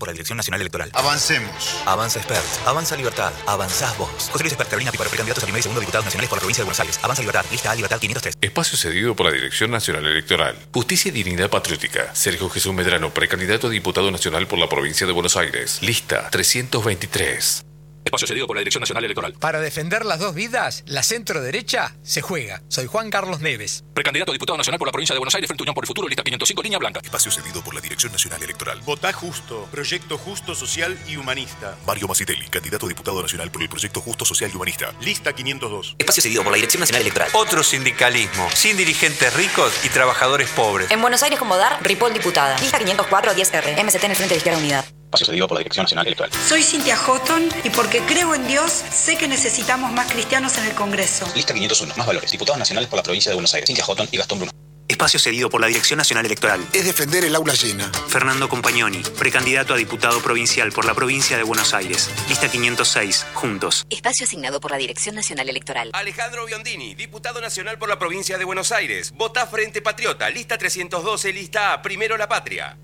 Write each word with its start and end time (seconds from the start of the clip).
por 0.00 0.08
la 0.08 0.12
Dirección 0.14 0.36
Nacional 0.36 0.60
Electoral. 0.60 0.90
Avancemos. 0.94 1.76
Avanza 1.86 2.18
Expert. 2.18 2.44
Avanza 2.66 2.96
Libertad. 2.96 3.32
Avanzás 3.46 3.96
vos. 3.96 4.10
José 4.32 4.42
Luis 4.42 4.52
Expert, 4.52 4.68
Carolina 4.68 4.90
Píparo, 4.90 5.10
precandidatos 5.10 5.44
a 5.44 5.46
primer 5.46 5.60
y 5.60 5.62
segundo 5.62 5.80
diputados 5.80 6.06
nacionales 6.06 6.28
por 6.28 6.38
la 6.38 6.40
provincia 6.40 6.62
de 6.62 6.64
Buenos 6.64 6.80
Aires. 6.80 6.98
Avanza 7.02 7.22
Libertad. 7.22 7.44
Lista 7.52 7.70
A 7.70 7.74
Libertad 7.76 8.00
503. 8.00 8.38
Espacio 8.40 8.76
cedido 8.76 9.14
por 9.14 9.26
la 9.26 9.32
Dirección 9.32 9.70
Nacional 9.70 10.04
Electoral. 10.06 10.56
Justicia 10.72 11.10
y 11.10 11.12
Dignidad 11.12 11.50
Patriótica. 11.50 12.12
Sergio 12.14 12.50
Jesús 12.50 12.74
Medrano, 12.74 13.14
precandidato 13.14 13.68
a 13.68 13.70
diputado 13.70 14.10
nacional 14.10 14.48
por 14.48 14.58
la 14.58 14.68
provincia 14.68 15.06
de 15.06 15.12
Buenos 15.12 15.36
Aires. 15.36 15.78
Lista 15.82 16.28
323. 16.30 17.69
Espacio 18.10 18.26
cedido 18.26 18.48
por 18.48 18.56
la 18.56 18.60
Dirección 18.60 18.80
Nacional 18.80 19.04
Electoral. 19.04 19.34
Para 19.34 19.60
defender 19.60 20.04
las 20.04 20.18
dos 20.18 20.34
vidas, 20.34 20.82
la 20.86 21.04
centro 21.04 21.40
derecha 21.40 21.94
se 22.02 22.22
juega. 22.22 22.60
Soy 22.66 22.86
Juan 22.86 23.08
Carlos 23.08 23.38
Neves. 23.38 23.84
Precandidato 23.94 24.32
a 24.32 24.34
diputado 24.34 24.56
nacional 24.56 24.80
por 24.80 24.88
la 24.88 24.92
provincia 24.92 25.14
de 25.14 25.20
Buenos 25.20 25.34
Aires, 25.36 25.46
Frente 25.46 25.62
Unión 25.62 25.76
por 25.76 25.84
el 25.84 25.86
Futuro, 25.86 26.08
lista 26.08 26.24
505, 26.24 26.60
línea 26.60 26.80
blanca. 26.80 26.98
Espacio 27.04 27.30
cedido 27.30 27.62
por 27.62 27.72
la 27.72 27.80
Dirección 27.80 28.10
Nacional 28.10 28.42
Electoral. 28.42 28.80
Votá 28.80 29.12
justo. 29.12 29.68
Proyecto 29.70 30.18
justo, 30.18 30.56
social 30.56 30.98
y 31.06 31.18
humanista. 31.18 31.78
Mario 31.86 32.08
Macitelli, 32.08 32.48
candidato 32.48 32.86
a 32.86 32.88
diputado 32.88 33.22
nacional 33.22 33.52
por 33.52 33.62
el 33.62 33.68
Proyecto 33.68 34.00
Justo, 34.00 34.24
Social 34.24 34.50
y 34.52 34.56
Humanista. 34.56 34.92
Lista 35.00 35.32
502. 35.32 35.94
Espacio 35.96 36.20
cedido 36.20 36.42
por 36.42 36.50
la 36.50 36.56
Dirección 36.56 36.80
Nacional 36.80 37.02
Electoral. 37.02 37.28
Otro 37.34 37.62
sindicalismo, 37.62 38.48
sin 38.52 38.76
dirigentes 38.76 39.32
ricos 39.34 39.72
y 39.84 39.88
trabajadores 39.88 40.48
pobres. 40.48 40.90
En 40.90 41.00
Buenos 41.00 41.22
Aires 41.22 41.38
como 41.38 41.56
dar, 41.56 41.80
Ripoll 41.84 42.12
diputada. 42.12 42.58
Lista 42.58 42.78
504 42.78 43.34
10R. 43.34 43.84
MST 43.84 44.02
en 44.02 44.10
el 44.10 44.16
Frente 44.16 44.34
de 44.34 44.38
Izquierda 44.38 44.58
Unidad. 44.58 44.84
Espacio 45.10 45.26
cedido 45.26 45.48
por 45.48 45.56
la 45.56 45.58
Dirección 45.58 45.82
Nacional 45.82 46.06
Electoral. 46.06 46.30
Soy 46.48 46.62
Cintia 46.62 46.96
Houghton 46.96 47.48
y 47.64 47.70
porque 47.70 47.98
creo 48.02 48.32
en 48.32 48.46
Dios, 48.46 48.70
sé 48.70 49.18
que 49.18 49.26
necesitamos 49.26 49.90
más 49.90 50.08
cristianos 50.08 50.56
en 50.58 50.66
el 50.66 50.74
Congreso. 50.74 51.26
Lista 51.34 51.52
501, 51.52 51.94
más 51.96 52.06
valores. 52.06 52.30
Diputados 52.30 52.60
nacionales 52.60 52.88
por 52.88 52.96
la 52.96 53.02
provincia 53.02 53.28
de 53.28 53.34
Buenos 53.34 53.52
Aires. 53.52 53.66
Cintia 53.66 53.84
Houghton 53.84 54.08
y 54.12 54.16
Gastón 54.18 54.38
Bruno. 54.38 54.52
Espacio 54.86 55.18
cedido 55.18 55.50
por 55.50 55.60
la 55.60 55.66
Dirección 55.66 55.98
Nacional 55.98 56.26
Electoral. 56.26 56.64
Es 56.72 56.84
defender 56.84 57.24
el 57.24 57.34
aula 57.34 57.54
llena. 57.54 57.90
Fernando 58.06 58.48
Compagnoni, 58.48 59.02
precandidato 59.18 59.74
a 59.74 59.76
diputado 59.76 60.20
provincial 60.20 60.70
por 60.70 60.84
la 60.84 60.94
provincia 60.94 61.36
de 61.36 61.42
Buenos 61.42 61.74
Aires. 61.74 62.08
Lista 62.28 62.48
506, 62.48 63.26
juntos. 63.34 63.86
Espacio 63.90 64.26
asignado 64.26 64.60
por 64.60 64.70
la 64.70 64.76
Dirección 64.76 65.16
Nacional 65.16 65.48
Electoral. 65.48 65.90
Alejandro 65.92 66.46
Biondini, 66.46 66.94
diputado 66.94 67.40
nacional 67.40 67.78
por 67.78 67.88
la 67.88 67.98
provincia 67.98 68.38
de 68.38 68.44
Buenos 68.44 68.70
Aires. 68.70 69.10
Vota 69.12 69.48
Frente 69.48 69.82
Patriota. 69.82 70.30
Lista 70.30 70.56
312, 70.56 71.32
lista 71.32 71.72
A. 71.72 71.82
Primero 71.82 72.16
la 72.16 72.28
patria. 72.28 72.78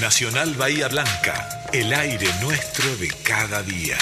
Nacional 0.00 0.52
Bahía 0.56 0.88
Blanca. 0.88 1.48
El 1.72 1.94
aire 1.94 2.28
nuestro 2.42 2.94
de 2.96 3.08
cada 3.08 3.62
día. 3.62 3.96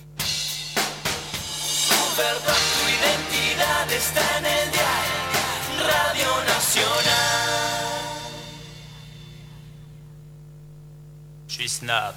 Radio. 5.80 6.28
Je 11.48 11.54
suis 11.54 11.68
snob. 11.68 12.14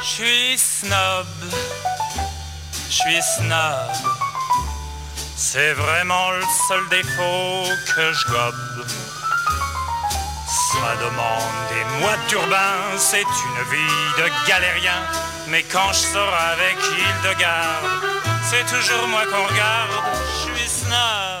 Je 0.00 0.06
suis 0.06 0.58
snob. 0.58 1.26
Je 2.88 2.94
suis 2.94 3.22
snob. 3.22 3.92
C'est 5.36 5.74
vraiment 5.74 6.30
le 6.30 6.42
seul 6.68 6.88
défaut 6.88 7.68
que 7.94 8.12
je 8.14 8.26
gobe. 8.28 8.87
Ça 10.70 10.96
demande 11.00 11.68
des 11.70 11.82
mois 11.98 12.14
de 12.14 12.28
turbin, 12.28 12.74
c'est 12.98 13.22
une 13.22 13.62
vie 13.70 14.12
de 14.18 14.46
galérien. 14.46 15.00
Mais 15.48 15.62
quand 15.62 15.90
je 15.94 16.00
sors 16.12 16.34
avec 16.34 16.76
Hildegarde, 16.76 17.86
c'est 18.42 18.66
toujours 18.66 19.08
moi 19.08 19.24
qu'on 19.24 19.46
regarde. 19.46 19.90
Je 20.26 20.58
suis 20.58 20.68
snob. 20.68 21.38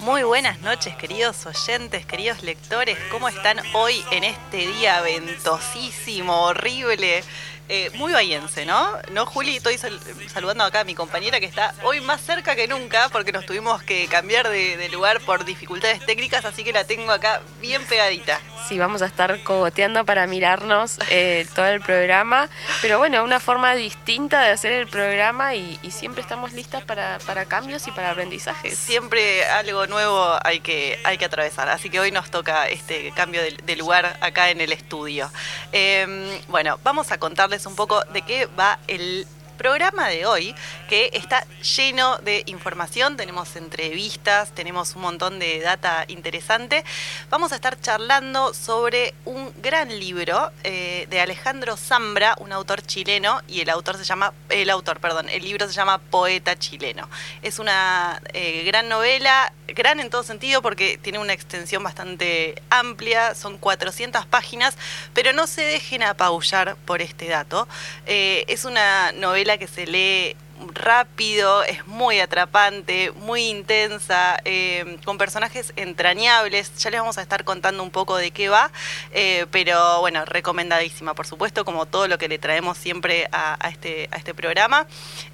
Muy 0.00 0.24
buenas 0.24 0.58
noches, 0.62 0.96
queridos 0.96 1.46
oyentes, 1.46 2.04
queridos 2.04 2.42
lectores. 2.42 2.98
¿Cómo 3.12 3.28
están 3.28 3.60
hoy 3.74 4.04
en 4.10 4.24
este 4.24 4.56
día 4.56 5.00
ventosísimo, 5.02 6.46
horrible? 6.46 7.22
Eh, 7.70 7.90
muy 7.94 8.12
bahiense, 8.14 8.64
¿no? 8.64 8.88
No, 9.12 9.26
Juli, 9.26 9.56
estoy 9.56 9.76
sal- 9.76 10.00
saludando 10.32 10.64
acá 10.64 10.80
a 10.80 10.84
mi 10.84 10.94
compañera 10.94 11.38
que 11.38 11.44
está 11.44 11.74
hoy 11.82 12.00
más 12.00 12.22
cerca 12.22 12.56
que 12.56 12.66
nunca 12.66 13.10
porque 13.10 13.30
nos 13.30 13.44
tuvimos 13.44 13.82
que 13.82 14.06
cambiar 14.08 14.48
de, 14.48 14.78
de 14.78 14.88
lugar 14.88 15.20
por 15.20 15.44
dificultades 15.44 16.04
técnicas, 16.06 16.46
así 16.46 16.64
que 16.64 16.72
la 16.72 16.84
tengo 16.84 17.12
acá 17.12 17.42
bien 17.60 17.84
pegadita. 17.84 18.40
Sí, 18.68 18.78
vamos 18.78 19.00
a 19.00 19.06
estar 19.06 19.42
cogoteando 19.44 20.04
para 20.04 20.26
mirarnos 20.26 20.98
eh, 21.08 21.46
todo 21.54 21.64
el 21.68 21.80
programa, 21.80 22.50
pero 22.82 22.98
bueno, 22.98 23.24
una 23.24 23.40
forma 23.40 23.74
distinta 23.74 24.42
de 24.42 24.50
hacer 24.50 24.72
el 24.72 24.86
programa 24.86 25.54
y, 25.54 25.80
y 25.82 25.90
siempre 25.90 26.20
estamos 26.20 26.52
listas 26.52 26.84
para, 26.84 27.18
para 27.20 27.46
cambios 27.46 27.88
y 27.88 27.92
para 27.92 28.10
aprendizajes. 28.10 28.76
Siempre 28.76 29.46
algo 29.46 29.86
nuevo 29.86 30.36
hay 30.44 30.60
que, 30.60 31.00
hay 31.04 31.16
que 31.16 31.24
atravesar, 31.24 31.70
así 31.70 31.88
que 31.88 31.98
hoy 31.98 32.12
nos 32.12 32.30
toca 32.30 32.68
este 32.68 33.10
cambio 33.12 33.40
de, 33.40 33.76
lugar 33.76 34.18
acá 34.20 34.50
en 34.50 34.60
el 34.60 34.72
estudio. 34.72 35.30
Eh, 35.72 36.38
bueno, 36.48 36.78
vamos 36.84 37.10
a 37.10 37.16
contarles 37.16 37.64
un 37.64 37.74
poco 37.74 38.04
de 38.12 38.20
qué 38.20 38.44
va 38.58 38.80
el 38.86 39.26
programa 39.58 40.08
de 40.08 40.24
hoy, 40.24 40.54
que 40.88 41.10
está 41.12 41.44
lleno 41.76 42.16
de 42.18 42.44
información, 42.46 43.16
tenemos 43.16 43.56
entrevistas, 43.56 44.54
tenemos 44.54 44.94
un 44.94 45.02
montón 45.02 45.38
de 45.38 45.60
data 45.60 46.04
interesante. 46.08 46.84
Vamos 47.28 47.52
a 47.52 47.56
estar 47.56 47.78
charlando 47.78 48.54
sobre 48.54 49.12
un 49.26 49.52
gran 49.60 49.88
libro 49.98 50.50
eh, 50.64 51.06
de 51.10 51.20
Alejandro 51.20 51.76
Zambra, 51.76 52.36
un 52.38 52.52
autor 52.52 52.80
chileno, 52.82 53.42
y 53.48 53.60
el 53.60 53.68
autor 53.68 53.98
se 53.98 54.04
llama, 54.04 54.32
el 54.48 54.70
autor, 54.70 55.00
perdón, 55.00 55.28
el 55.28 55.42
libro 55.42 55.66
se 55.66 55.74
llama 55.74 55.98
Poeta 55.98 56.58
chileno. 56.58 57.08
Es 57.42 57.58
una 57.58 58.22
eh, 58.32 58.62
gran 58.64 58.88
novela, 58.88 59.52
gran 59.66 60.00
en 60.00 60.08
todo 60.08 60.22
sentido 60.22 60.62
porque 60.62 60.98
tiene 60.98 61.18
una 61.18 61.32
extensión 61.32 61.82
bastante 61.82 62.62
amplia, 62.70 63.34
son 63.34 63.58
400 63.58 64.24
páginas, 64.26 64.76
pero 65.14 65.32
no 65.32 65.46
se 65.46 65.62
dejen 65.62 66.04
apabullar 66.04 66.76
por 66.86 67.02
este 67.02 67.26
dato. 67.28 67.66
Eh, 68.06 68.44
es 68.48 68.64
una 68.64 69.12
novela 69.12 69.47
que 69.56 69.66
se 69.66 69.86
lee 69.86 70.36
rápido, 70.74 71.62
es 71.62 71.86
muy 71.86 72.20
atrapante, 72.20 73.12
muy 73.12 73.44
intensa, 73.44 74.40
eh, 74.44 74.98
con 75.04 75.16
personajes 75.16 75.72
entrañables. 75.76 76.74
Ya 76.76 76.90
les 76.90 77.00
vamos 77.00 77.18
a 77.18 77.22
estar 77.22 77.44
contando 77.44 77.82
un 77.82 77.90
poco 77.90 78.16
de 78.16 78.30
qué 78.30 78.48
va, 78.48 78.70
eh, 79.12 79.46
pero 79.50 80.00
bueno, 80.00 80.24
recomendadísima, 80.24 81.14
por 81.14 81.26
supuesto, 81.26 81.64
como 81.64 81.86
todo 81.86 82.08
lo 82.08 82.18
que 82.18 82.28
le 82.28 82.38
traemos 82.38 82.76
siempre 82.76 83.28
a, 83.32 83.56
este, 83.70 84.08
a 84.10 84.16
este 84.16 84.34
programa. 84.34 84.86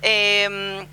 Eh, 0.03 0.87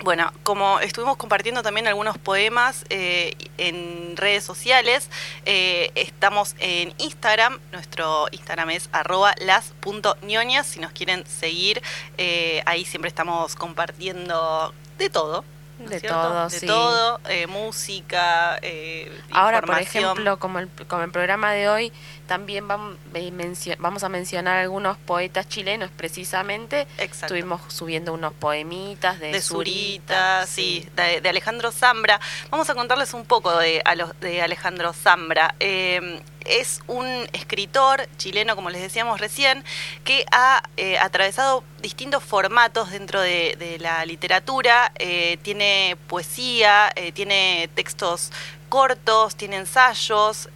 bueno, 0.00 0.32
como 0.42 0.80
estuvimos 0.80 1.16
compartiendo 1.16 1.62
también 1.62 1.86
algunos 1.86 2.18
poemas 2.18 2.84
eh, 2.90 3.34
en 3.58 4.16
redes 4.16 4.44
sociales, 4.44 5.08
eh, 5.46 5.90
estamos 5.94 6.54
en 6.58 6.92
Instagram, 6.98 7.58
nuestro 7.72 8.26
Instagram 8.32 8.70
es 8.70 8.88
arroba 8.92 9.34
las.ñoñas, 9.38 10.66
si 10.66 10.80
nos 10.80 10.92
quieren 10.92 11.24
seguir, 11.26 11.82
eh, 12.18 12.62
ahí 12.66 12.84
siempre 12.84 13.08
estamos 13.08 13.56
compartiendo 13.56 14.74
de 14.98 15.10
todo. 15.10 15.44
¿no 15.78 15.90
es 15.90 16.02
De 16.02 16.08
todo, 16.08 16.48
de 16.48 16.58
sí. 16.60 16.66
todo, 16.66 17.20
eh, 17.28 17.46
música, 17.46 18.58
eh, 18.62 19.10
Ahora, 19.32 19.60
por 19.62 19.78
ejemplo, 19.78 20.38
como 20.38 20.58
el, 20.58 20.68
como 20.86 21.02
el 21.02 21.10
programa 21.10 21.52
de 21.52 21.68
hoy, 21.68 21.92
también 22.26 22.68
vam- 22.68 22.96
eh, 23.14 23.76
vamos 23.78 24.04
a 24.04 24.08
mencionar 24.08 24.56
algunos 24.58 24.96
poetas 24.98 25.48
chilenos 25.48 25.90
precisamente. 25.96 26.86
Estuvimos 27.26 27.60
subiendo 27.72 28.12
unos 28.12 28.32
poemitas 28.32 29.20
de, 29.20 29.32
de 29.32 29.40
Zurita. 29.40 30.44
Zurita, 30.44 30.46
sí, 30.46 30.88
de, 30.96 31.20
de 31.20 31.28
Alejandro 31.28 31.70
Zambra. 31.72 32.20
Vamos 32.50 32.68
a 32.70 32.74
contarles 32.74 33.14
un 33.14 33.24
poco 33.24 33.56
de, 33.58 33.82
a 33.84 33.94
los- 33.94 34.18
de 34.20 34.42
Alejandro 34.42 34.92
Zambra. 34.92 35.54
Eh, 35.60 36.20
es 36.44 36.82
un 36.86 37.06
escritor 37.32 38.08
chileno, 38.16 38.56
como 38.56 38.70
les 38.70 38.82
decíamos 38.82 39.20
recién, 39.20 39.64
que 40.04 40.24
ha 40.30 40.62
eh, 40.76 40.98
atravesado 40.98 41.64
distintos 41.80 42.22
formatos 42.22 42.90
dentro 42.90 43.20
de, 43.20 43.76
la 43.80 44.04
literatura. 44.04 44.92
Eh, 44.98 45.38
tiene 45.42 45.96
poesía, 46.08 46.90
eh, 46.94 47.12
tiene 47.12 47.68
textos 47.74 48.30
cortos, 48.68 49.36
tiene 49.36 49.56
ensayos, 49.56 50.48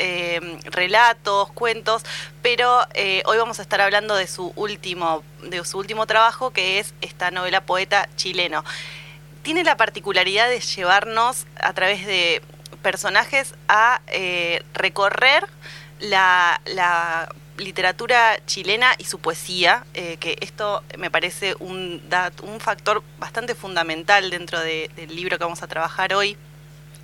relatos, 0.64 1.52
cuentos, 1.52 2.02
pero 2.42 2.80
hoy 3.26 3.38
vamos 3.38 3.60
a 3.60 3.62
estar 3.62 3.80
hablando 3.80 4.16
de 4.16 4.26
su 4.26 4.52
último, 4.56 5.22
de 5.44 5.64
su 5.64 5.78
último 5.78 6.04
trabajo, 6.04 6.50
que 6.50 6.80
es 6.80 6.94
esta 7.00 7.30
novela 7.30 7.60
poeta 7.60 8.08
chileno. 8.16 8.64
Tiene 9.42 9.62
la 9.62 9.76
particularidad 9.76 10.48
de 10.48 10.58
llevarnos 10.58 11.46
a 11.60 11.72
través 11.74 12.06
de 12.06 12.42
personajes 12.82 13.54
a 13.68 14.00
eh, 14.08 14.62
recorrer 14.74 15.46
la, 16.00 16.60
la 16.66 17.28
literatura 17.56 18.38
chilena 18.46 18.94
y 18.98 19.04
su 19.04 19.18
poesía, 19.18 19.84
eh, 19.94 20.16
que 20.18 20.36
esto 20.40 20.82
me 20.96 21.10
parece 21.10 21.56
un, 21.58 22.02
un 22.42 22.60
factor 22.60 23.02
bastante 23.18 23.54
fundamental 23.54 24.30
dentro 24.30 24.60
de- 24.60 24.90
del 24.96 25.14
libro 25.14 25.38
que 25.38 25.44
vamos 25.44 25.62
a 25.62 25.66
trabajar 25.66 26.14
hoy 26.14 26.36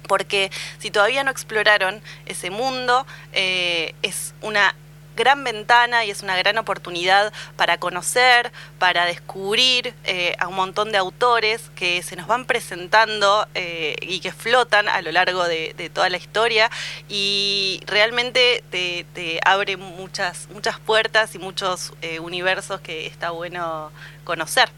porque 0.06 0.50
si 0.78 0.90
todavía 0.90 1.24
no 1.24 1.30
exploraron 1.30 2.02
ese 2.26 2.50
mundo, 2.50 3.06
eh, 3.32 3.94
es 4.02 4.34
una 4.42 4.74
gran 5.16 5.44
ventana 5.44 6.04
y 6.04 6.10
es 6.10 6.22
una 6.22 6.36
gran 6.36 6.58
oportunidad 6.58 7.32
para 7.56 7.78
conocer, 7.78 8.52
para 8.78 9.06
descubrir 9.06 9.94
eh, 10.04 10.34
a 10.38 10.48
un 10.48 10.56
montón 10.56 10.92
de 10.92 10.98
autores 10.98 11.70
que 11.74 12.02
se 12.02 12.16
nos 12.16 12.26
van 12.26 12.44
presentando 12.44 13.46
eh, 13.54 13.96
y 14.02 14.20
que 14.20 14.32
flotan 14.32 14.88
a 14.88 15.02
lo 15.02 15.12
largo 15.12 15.44
de, 15.44 15.74
toda 15.92 16.08
la 16.08 16.16
historia 16.16 16.70
y 17.08 17.80
realmente 17.86 18.64
te, 18.70 19.06
te 19.14 19.38
abre 19.44 19.76
muchas, 19.76 20.48
muchas 20.52 20.80
puertas 20.80 21.34
y 21.34 21.38
muchos 21.38 21.92
eh, 22.02 22.20
universos 22.20 22.80
que 22.80 23.06
está 23.06 23.30
bueno 23.30 23.92
conocer. 24.24 24.70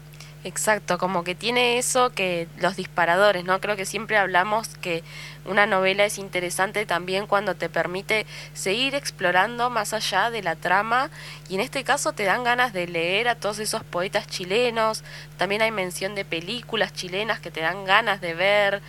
Exacto, 0.47 0.97
como 0.97 1.25
que 1.25 1.35
tiene 1.35 1.77
eso 1.77 2.11
que 2.11 2.47
los 2.57 2.77
disparadores, 2.77 3.43
¿no? 3.43 3.59
Creo 3.59 3.75
que 3.75 3.85
siempre 3.85 4.15
hablamos 4.15 4.69
que 4.77 5.03
una 5.43 5.65
novela 5.65 6.05
es 6.05 6.17
interesante 6.17 6.85
también 6.85 7.27
cuando 7.27 7.55
te 7.55 7.67
permite 7.67 8.25
seguir 8.53 8.95
explorando 8.95 9.69
más 9.69 9.91
allá 9.91 10.31
de 10.31 10.41
la 10.41 10.55
trama 10.55 11.09
y 11.49 11.55
en 11.55 11.59
este 11.59 11.83
caso 11.83 12.13
te 12.13 12.23
dan 12.23 12.45
ganas 12.45 12.71
de 12.71 12.87
leer 12.87 13.27
a 13.27 13.35
todos 13.35 13.59
esos 13.59 13.83
poetas 13.83 14.25
chilenos, 14.27 15.03
también 15.35 15.61
hay 15.61 15.71
mención 15.71 16.15
de 16.15 16.23
películas 16.23 16.93
chilenas 16.93 17.41
que 17.41 17.51
te 17.51 17.59
dan 17.59 17.83
ganas 17.83 18.21
de 18.21 18.33
ver, 18.33 18.81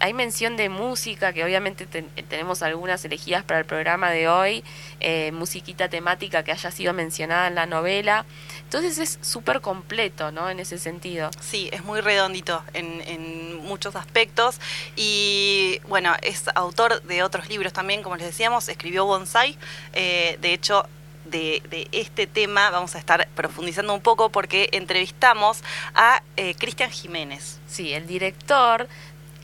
hay 0.00 0.12
mención 0.12 0.56
de 0.56 0.68
música, 0.68 1.32
que 1.32 1.44
obviamente 1.44 1.86
ten- 1.86 2.08
tenemos 2.28 2.62
algunas 2.62 3.04
elegidas 3.04 3.44
para 3.44 3.60
el 3.60 3.64
programa 3.64 4.10
de 4.10 4.28
hoy, 4.28 4.64
eh, 5.00 5.32
musiquita 5.32 5.88
temática 5.88 6.42
que 6.42 6.52
haya 6.52 6.70
sido 6.70 6.92
mencionada 6.92 7.46
en 7.46 7.54
la 7.54 7.66
novela. 7.66 8.24
Entonces 8.64 8.98
es 8.98 9.18
súper 9.22 9.60
completo, 9.60 10.32
¿no? 10.32 10.50
En 10.50 10.60
ese 10.60 10.78
sentido. 10.78 11.30
Sí, 11.40 11.68
es 11.72 11.84
muy 11.84 12.00
redondito 12.00 12.62
en, 12.72 13.00
en 13.06 13.56
muchos 13.64 13.96
aspectos 13.96 14.60
y 14.96 15.80
bueno, 15.88 16.14
es 16.22 16.44
autor 16.54 17.02
de 17.02 17.22
otros 17.22 17.48
libros 17.48 17.72
también, 17.72 18.02
como 18.02 18.16
les 18.16 18.26
decíamos, 18.26 18.68
escribió 18.68 19.04
Bonsai, 19.04 19.56
eh, 19.92 20.38
de 20.40 20.52
hecho... 20.52 20.86
De, 21.24 21.62
de 21.70 21.88
este 21.92 22.26
tema 22.26 22.68
vamos 22.68 22.94
a 22.94 22.98
estar 22.98 23.26
profundizando 23.34 23.94
un 23.94 24.02
poco 24.02 24.28
porque 24.28 24.68
entrevistamos 24.72 25.64
a 25.94 26.22
eh, 26.36 26.54
Cristian 26.54 26.90
Jiménez. 26.90 27.60
Sí, 27.66 27.94
el 27.94 28.06
director 28.06 28.86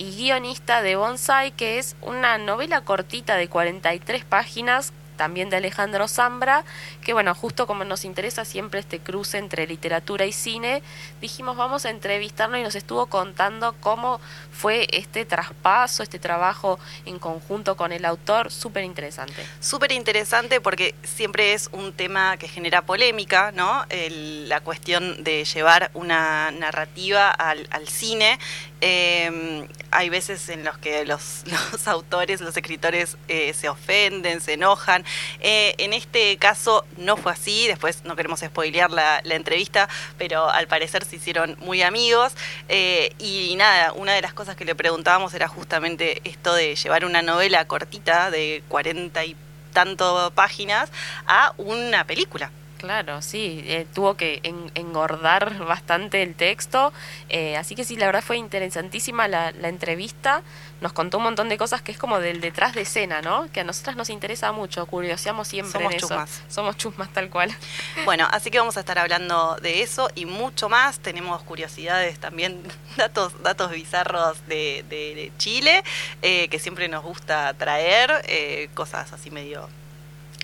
y 0.01 0.17
guionista 0.17 0.81
de 0.81 0.97
Bonsai, 0.97 1.53
que 1.53 1.79
es 1.79 1.95
una 2.01 2.39
novela 2.39 2.81
cortita 2.81 3.37
de 3.37 3.49
43 3.49 4.25
páginas, 4.25 4.95
también 5.19 5.51
de 5.51 5.59
Alejandro 5.59 6.09
Zambra, 6.09 6.65
que 7.03 7.13
bueno, 7.13 7.35
justo 7.35 7.67
como 7.67 7.85
nos 7.85 8.07
interesa 8.07 8.47
siempre 8.47 8.81
este 8.81 9.01
cruce 9.01 9.37
entre 9.37 9.67
literatura 9.67 10.25
y 10.25 10.33
cine, 10.33 10.83
dijimos 11.21 11.59
vamos 11.59 11.85
a 11.85 11.91
entrevistarlo 11.91 12.57
y 12.57 12.63
nos 12.63 12.75
estuvo 12.75 13.05
contando 13.05 13.75
cómo 13.81 14.19
fue 14.51 14.87
este 14.93 15.27
traspaso, 15.27 16.03
este 16.03 16.19
trabajo 16.19 16.79
en 17.05 17.19
conjunto 17.19 17.77
con 17.77 17.93
el 17.93 18.07
autor, 18.07 18.51
súper 18.51 18.83
interesante. 18.85 19.45
Súper 19.61 19.93
interesante 19.93 20.59
porque 20.63 20.95
siempre 21.03 21.53
es 21.53 21.69
un 21.73 21.93
tema 21.93 22.39
que 22.39 22.49
genera 22.49 22.81
polémica, 22.81 23.53
¿no? 23.53 23.85
El- 23.91 24.49
la 24.49 24.61
cuestión 24.63 25.23
de 25.23 25.45
llevar 25.45 25.91
una 25.93 26.51
narrativa 26.51 27.31
al, 27.31 27.69
al 27.73 27.87
cine. 27.89 28.39
Eh, 28.81 29.67
hay 29.91 30.09
veces 30.09 30.49
en 30.49 30.65
los 30.65 30.79
que 30.79 31.05
los, 31.07 31.45
autores, 31.87 32.41
los 32.41 32.57
escritores 32.57 33.17
eh, 33.29 33.53
se 33.55 33.69
ofenden, 33.69 34.41
se 34.41 34.55
enojan. 34.55 35.05
Eh, 35.41 35.75
en 35.79 35.93
este 35.93 36.37
caso 36.39 36.85
no 36.97 37.17
fue 37.17 37.33
así, 37.33 37.67
después 37.67 38.05
no 38.05 38.17
queremos 38.17 38.41
spoilear 38.41 38.91
la, 38.91 39.21
la 39.25 39.35
entrevista, 39.35 39.89
pero 40.19 40.49
al 40.49 40.67
parecer 40.69 41.05
se 41.05 41.17
hicieron 41.17 41.57
muy 41.61 41.83
amigos. 41.83 42.33
Eh, 42.69 43.15
y 43.19 43.55
nada, 43.57 43.93
una 43.93 44.15
de 44.15 44.23
las 44.23 44.33
cosas 44.33 44.57
que 44.57 44.65
le 44.65 44.75
preguntábamos 44.75 45.35
era 45.35 45.49
justamente 45.49 46.21
esto 46.25 46.55
de 46.55 46.75
llevar 46.77 47.05
una 47.05 47.23
novela 47.23 47.67
cortita 47.67 48.31
de 48.31 48.63
40 48.69 49.25
y 49.25 49.37
tanto 49.73 50.33
páginas 50.35 50.91
a 51.27 51.55
una 51.57 52.05
película. 52.05 52.51
Claro, 52.81 53.21
sí, 53.21 53.63
eh, 53.67 53.87
tuvo 53.95 54.17
que 54.17 54.41
en- 54.43 54.73
engordar 54.75 55.59
bastante 55.67 56.23
el 56.23 56.35
texto, 56.35 56.95
eh, 57.29 57.59
así 57.59 57.75
que 57.75 57.85
sí, 57.85 57.97
la 57.97 58.07
verdad 58.07 58.23
fue 58.23 58.39
interesantísima 58.39 59.29
la, 59.29 59.53
la 59.53 59.69
entrevista, 59.69 60.43
nos 60.81 60.95
contó 60.95 61.19
un 61.19 61.25
montón 61.25 61.51
de 61.51 61.59
cosas 61.59 61.83
que 61.83 61.93
es 61.93 61.99
como 61.99 62.21
del 62.21 62.41
detrás 62.41 62.75
de 62.75 62.81
escena, 62.81 63.21
¿no? 63.21 63.53
Que 63.53 63.61
a 63.61 63.65
nosotras 63.65 63.97
nos 63.97 64.09
interesa 64.09 64.51
mucho, 64.53 64.87
curioseamos 64.87 65.47
siempre 65.47 65.73
Somos 65.73 65.93
en 65.93 65.97
eso. 65.99 66.09
chusmas. 66.09 66.43
Somos 66.49 66.77
chusmas 66.79 67.13
tal 67.13 67.29
cual. 67.29 67.55
Bueno, 68.07 68.27
así 68.33 68.51
que 68.51 68.59
vamos 68.59 68.79
a 68.79 68.81
estar 68.81 68.99
hablando 68.99 69.57
de 69.61 69.83
eso 69.83 70.09
y 70.15 70.25
mucho 70.25 70.71
más. 70.71 71.01
Tenemos 71.01 71.43
curiosidades 71.43 72.19
también, 72.19 72.63
datos, 72.97 73.43
datos 73.43 73.73
bizarros 73.73 74.39
de, 74.47 74.87
de- 74.89 75.15
de 75.15 75.33
Chile, 75.37 75.85
eh, 76.23 76.49
que 76.49 76.59
siempre 76.59 76.89
nos 76.89 77.05
gusta 77.05 77.53
traer, 77.55 78.11
eh, 78.25 78.71
cosas 78.73 79.13
así 79.13 79.31
medio 79.31 79.69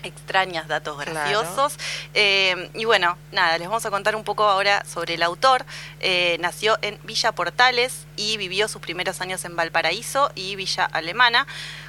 extrañas, 0.03 0.67
datos 0.67 0.95
Claro. 1.03 1.11
graciosos. 1.13 1.77
Eh, 2.13 2.69
y 2.73 2.85
bueno, 2.85 3.17
nada, 3.31 3.57
les 3.57 3.67
vamos 3.67 3.85
a 3.85 3.89
contar 3.89 4.15
un 4.15 4.23
poco 4.23 4.43
ahora 4.45 4.83
sobre 4.85 5.15
el 5.15 5.23
autor. 5.23 5.65
Eh, 5.99 6.37
nació 6.39 6.77
en 6.81 6.99
Villa 7.03 7.31
Portales 7.31 8.05
y 8.15 8.37
vivió 8.37 8.67
sus 8.67 8.81
primeros 8.81 9.21
años 9.21 9.43
en 9.45 9.55
Valparaíso 9.55 10.31
y 10.35 10.55
Villa 10.55 10.85
Alemana. 10.85 11.47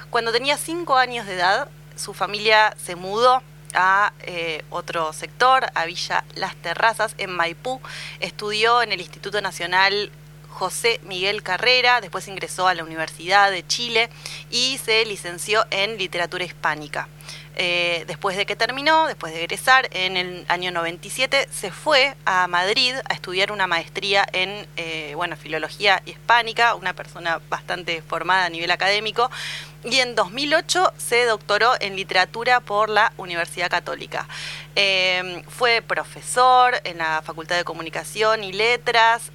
Cuando 0.09 0.31
tenía 0.31 0.57
cinco 0.57 0.97
años 0.97 1.25
de 1.25 1.35
edad, 1.35 1.69
su 1.95 2.13
familia 2.13 2.75
se 2.83 2.95
mudó 2.95 3.41
a 3.75 4.13
eh, 4.21 4.63
otro 4.71 5.13
sector, 5.13 5.67
a 5.75 5.85
Villa 5.85 6.23
Las 6.35 6.55
Terrazas, 6.55 7.13
en 7.19 7.29
Maipú. 7.31 7.79
Estudió 8.19 8.81
en 8.81 8.91
el 8.91 9.01
Instituto 9.01 9.41
Nacional 9.41 10.11
José 10.49 10.99
Miguel 11.03 11.43
Carrera, 11.43 12.01
después 12.01 12.27
ingresó 12.27 12.67
a 12.67 12.73
la 12.73 12.83
Universidad 12.83 13.51
de 13.51 13.65
Chile 13.65 14.09
y 14.49 14.79
se 14.83 15.05
licenció 15.05 15.65
en 15.69 15.97
literatura 15.97 16.43
hispánica. 16.43 17.07
Eh, 17.61 18.05
después 18.07 18.37
de 18.37 18.45
que 18.45 18.55
terminó, 18.55 19.07
después 19.07 19.33
de 19.33 19.41
egresar 19.41 19.89
en 19.91 20.15
el 20.15 20.45
año 20.47 20.71
97, 20.71 21.49
se 21.51 21.71
fue 21.71 22.15
a 22.23 22.47
Madrid 22.47 22.95
a 23.03 23.13
estudiar 23.13 23.51
una 23.51 23.67
maestría 23.67 24.25
en 24.31 24.65
eh, 24.77 25.11
bueno, 25.17 25.35
filología 25.35 26.01
hispánica, 26.05 26.75
una 26.75 26.93
persona 26.93 27.41
bastante 27.49 28.01
formada 28.01 28.45
a 28.45 28.49
nivel 28.49 28.71
académico, 28.71 29.29
y 29.83 29.99
en 29.99 30.15
2008 30.15 30.93
se 30.95 31.25
doctoró 31.25 31.73
en 31.81 31.97
literatura 31.97 32.61
por 32.61 32.89
la 32.89 33.11
Universidad 33.17 33.69
Católica. 33.69 34.25
Eh, 34.77 35.43
fue 35.49 35.81
profesor 35.81 36.79
en 36.85 36.99
la 36.99 37.21
Facultad 37.25 37.57
de 37.57 37.65
Comunicación 37.65 38.41
y 38.41 38.53
Letras. 38.53 39.33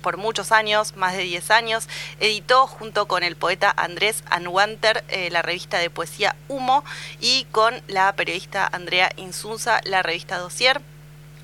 Por 0.00 0.16
muchos 0.16 0.52
años, 0.52 0.96
más 0.96 1.14
de 1.14 1.22
10 1.22 1.50
años, 1.50 1.88
editó 2.18 2.66
junto 2.66 3.06
con 3.06 3.22
el 3.22 3.36
poeta 3.36 3.72
Andrés 3.76 4.24
Anwanter 4.28 5.04
eh, 5.08 5.30
la 5.30 5.42
revista 5.42 5.78
de 5.78 5.90
poesía 5.90 6.36
Humo 6.48 6.84
y 7.20 7.46
con 7.52 7.80
la 7.86 8.12
periodista 8.14 8.66
Andrea 8.66 9.12
Insunza 9.16 9.80
la 9.84 10.02
revista 10.02 10.38
Dossier. 10.38 10.80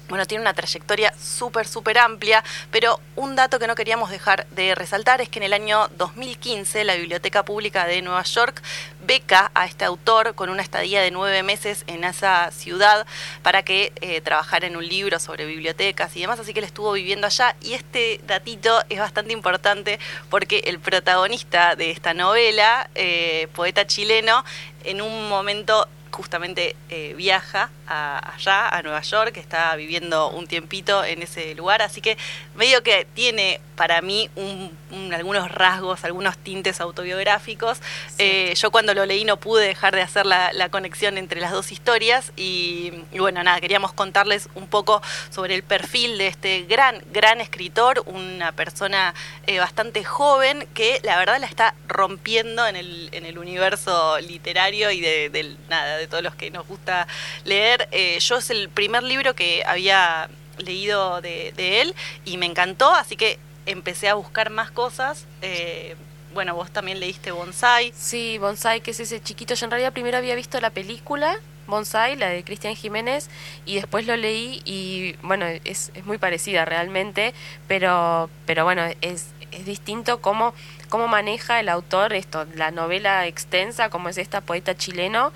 Bueno, 0.08 0.25
tiene 0.25 0.42
una 0.42 0.54
trayectoria 0.54 1.12
súper, 1.18 1.66
súper 1.66 1.98
amplia, 1.98 2.44
pero 2.70 3.00
un 3.16 3.34
dato 3.34 3.58
que 3.58 3.66
no 3.66 3.75
queríamos 3.75 4.10
dejar 4.10 4.46
de 4.50 4.76
resaltar 4.76 5.20
es 5.20 5.28
que 5.28 5.40
en 5.40 5.42
el 5.42 5.52
año 5.52 5.88
2015 5.98 6.84
la 6.84 6.94
Biblioteca 6.94 7.44
Pública 7.44 7.86
de 7.86 8.02
Nueva 8.02 8.22
York 8.22 8.62
beca 9.04 9.50
a 9.54 9.66
este 9.66 9.84
autor 9.84 10.36
con 10.36 10.48
una 10.48 10.62
estadía 10.62 11.02
de 11.02 11.10
nueve 11.10 11.42
meses 11.42 11.82
en 11.88 12.04
esa 12.04 12.52
ciudad 12.52 13.04
para 13.42 13.64
que 13.64 13.92
eh, 14.00 14.20
trabajara 14.20 14.68
en 14.68 14.76
un 14.76 14.86
libro 14.86 15.18
sobre 15.18 15.44
bibliotecas 15.44 16.14
y 16.16 16.20
demás, 16.20 16.38
así 16.38 16.52
que 16.52 16.60
él 16.60 16.66
estuvo 16.66 16.92
viviendo 16.92 17.26
allá 17.26 17.56
y 17.60 17.75
este 17.75 18.20
datito 18.28 18.82
es 18.88 19.00
bastante 19.00 19.32
importante 19.32 19.98
porque 20.30 20.58
el 20.66 20.78
protagonista 20.78 21.75
de 21.75 21.90
esta 21.90 22.14
novela, 22.14 22.90
eh, 22.94 23.48
poeta 23.54 23.86
chileno, 23.88 24.44
en 24.84 25.02
un 25.02 25.28
momento 25.28 25.88
justamente 26.16 26.75
eh, 26.88 27.12
viaja 27.14 27.70
a- 27.87 28.35
allá, 28.35 28.68
a 28.68 28.82
Nueva 28.82 29.02
York, 29.02 29.37
está 29.37 29.76
viviendo 29.76 30.30
un 30.30 30.46
tiempito 30.46 31.04
en 31.04 31.23
ese 31.23 31.54
lugar, 31.54 31.82
así 31.82 32.00
que 32.00 32.16
medio 32.54 32.82
que 32.82 33.06
tiene 33.14 33.61
para 33.76 34.00
mí 34.00 34.30
un- 34.35 34.76
algunos 35.12 35.50
rasgos, 35.50 36.05
algunos 36.05 36.38
tintes 36.38 36.81
autobiográficos. 36.81 37.78
Eh, 38.19 38.55
yo 38.57 38.71
cuando 38.71 38.95
lo 38.95 39.05
leí 39.07 39.25
no 39.25 39.38
pude 39.38 39.66
dejar 39.66 39.95
de 39.95 40.02
hacer 40.02 40.26
la, 40.26 40.52
la 40.52 40.69
conexión 40.69 41.19
entre 41.19 41.40
las 41.40 41.52
dos 41.52 41.73
historias 41.73 42.33
y, 42.37 42.93
y 43.12 43.19
bueno, 43.19 43.43
nada, 43.43 43.61
queríamos 43.61 43.93
contarles 43.93 44.49
un 44.55 44.69
poco 44.69 45.02
sobre 45.31 45.55
el 45.55 45.62
perfil 45.62 46.19
de 46.19 46.28
este 46.28 46.62
gran, 46.62 47.02
gran 47.12 47.40
escritor, 47.40 48.02
una 48.07 48.52
persona 48.52 49.14
eh, 49.47 49.59
bastante 49.59 50.05
joven 50.05 50.66
que 50.75 51.00
la 51.02 51.19
verdad 51.19 51.40
la 51.40 51.47
está 51.47 51.75
rompiendo 51.88 52.66
en 52.66 52.76
el, 52.76 53.09
en 53.12 53.26
el 53.26 53.38
universo 53.38 54.19
literario 54.21 54.90
y 54.90 55.00
de, 55.00 55.57
nada, 55.69 55.97
de 55.97 56.07
todos 56.07 56.23
los 56.23 56.35
que 56.35 56.50
nos 56.50 56.66
gusta 56.66 57.07
leer. 57.45 57.88
Eh, 57.90 58.19
yo 58.21 58.37
es 58.37 58.50
el 58.50 58.69
primer 58.69 59.02
libro 59.02 59.35
que 59.35 59.64
había 59.66 60.28
leído 60.59 61.21
de, 61.21 61.52
de 61.57 61.83
él 61.83 61.95
y 62.25 62.38
me 62.38 62.47
encantó, 62.47 62.93
así 62.95 63.16
que 63.16 63.38
empecé 63.66 64.08
a 64.08 64.14
buscar 64.14 64.50
más 64.50 64.70
cosas. 64.70 65.26
Eh, 65.42 65.96
bueno, 66.35 66.54
vos 66.54 66.70
también 66.70 67.00
leíste 67.00 67.30
Bonsai. 67.30 67.92
Sí, 67.94 68.38
Bonsai, 68.38 68.80
que 68.80 68.90
es 68.92 69.00
ese 69.00 69.23
chiquito. 69.23 69.54
Yo 69.54 69.66
en 69.66 69.70
realidad 69.70 69.92
primero 69.92 70.16
había 70.16 70.35
visto 70.35 70.61
la 70.61 70.70
película 70.70 71.38
Bonsai, 71.66 72.16
la 72.16 72.28
de 72.28 72.44
Cristian 72.44 72.76
Jiménez, 72.76 73.28
y 73.64 73.76
después 73.76 74.06
lo 74.06 74.16
leí 74.16 74.62
y 74.64 75.16
bueno, 75.23 75.46
es, 75.46 75.90
es 75.94 76.06
muy 76.06 76.18
parecida 76.18 76.64
realmente, 76.64 77.35
pero, 77.68 78.30
pero 78.46 78.64
bueno, 78.64 78.82
es, 79.00 79.26
es 79.50 79.66
distinto 79.66 80.20
cómo, 80.20 80.54
cómo 80.88 81.08
maneja 81.08 81.61
el 81.61 81.68
autor 81.68 82.12
esto, 82.12 82.46
la 82.54 82.70
novela 82.70 83.26
extensa, 83.26 83.90
como 83.90 84.08
es 84.08 84.18
esta 84.18 84.40
poeta 84.40 84.76
chileno, 84.76 85.32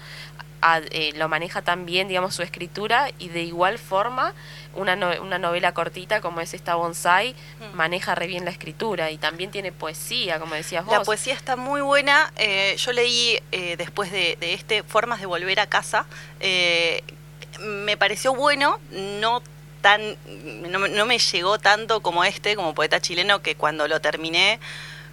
a- 0.63 0.81
eh, 0.91 1.13
lo 1.17 1.29
maneja 1.29 1.63
también, 1.63 2.09
digamos, 2.09 2.35
su 2.35 2.43
escritura 2.43 3.11
y 3.19 3.29
de 3.29 3.43
igual 3.43 3.79
forma 3.79 4.35
una, 4.75 4.95
no- 4.97 5.11
una 5.23 5.39
novela 5.39 5.73
cortita 5.75 6.21
como 6.21 6.41
es 6.41 6.55
esta 6.55 6.75
Bonsai 6.77 7.35
maneja 7.75 8.15
re 8.15 8.27
bien 8.27 8.45
la 8.45 8.51
escritura 8.51 9.11
y 9.11 9.19
también 9.19 9.51
tiene 9.51 9.73
poesía, 9.73 10.39
como 10.39 10.55
decías 10.55 10.85
vos. 10.85 10.95
La 10.97 11.03
poesía 11.03 11.35
está 11.35 11.57
muy 11.57 11.81
buena. 11.81 12.33
Eh, 12.37 12.77
yo 12.79 12.93
leí 12.93 13.39
eh, 13.53 13.77
después 13.77 14.13
de, 14.13 14.37
de 14.39 14.55
este 14.55 14.83
Formas 14.83 15.21
de 15.21 15.27
Volver 15.27 15.59
a 15.61 15.67
Casa. 15.67 16.07
Me 17.61 17.97
pareció 17.97 18.35
bueno, 18.35 18.79
no 18.93 19.43
tan 19.83 20.17
no, 20.69 20.79
no 20.89 21.07
me 21.07 21.19
llegó 21.19 21.59
tanto 21.59 22.01
como 22.01 22.23
este, 22.25 22.55
como 22.55 22.75
poeta 22.75 23.01
chileno, 23.01 23.41
que 23.43 23.55
cuando 23.55 23.89
lo 23.89 24.01
terminé 24.01 24.61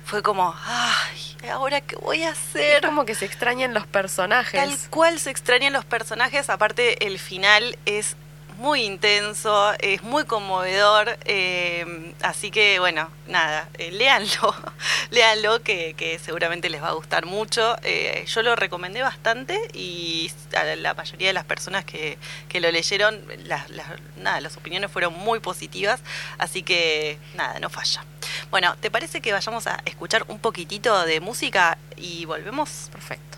fue 0.07 0.23
como, 0.23 0.55
ay, 0.65 1.37
¿ahora 1.51 1.81
qué 1.81 1.95
voy 1.97 2.23
a 2.23 2.31
hacer? 2.31 2.77
Es 2.77 2.81
como 2.81 3.05
que 3.05 3.13
se 3.13 3.25
extrañan 3.25 3.73
los 3.73 3.85
personajes. 3.85 4.53
Tal 4.59 4.89
cual 4.89 5.19
se 5.19 5.29
extrañan 5.29 5.73
los 5.73 5.85
personajes, 5.85 6.49
aparte 6.49 7.05
el 7.05 7.19
final 7.19 7.77
es 7.85 8.15
muy 8.57 8.81
intenso, 8.85 9.71
es 9.77 10.01
muy 10.01 10.25
conmovedor, 10.25 11.15
eh, 11.25 12.13
así 12.23 12.49
que 12.49 12.79
bueno, 12.79 13.07
nada, 13.27 13.69
eh, 13.77 13.91
léanlo, 13.91 14.55
léanlo 15.11 15.61
que, 15.61 15.93
que 15.95 16.17
seguramente 16.17 16.67
les 16.69 16.81
va 16.81 16.87
a 16.87 16.93
gustar 16.93 17.27
mucho. 17.27 17.75
Eh, 17.83 18.25
yo 18.27 18.41
lo 18.41 18.55
recomendé 18.55 19.03
bastante 19.03 19.59
y 19.73 20.31
a 20.55 20.63
la- 20.63 20.75
la 20.75 20.93
mayoría 20.95 21.27
de 21.27 21.33
las 21.33 21.45
personas 21.45 21.85
que, 21.85 22.17
que 22.49 22.59
lo 22.59 22.71
leyeron, 22.71 23.21
las, 23.43 23.69
las- 23.69 23.91
nada, 24.17 24.41
las 24.41 24.57
opiniones 24.57 24.89
fueron 24.89 25.13
muy 25.13 25.39
positivas, 25.39 25.99
así 26.39 26.63
que 26.63 27.19
nada, 27.35 27.59
no 27.59 27.69
falla. 27.69 28.03
Bueno, 28.49 28.75
¿te 28.79 28.89
parece 28.89 29.21
que 29.21 29.33
vayamos 29.33 29.67
a 29.67 29.81
escuchar 29.85 30.23
un 30.29 30.39
poquitito 30.39 31.05
de 31.05 31.19
música 31.19 31.77
y 31.97 32.25
volvemos? 32.25 32.89
Perfecto. 32.91 33.37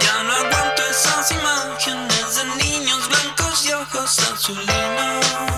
Ya 0.00 0.22
no 0.22 0.32
aguanto 0.32 0.82
esas 0.90 1.30
imágenes 1.32 2.36
de 2.36 2.44
niños 2.64 3.08
blancos 3.08 3.66
y 3.66 3.72
ojos 3.72 4.18
azulinos. 4.20 5.57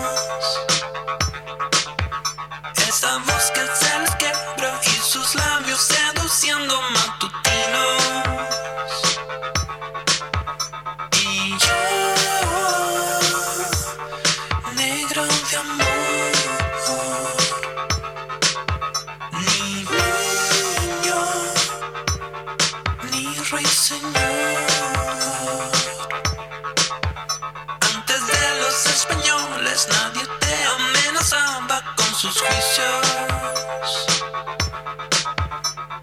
Sus 32.33 32.43
juicios. 32.43 34.07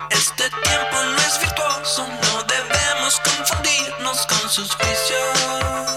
Este 0.10 0.50
tiempo 0.50 1.04
no 1.04 1.18
es 1.18 1.40
virtuoso, 1.40 2.06
no 2.08 2.44
debemos 2.44 3.20
confundirnos 3.22 4.28
con 4.28 4.50
sus 4.50 4.76
juicios. 4.76 5.97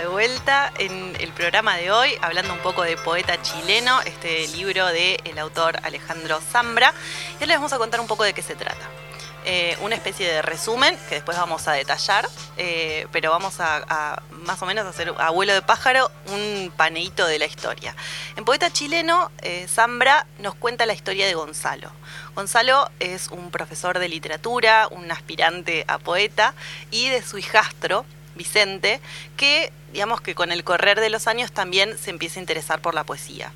De 0.00 0.06
vuelta 0.06 0.72
en 0.78 1.14
el 1.20 1.30
programa 1.32 1.76
de 1.76 1.90
hoy, 1.90 2.16
hablando 2.22 2.54
un 2.54 2.60
poco 2.60 2.82
de 2.82 2.96
Poeta 2.96 3.40
Chileno, 3.42 4.00
este 4.02 4.48
libro 4.48 4.86
del 4.86 5.38
autor 5.38 5.78
Alejandro 5.82 6.40
Zambra. 6.40 6.94
Y 7.38 7.44
les 7.44 7.56
vamos 7.58 7.72
a 7.74 7.78
contar 7.78 8.00
un 8.00 8.06
poco 8.06 8.24
de 8.24 8.32
qué 8.32 8.40
se 8.40 8.54
trata. 8.54 8.88
Eh, 9.44 9.76
una 9.82 9.94
especie 9.94 10.26
de 10.26 10.40
resumen 10.40 10.96
que 11.08 11.16
después 11.16 11.36
vamos 11.36 11.68
a 11.68 11.72
detallar, 11.72 12.26
eh, 12.56 13.08
pero 13.12 13.30
vamos 13.30 13.60
a, 13.60 13.84
a 13.88 14.22
más 14.30 14.62
o 14.62 14.66
menos 14.66 14.86
hacer 14.86 15.12
a 15.18 15.30
vuelo 15.30 15.52
de 15.52 15.60
pájaro 15.60 16.10
un 16.28 16.72
paneíto 16.74 17.26
de 17.26 17.38
la 17.38 17.44
historia. 17.44 17.94
En 18.36 18.46
Poeta 18.46 18.70
Chileno, 18.70 19.30
eh, 19.42 19.66
Zambra 19.68 20.26
nos 20.38 20.54
cuenta 20.54 20.86
la 20.86 20.94
historia 20.94 21.26
de 21.26 21.34
Gonzalo. 21.34 21.90
Gonzalo 22.34 22.90
es 23.00 23.28
un 23.28 23.50
profesor 23.50 23.98
de 23.98 24.08
literatura, 24.08 24.88
un 24.90 25.10
aspirante 25.10 25.84
a 25.88 25.98
poeta, 25.98 26.54
y 26.90 27.10
de 27.10 27.22
su 27.22 27.36
hijastro, 27.36 28.06
Vicente, 28.40 29.00
que 29.36 29.70
digamos 29.92 30.22
que 30.22 30.34
con 30.34 30.50
el 30.50 30.64
correr 30.64 30.98
de 30.98 31.10
los 31.10 31.26
años 31.26 31.52
también 31.52 31.98
se 31.98 32.08
empieza 32.08 32.40
a 32.40 32.42
interesar 32.42 32.80
por 32.80 32.94
la 32.94 33.04
poesía. 33.04 33.52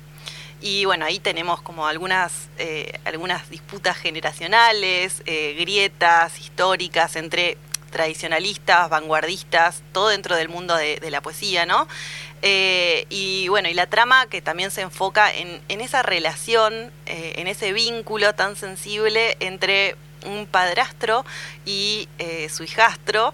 Y 0.61 0.85
bueno, 0.85 1.05
ahí 1.05 1.19
tenemos 1.19 1.61
como 1.61 1.87
algunas, 1.87 2.49
eh, 2.57 2.99
algunas 3.05 3.49
disputas 3.49 3.97
generacionales, 3.97 5.23
eh, 5.25 5.55
grietas 5.59 6.39
históricas 6.39 7.15
entre 7.15 7.57
tradicionalistas, 7.91 8.89
vanguardistas, 8.89 9.81
todo 9.91 10.09
dentro 10.09 10.35
del 10.35 10.49
mundo 10.49 10.75
de, 10.75 10.99
la 11.09 11.21
poesía, 11.21 11.65
¿no? 11.65 11.87
Eh, 12.41 13.05
y 13.09 13.47
bueno, 13.47 13.69
y 13.69 13.73
la 13.73 13.87
trama 13.87 14.27
que 14.27 14.41
también 14.41 14.69
se 14.69 14.81
enfoca 14.81 15.33
en, 15.33 15.61
en 15.67 15.81
esa 15.81 16.03
relación, 16.03 16.91
en 17.05 17.47
ese 17.47 17.73
vínculo 17.73 18.35
tan 18.35 18.55
sensible 18.55 19.37
entre 19.39 19.95
un 20.25 20.45
padrastro 20.45 21.25
y 21.65 22.09
su 22.49 22.63
hijastro, 22.63 23.33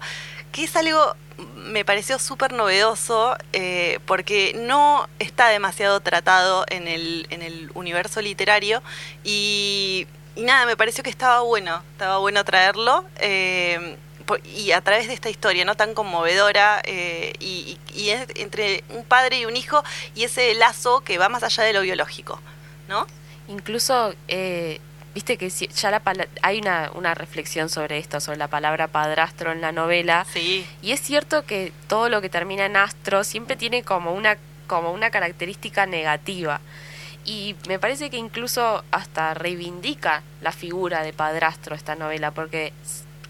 que 0.52 0.64
es 0.64 0.76
algo 0.76 1.16
me 1.56 1.84
pareció 1.84 2.18
súper 2.18 2.52
novedoso 2.52 3.36
eh, 3.52 3.98
porque 4.06 4.54
no 4.56 5.08
está 5.18 5.48
demasiado 5.48 6.00
tratado 6.00 6.64
en 6.68 6.88
el, 6.88 7.26
en 7.30 7.42
el 7.42 7.70
universo 7.74 8.20
literario 8.20 8.82
y, 9.24 10.06
nada, 10.36 10.66
me 10.66 10.76
pareció 10.76 11.02
que 11.04 11.10
estaba 11.10 11.40
bueno, 11.40 11.82
estaba 11.92 12.18
bueno 12.18 12.44
traerlo. 12.44 13.04
eh, 13.16 13.96
y 14.44 14.72
a 14.72 14.80
través 14.80 15.08
de 15.08 15.14
esta 15.14 15.30
historia 15.30 15.64
no 15.64 15.74
tan 15.74 15.94
conmovedora 15.94 16.80
eh, 16.84 17.34
y, 17.40 17.78
es 17.94 18.26
entre 18.36 18.84
un 18.88 19.04
padre 19.04 19.38
y 19.38 19.44
un 19.44 19.56
hijo 19.56 19.82
y 20.14 20.24
ese 20.24 20.54
lazo 20.54 21.00
que 21.00 21.18
va 21.18 21.28
más 21.28 21.42
allá 21.42 21.64
de 21.64 21.72
lo 21.72 21.82
biológico, 21.82 22.40
¿no? 22.88 23.06
Incluso, 23.48 24.14
viste 25.14 25.36
que 25.36 25.50
si- 25.50 25.68
ya 25.68 25.90
la 25.90 26.00
pala- 26.00 26.26
hay 26.42 26.58
una, 26.60 26.90
una 26.94 27.14
reflexión 27.14 27.68
sobre 27.68 27.98
esto, 27.98 28.20
sobre 28.20 28.38
la 28.38 28.48
palabra 28.48 28.88
padrastro 28.88 29.52
en 29.52 29.60
la 29.60 29.72
novela. 29.72 30.26
Sí. 30.32 30.66
Y 30.82 30.92
es 30.92 31.00
cierto 31.00 31.44
que 31.44 31.72
todo 31.88 32.08
lo 32.08 32.20
que 32.20 32.28
termina 32.28 32.66
en 32.66 32.76
astro 32.76 33.24
siempre 33.24 33.56
tiene 33.56 33.82
como 33.82 34.12
una, 34.12 34.36
como 34.66 34.92
una 34.92 35.10
característica 35.10 35.86
negativa. 35.86 36.60
Y 37.24 37.54
me 37.68 37.78
parece 37.78 38.10
que 38.10 38.16
incluso 38.16 38.82
hasta 38.90 39.34
reivindica 39.34 40.22
la 40.40 40.50
figura 40.50 41.02
de 41.02 41.12
padrastro 41.12 41.76
esta 41.76 41.94
novela, 41.94 42.32
porque 42.32 42.72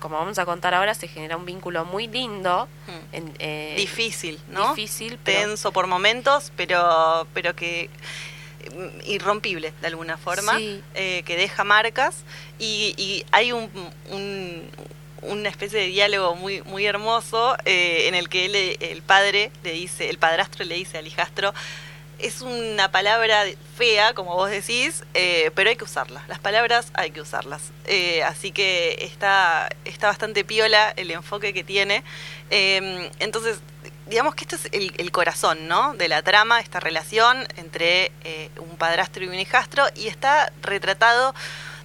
como 0.00 0.16
vamos 0.16 0.38
a 0.40 0.44
contar 0.46 0.74
ahora, 0.74 0.94
se 0.94 1.07
genera 1.09 1.37
un 1.37 1.44
vínculo 1.46 1.85
muy 1.85 2.09
lindo. 2.09 2.68
en- 3.12 3.33
eh, 3.38 3.74
Difícil, 3.76 4.40
¿no? 4.48 4.70
Difícil, 4.74 5.18
pero 5.22 5.40
Tenso 5.40 5.70
por 5.72 5.87
momentos, 5.87 6.52
pero, 6.57 7.26
pero 7.35 7.54
que 7.54 7.88
irrompible 9.07 9.72
de 9.81 9.87
alguna 9.87 10.16
forma, 10.18 10.59
Sí. 10.59 10.83
eh, 10.94 11.22
que 11.27 11.37
deja 11.37 11.64
marcas 11.64 12.16
y, 12.59 12.94
y 12.96 13.25
hay 13.33 13.53
un, 13.53 13.70
un- 14.11 14.62
una 15.22 15.48
especie 15.48 15.79
de 15.79 15.87
diálogo 15.87 16.35
muy, 16.35 16.62
muy 16.62 16.85
hermoso 16.85 17.57
eh, 17.64 18.09
en 18.09 18.14
el 18.16 18.29
que 18.29 18.46
él, 18.46 18.57
el 18.81 19.03
padre 19.03 19.53
le 19.62 19.72
dice, 19.72 20.11
el 20.11 20.18
padrastro 20.18 20.64
le 20.64 20.75
dice 20.75 20.98
al 20.98 21.07
hijastro, 21.07 21.55
es 22.18 22.40
una 22.40 22.90
palabra 22.92 23.44
fea, 23.77 24.14
como 24.14 24.35
vos 24.37 24.51
decís, 24.51 25.03
eh, 25.14 25.51
pero 25.55 25.70
hay 25.70 25.77
que 25.77 25.85
usarla. 25.85 26.22
Las 26.29 26.38
palabras 26.38 26.90
hay 26.94 27.11
que 27.11 27.20
usarlas. 27.20 27.62
Eh, 27.87 28.22
así 28.22 28.53
que 28.53 28.96
está, 29.01 29.68
está 29.85 30.07
bastante 30.09 30.44
piola 30.44 30.92
el 30.96 31.11
enfoque 31.11 31.53
que 31.53 31.64
tiene. 31.64 32.05
Eh, 32.51 33.11
entonces, 33.18 33.59
digamos 34.12 34.35
que 34.35 34.44
esto 34.44 34.57
es 34.57 34.68
el, 34.72 35.11
corazón, 35.11 35.68
¿no? 35.68 35.94
De 35.94 36.07
la 36.07 36.22
trama, 36.22 36.61
esta 36.61 36.81
relación 36.81 37.48
entre 37.57 38.12
eh, 38.25 38.51
un 38.59 38.77
padrastro 38.77 39.25
y 39.25 39.29
un 39.29 39.35
hijastro, 39.35 39.87
y 39.94 40.09
está 40.09 40.53
retratado 40.61 41.35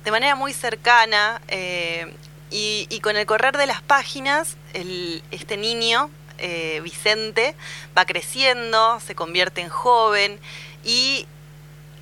de 0.04 0.12
manera 0.12 0.36
muy 0.36 0.52
cercana. 0.52 1.42
eh, 1.48 2.14
y, 2.50 3.00
con 3.02 3.16
el 3.16 3.26
correr 3.26 3.58
de 3.58 3.66
las 3.66 3.82
páginas, 3.82 4.58
este 4.74 5.56
niño, 5.56 6.10
eh, 6.38 6.82
Vicente, 6.84 7.56
va 7.98 8.06
creciendo, 8.06 9.00
se 9.00 9.16
convierte 9.16 9.62
en 9.62 9.70
joven 9.70 10.40
y 10.84 11.28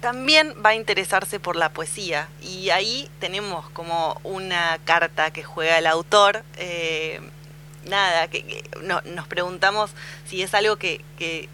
también 0.02 0.56
va 0.64 0.72
a 0.72 0.76
interesarse 0.76 1.40
por 1.40 1.56
la 1.56 1.70
poesía. 1.70 2.30
Y 2.42 2.72
ahí 2.72 3.10
tenemos 3.20 3.70
como 3.72 4.20
una 4.24 4.80
carta 4.86 5.32
que 5.32 5.44
juega 5.44 5.78
el 5.78 5.88
autor. 5.88 6.44
Nada, 7.86 8.28
que, 8.28 8.44
que 8.44 8.64
no- 8.84 9.02
nos 9.02 9.28
preguntamos 9.28 9.92
si 10.28 10.42
es 10.42 10.54
algo 10.54 10.76
que, 10.78 11.02
que 11.18 11.48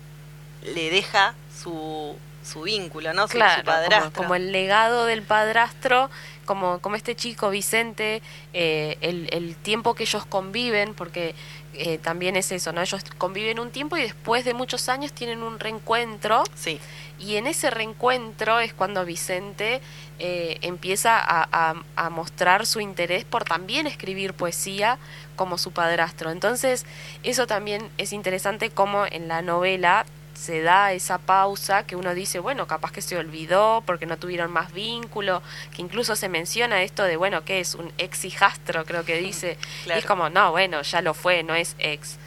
le 0.63 0.89
deja 0.89 1.33
su, 1.61 2.15
su 2.43 2.61
vínculo, 2.63 3.13
¿no? 3.13 3.23
Su- 3.23 3.33
su, 3.33 3.37
Claro, 3.37 3.63
padrastro. 3.63 4.11
como, 4.11 4.13
como 4.23 4.35
el 4.35 4.51
legado 4.51 5.05
del 5.05 5.21
padrastro, 5.23 6.09
como, 6.45 6.79
como 6.79 6.95
este 6.95 7.15
chico 7.15 7.49
Vicente, 7.49 8.21
eh, 8.53 8.97
el, 9.01 9.29
el 9.31 9.55
tiempo 9.55 9.93
que 9.95 10.03
ellos 10.03 10.25
conviven, 10.25 10.93
porque 10.95 11.35
eh, 11.73 11.97
también 11.99 12.35
es 12.35 12.51
eso, 12.51 12.73
¿no? 12.73 12.81
Ellos 12.81 13.03
conviven 13.17 13.59
un 13.59 13.71
tiempo 13.71 13.95
y 13.97 14.01
después 14.01 14.43
de 14.43 14.53
muchos 14.53 14.89
años 14.89 15.13
tienen 15.13 15.43
un 15.43 15.59
reencuentro. 15.59 16.43
Sí. 16.55 16.79
Y 17.21 17.35
en 17.35 17.45
ese 17.47 17.69
reencuentro 17.69 18.59
es 18.59 18.73
cuando 18.73 19.05
Vicente 19.05 19.79
eh, 20.19 20.57
empieza 20.61 21.19
a, 21.19 21.47
a- 21.51 21.83
a 21.95 22.09
mostrar 22.09 22.65
su 22.65 22.79
interés 22.79 23.25
por 23.25 23.43
también 23.43 23.85
escribir 23.87 24.33
poesía 24.33 24.97
como 25.35 25.57
su 25.57 25.71
padrastro. 25.71 26.31
Entonces, 26.31 26.85
eso 27.23 27.45
también 27.47 27.89
es 27.97 28.11
interesante 28.13 28.69
como 28.71 29.05
en 29.05 29.27
la 29.27 29.41
novela 29.41 30.05
se 30.33 30.61
da 30.63 30.93
esa 30.93 31.19
pausa 31.19 31.85
que 31.85 31.95
uno 31.95 32.15
dice, 32.15 32.39
bueno, 32.39 32.65
capaz 32.65 32.91
que 32.91 33.01
se 33.03 33.15
olvidó 33.17 33.83
porque 33.85 34.07
no 34.07 34.17
tuvieron 34.17 34.51
más 34.51 34.73
vínculo, 34.73 35.43
que 35.75 35.83
incluso 35.83 36.15
se 36.15 36.29
menciona 36.29 36.81
esto 36.81 37.03
de, 37.03 37.15
bueno, 37.17 37.43
¿qué 37.45 37.59
es? 37.59 37.75
Un 37.75 37.91
ex 37.99 38.25
hijastro, 38.25 38.83
creo 38.85 39.05
que 39.05 39.17
dice. 39.17 39.57
Y 39.85 39.91
es 39.91 40.05
como, 40.05 40.29
no, 40.29 40.49
bueno, 40.51 40.81
ya 40.81 41.01
lo 41.03 41.13
fue, 41.13 41.43
no 41.43 41.53
es 41.53 41.75
ex. 41.77 42.17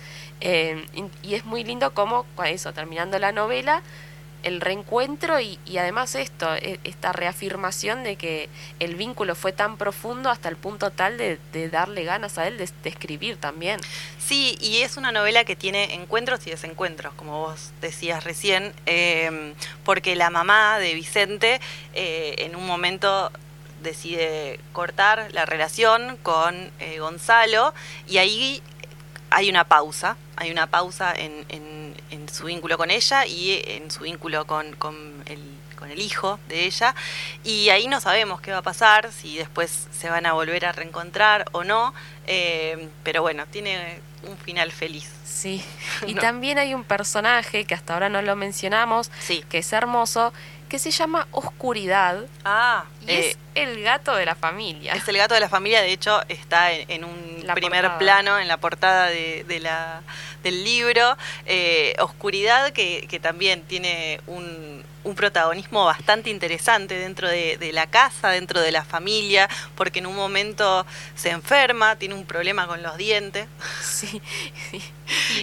Eh, 0.41 0.87
y, 0.95 1.29
y 1.29 1.35
es 1.35 1.45
muy 1.45 1.65
lindo 1.65 1.93
como, 1.93 2.25
con 2.37 2.47
eso, 2.47 2.73
terminando 2.73 3.19
la 3.19 3.33
novela, 3.33 3.83
el 4.45 4.61
reencuentro 4.61 5.41
y, 5.41 5.59
además 5.79 6.15
esto, 6.15 6.55
e- 6.55 6.79
esta 6.85 7.13
reafirmación 7.13 8.05
de 8.05 8.17
que 8.17 8.49
el 8.79 8.95
vínculo 8.95 9.35
fue 9.35 9.53
tan 9.53 9.77
profundo 9.77 10.31
hasta 10.31 10.49
el 10.49 10.57
punto 10.57 10.91
tal 10.91 11.19
de, 11.19 11.39
darle 11.71 12.05
ganas 12.05 12.39
a 12.39 12.47
él 12.47 12.59
de, 12.59 12.69
escribir 12.85 13.37
también. 13.37 13.81
Sí, 14.19 14.57
y 14.61 14.79
es 14.83 14.97
una 14.97 15.13
novela 15.13 15.45
que 15.45 15.57
tiene 15.57 15.95
encuentros 15.95 16.47
y 16.47 16.51
desencuentros, 16.51 17.13
como 17.15 17.41
vos 17.41 17.73
decías 17.81 18.25
recién, 18.25 18.73
eh, 18.87 19.55
porque 19.85 20.15
la 20.17 20.31
mamá 20.31 20.79
de 20.79 20.95
Vicente 20.95 21.61
eh, 21.95 22.37
en 22.39 22.57
un 22.57 22.67
momento 22.67 23.31
decide 23.83 24.61
cortar 24.73 25.29
la 25.33 25.45
relación 25.45 26.17
con 26.23 26.71
eh, 26.81 26.99
Gonzalo 27.01 27.75
y 28.07 28.19
ahí 28.19 28.63
hay 29.31 29.51
una 29.51 29.65
pausa, 29.65 30.17
hay 30.37 30.51
una 30.51 30.67
pausa 30.69 31.13
en, 31.15 31.45
en- 31.49 31.84
en 32.15 32.29
su 32.29 32.45
vínculo 32.47 32.79
con 32.79 32.91
ella 32.91 33.27
y 33.27 33.61
en 33.67 33.91
su 33.91 34.01
vínculo 34.05 34.47
con, 34.47 34.75
con 34.77 34.95
el, 35.27 35.41
con 35.77 35.91
el 35.91 36.01
hijo 36.01 36.39
de 36.49 36.65
ella. 36.65 36.95
Y 37.43 37.69
ahí 37.71 37.87
no 37.89 38.01
sabemos 38.01 38.41
qué 38.41 38.53
va 38.53 38.59
a 38.59 38.63
pasar, 38.63 39.11
si 39.13 39.37
después 39.37 39.89
se 39.93 40.09
van 40.09 40.27
a 40.27 40.33
volver 40.33 40.65
a 40.67 40.73
reencontrar 40.73 41.47
o 41.53 41.65
no. 41.65 41.93
eh, 42.27 42.89
pero 43.03 43.21
bueno, 43.23 43.45
tiene 43.51 44.01
un 44.27 44.37
final 44.39 44.73
feliz. 44.73 45.11
Sí. 45.27 45.63
Y 46.07 46.15
No. 46.15 46.21
también 46.23 46.59
hay 46.59 46.73
un 46.75 46.85
personaje 46.85 47.65
que 47.67 47.75
hasta 47.75 47.93
ahora 47.95 48.09
no 48.09 48.23
lo 48.23 48.35
mencionamos, 48.37 49.11
que 49.51 49.59
es 49.59 49.73
hermoso, 49.73 50.33
que 50.75 50.81
se 50.81 50.91
llama 50.91 51.29
Oscuridad. 51.31 52.25
Ah, 52.45 52.87
y 53.07 53.13
eh, 53.13 53.31
es 53.31 53.39
el 53.55 53.81
gato 53.85 54.17
de 54.17 54.27
la 54.27 54.35
familia. 54.35 54.95
Es 54.95 55.07
el 55.07 55.17
gato 55.17 55.33
de 55.35 55.39
la 55.39 55.49
familia, 55.49 55.81
de 55.83 55.93
hecho, 55.93 56.21
está 56.29 56.73
en, 56.73 56.91
en 56.91 57.05
un 57.05 57.43
La 57.45 57.55
primer 57.55 57.83
portada. 57.83 57.99
plano 58.01 58.39
en 58.41 58.49
la 58.49 58.57
portada 58.57 59.07
de, 59.07 59.45
de 59.47 59.61
la, 59.61 60.03
del 60.43 60.65
libro. 60.65 61.17
Eh, 61.47 61.95
Oscuridad, 62.01 62.73
que, 62.73 63.07
que 63.09 63.21
también 63.21 63.63
tiene 63.63 64.21
un, 64.27 64.83
un 65.05 65.15
protagonismo 65.15 65.85
bastante 65.85 66.31
interesante 66.31 66.99
dentro 66.99 67.29
de, 67.29 67.57
de 67.59 67.73
la 67.73 67.87
casa, 67.87 68.31
dentro 68.31 68.61
de 68.61 68.73
la 68.73 68.85
familia, 68.85 69.49
porque 69.77 70.01
en 70.01 70.07
un 70.07 70.17
momento 70.17 70.85
se 71.15 71.31
enferma, 71.31 71.97
tiene 71.97 72.15
un 72.15 72.27
problema 72.27 72.67
con 72.67 72.83
los 72.83 72.97
dientes. 72.97 73.47
Sí. 73.85 74.21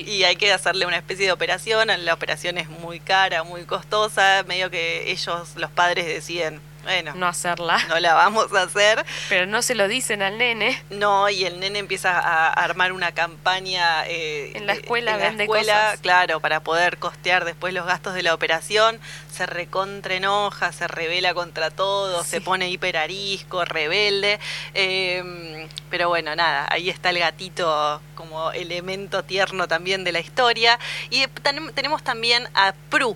Y 0.05 0.23
hay 0.23 0.35
que 0.35 0.51
hacerle 0.51 0.85
una 0.85 0.97
especie 0.97 1.25
de 1.25 1.31
operación. 1.31 1.89
La 2.03 2.13
operación 2.13 2.57
es 2.57 2.67
muy 2.67 2.99
cara, 2.99 3.43
muy 3.43 3.63
costosa. 3.63 4.43
Medio 4.47 4.69
que 4.69 5.11
ellos, 5.11 5.55
los 5.55 5.71
padres, 5.71 6.05
deciden 6.05 6.59
bueno, 6.83 7.13
no 7.15 7.27
hacerla. 7.27 7.77
No 7.87 7.99
la 7.99 8.13
vamos 8.13 8.51
a 8.53 8.63
hacer. 8.63 9.05
Pero 9.29 9.45
no 9.45 9.61
se 9.61 9.75
lo 9.75 9.87
dicen 9.87 10.21
al 10.21 10.37
nene. 10.37 10.81
No, 10.89 11.29
y 11.29 11.45
el 11.45 11.59
nene 11.59 11.79
empieza 11.79 12.17
a 12.19 12.51
armar 12.53 12.91
una 12.91 13.11
campaña 13.11 14.05
eh, 14.07 14.51
en 14.55 14.65
la 14.67 14.73
escuela, 14.73 15.11
en 15.13 15.19
la 15.19 15.25
vende 15.27 15.43
escuela, 15.43 15.73
cosas. 15.73 15.99
claro, 16.01 16.39
para 16.39 16.61
poder 16.61 16.97
costear 16.97 17.45
después 17.45 17.73
los 17.73 17.85
gastos 17.85 18.13
de 18.13 18.23
la 18.23 18.33
operación. 18.33 18.99
Se 19.31 19.45
recontra 19.45 20.15
enoja, 20.15 20.71
se 20.73 20.87
revela 20.87 21.33
contra 21.33 21.71
todo, 21.71 22.23
se 22.23 22.41
pone 22.41 22.69
hiper 22.69 22.97
arisco, 22.97 23.63
rebelde. 23.65 24.39
eh, 24.73 25.67
pero 25.89 26.09
bueno, 26.09 26.35
nada, 26.35 26.67
ahí 26.69 26.89
está 26.89 27.09
el 27.09 27.19
gatito 27.19 28.01
como 28.15 28.51
elemento 28.51 29.23
tierno 29.23 29.67
también 29.67 30.03
de 30.03 30.11
la 30.11 30.19
historia. 30.19 30.79
Y 31.09 31.27
ten- 31.27 31.71
tenemos 31.73 32.03
también 32.03 32.47
a 32.55 32.73
Prue. 32.89 33.15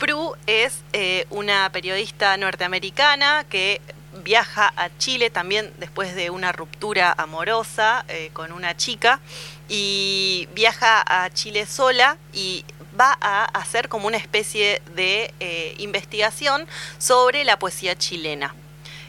Prue 0.00 0.32
es 0.46 0.80
eh, 0.94 1.26
una 1.28 1.70
periodista 1.72 2.34
norteamericana 2.38 3.44
que 3.50 3.82
viaja 4.24 4.72
a 4.74 4.88
Chile 4.96 5.28
también 5.28 5.70
después 5.78 6.14
de 6.14 6.30
una 6.30 6.52
ruptura 6.52 7.14
amorosa 7.18 8.06
eh, 8.08 8.30
con 8.32 8.50
una 8.50 8.74
chica 8.74 9.20
y 9.68 10.48
viaja 10.54 11.04
a 11.06 11.28
Chile 11.28 11.66
sola 11.66 12.16
y 12.32 12.64
va 12.98 13.16
a 13.20 13.44
hacer 13.44 13.90
como 13.90 14.06
una 14.06 14.16
especie 14.16 14.80
de 14.96 15.34
eh, 15.38 15.74
investigación 15.76 16.66
sobre 16.96 17.44
la 17.44 17.58
poesía 17.58 17.94
chilena. 17.94 18.54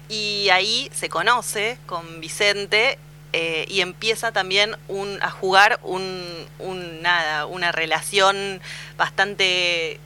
Y 0.10 0.49
ahí 0.49 0.91
se 0.93 1.08
conoce 1.08 1.77
con 1.86 2.19
Vicente 2.19 2.99
y 3.34 3.80
empieza 3.80 4.34
también 4.34 4.75
a 5.21 5.32
jugar 5.32 5.80
una 5.86 7.71
relación 7.71 8.60
bastante 8.97 10.01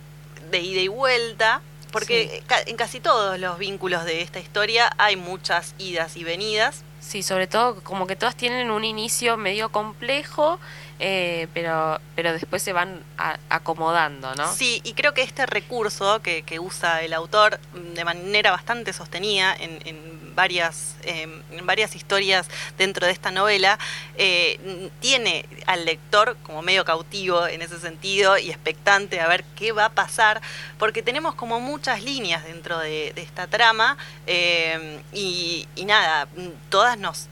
de 0.51 0.59
ida 0.59 0.81
y 0.81 0.87
vuelta, 0.87 1.61
porque 1.91 2.43
en 2.65 2.75
casi 2.75 2.99
todos 2.99 3.39
los 3.39 3.57
vínculos 3.57 4.03
de 4.05 4.21
esta 4.21 4.39
historia 4.39 4.91
hay 4.97 5.15
muchas 5.15 5.73
idas 5.77 6.17
y 6.17 6.23
venidas. 6.23 6.83
Sí, 6.99 7.21
sobre 7.23 7.45
todo 7.47 7.81
como 7.83 8.07
que 8.07 8.15
todas 8.15 8.35
tienen 8.35 8.71
un 8.71 8.83
inicio 8.83 9.37
medio 9.37 9.69
complejo, 9.69 10.59
eh, 10.99 11.47
pero, 11.53 11.99
pero 12.15 12.33
después 12.33 12.63
se 12.63 12.73
van 12.73 13.03
a- 13.17 13.37
acomodando, 13.49 14.33
¿no? 14.35 14.51
Sí, 14.53 14.81
y 14.83 14.93
creo 14.93 15.13
que 15.13 15.21
este 15.21 15.45
recurso 15.45 16.21
que, 16.23 16.41
que 16.43 16.59
usa 16.59 17.03
el 17.03 17.13
autor 17.13 17.59
de 17.93 18.03
manera 18.03 18.49
bastante 18.51 18.91
sostenida 18.91 19.55
en, 19.55 19.79
en 19.85 20.14
varias, 20.35 20.95
en 21.03 21.65
varias 21.65 21.95
historias 21.95 22.47
dentro 22.77 23.05
de 23.05 23.13
esta 23.13 23.31
novela, 23.31 23.79
eh, 24.17 24.89
tiene 24.99 25.45
al 25.65 25.85
lector 25.85 26.37
como 26.43 26.61
medio 26.61 26.85
cautivo 26.85 27.47
en 27.47 27.61
ese 27.61 27.79
sentido 27.79 28.37
y 28.37 28.49
expectante 28.49 29.19
a 29.19 29.27
ver 29.27 29.43
qué 29.55 29.71
va 29.71 29.85
a 29.85 29.89
pasar, 29.89 30.41
porque 30.77 31.01
tenemos 31.01 31.35
como 31.35 31.59
muchas 31.59 32.03
líneas 32.03 32.43
dentro 32.43 32.79
de, 32.79 33.13
esta 33.15 33.47
trama 33.47 33.97
eh, 34.27 34.99
y, 35.13 35.67
nada, 35.85 36.27
todas 36.69 36.97
nos, 36.97 37.29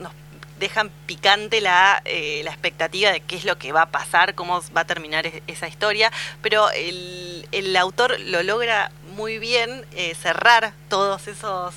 dejan 0.60 0.92
picante 1.08 1.60
la, 1.60 2.02
eh, 2.06 2.42
la 2.46 2.52
expectativa 2.52 3.12
de 3.12 3.20
qué 3.20 3.36
es 3.36 3.44
lo 3.44 3.58
que 3.58 3.74
va 3.74 3.84
a 3.84 3.90
pasar, 3.90 4.34
cómo 4.34 4.62
va 4.76 4.82
a 4.82 4.86
terminar 4.86 5.26
es- 5.28 5.42
esa 5.48 5.68
historia, 5.68 6.12
pero 6.42 6.70
el, 6.72 7.48
el 7.52 7.76
autor 7.76 8.18
lo 8.20 8.44
logra 8.44 8.92
muy 9.16 9.40
bien 9.40 9.86
eh, 9.96 10.16
cerrar 10.16 10.74
todos 10.90 11.28
esos 11.28 11.74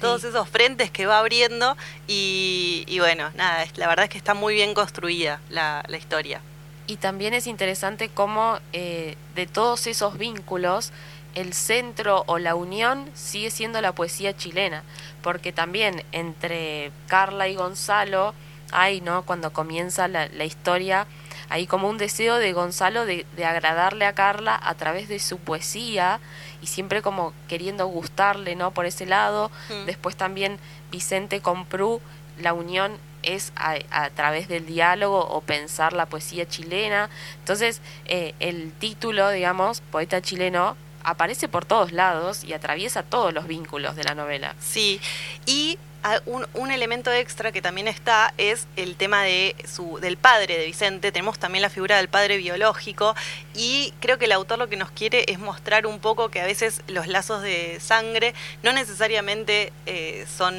todos 0.00 0.24
esos 0.24 0.48
frentes 0.48 0.90
que 0.90 1.06
va 1.06 1.18
abriendo 1.18 1.76
y, 2.06 2.84
y 2.86 2.98
bueno, 3.00 3.30
nada, 3.34 3.62
es- 3.62 3.76
la 3.78 3.86
verdad 3.88 4.04
es 4.04 4.10
que 4.10 4.18
está 4.18 4.34
muy 4.34 4.54
bien 4.54 4.74
construida 4.74 5.40
la, 5.50 5.84
la 5.88 5.96
historia. 5.96 6.40
Y 6.86 6.96
también 6.96 7.32
es 7.32 7.46
interesante 7.46 8.10
cómo 8.10 8.58
eh, 8.72 9.16
de 9.34 9.46
todos 9.46 9.86
esos 9.86 10.18
vínculos 10.18 10.92
el 11.34 11.54
centro 11.54 12.24
o 12.26 12.38
la 12.38 12.54
unión 12.54 13.10
sigue 13.14 13.50
siendo 13.50 13.80
la 13.80 13.92
poesía 13.92 14.36
chilena, 14.36 14.82
porque 15.22 15.52
también 15.52 16.04
entre 16.12 16.92
Carla 17.08 17.48
y 17.48 17.54
Gonzalo 17.56 18.34
hay, 18.70 19.00
¿no? 19.00 19.22
Cuando 19.24 19.52
comienza 19.52 20.06
la, 20.08 20.28
la 20.28 20.44
historia, 20.44 21.06
hay 21.48 21.66
como 21.66 21.88
un 21.88 21.98
deseo 21.98 22.36
de 22.36 22.52
Gonzalo 22.52 23.06
de, 23.06 23.26
de 23.36 23.44
agradarle 23.44 24.06
a 24.06 24.14
Carla 24.14 24.58
a 24.62 24.74
través 24.74 25.08
de 25.08 25.18
su 25.18 25.38
poesía 25.38 26.20
y 26.62 26.66
siempre 26.66 27.02
como 27.02 27.32
queriendo 27.48 27.86
gustarle, 27.86 28.56
¿no? 28.56 28.70
Por 28.72 28.86
ese 28.86 29.06
lado. 29.06 29.50
Mm. 29.68 29.86
Después 29.86 30.16
también 30.16 30.58
Vicente 30.90 31.40
con 31.40 31.66
Pru, 31.66 32.00
la 32.40 32.52
unión 32.52 32.98
es 33.22 33.52
a, 33.56 33.76
a 33.90 34.10
través 34.10 34.48
del 34.48 34.66
diálogo 34.66 35.26
o 35.26 35.40
pensar 35.40 35.92
la 35.92 36.06
poesía 36.06 36.46
chilena. 36.46 37.10
Entonces, 37.38 37.80
eh, 38.06 38.34
el 38.40 38.72
título, 38.72 39.30
digamos, 39.30 39.80
poeta 39.80 40.20
chileno, 40.20 40.76
aparece 41.04 41.48
por 41.48 41.64
todos 41.64 41.92
lados 41.92 42.44
y 42.44 42.52
atraviesa 42.52 43.02
todos 43.02 43.32
los 43.32 43.46
vínculos 43.46 43.96
de 43.96 44.04
la 44.04 44.14
novela. 44.14 44.54
Sí, 44.60 45.00
y 45.46 45.78
un, 46.26 46.46
un 46.52 46.70
elemento 46.70 47.10
extra 47.12 47.50
que 47.50 47.62
también 47.62 47.88
está 47.88 48.34
es 48.36 48.66
el 48.76 48.96
tema 48.96 49.22
de 49.22 49.56
su, 49.66 49.98
del 50.00 50.16
padre 50.16 50.58
de 50.58 50.66
Vicente. 50.66 51.12
Tenemos 51.12 51.38
también 51.38 51.62
la 51.62 51.70
figura 51.70 51.96
del 51.96 52.08
padre 52.08 52.36
biológico 52.36 53.14
y 53.54 53.92
creo 54.00 54.18
que 54.18 54.26
el 54.26 54.32
autor 54.32 54.58
lo 54.58 54.68
que 54.68 54.76
nos 54.76 54.90
quiere 54.90 55.24
es 55.28 55.38
mostrar 55.38 55.86
un 55.86 56.00
poco 56.00 56.28
que 56.28 56.40
a 56.40 56.46
veces 56.46 56.82
los 56.88 57.06
lazos 57.06 57.42
de 57.42 57.78
sangre 57.80 58.34
no 58.62 58.72
necesariamente 58.72 59.72
eh, 59.86 60.26
son 60.36 60.54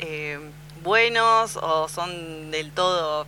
eh, 0.00 0.38
buenos 0.82 1.56
o 1.56 1.88
son 1.88 2.50
del 2.50 2.72
todo 2.72 3.26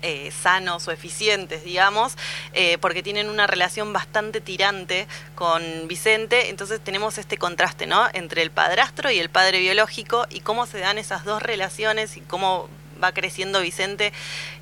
eh, 0.00 0.30
sanos 0.30 0.86
o 0.86 0.92
eficientes, 0.92 1.64
digamos, 1.64 2.16
eh, 2.52 2.78
porque 2.78 3.02
tienen 3.02 3.28
una 3.28 3.48
relación 3.48 3.92
bastante 3.92 4.40
tirante 4.40 5.08
con 5.34 5.88
Vicente, 5.88 6.50
entonces 6.50 6.80
tenemos 6.80 7.18
este 7.18 7.36
contraste, 7.36 7.86
¿no? 7.86 8.06
Entre 8.12 8.42
el 8.42 8.52
padrastro 8.52 9.10
y 9.10 9.18
el 9.18 9.28
padre 9.28 9.58
biológico 9.58 10.26
y 10.30 10.38
cómo 10.40 10.66
se 10.66 10.78
dan 10.78 10.98
esas 10.98 11.24
dos 11.24 11.42
relaciones 11.42 12.16
y 12.16 12.20
cómo 12.20 12.68
va 13.02 13.12
creciendo 13.12 13.60
Vicente 13.60 14.12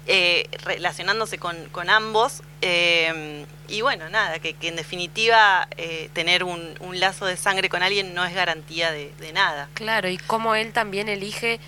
eh, 0.07 0.49
relacionándose 0.65 1.37
con, 1.37 1.91
ambos. 1.91 2.43
y 3.69 3.81
bueno, 3.83 4.09
nada, 4.09 4.39
que, 4.39 4.57
en 4.63 4.77
definitiva 4.77 5.69
tener 6.15 6.45
un, 6.45 6.77
lazo 6.93 7.27
de 7.27 7.37
sangre 7.37 7.69
con 7.69 7.83
alguien 7.83 8.15
no 8.15 8.25
es 8.25 8.35
garantía 8.35 8.91
de 8.91 9.33
nada. 9.35 9.69
Claro, 9.75 10.09
y 10.09 10.17
cómo 10.17 10.55
él 10.55 10.73
también 10.73 11.11
elige 11.11 11.61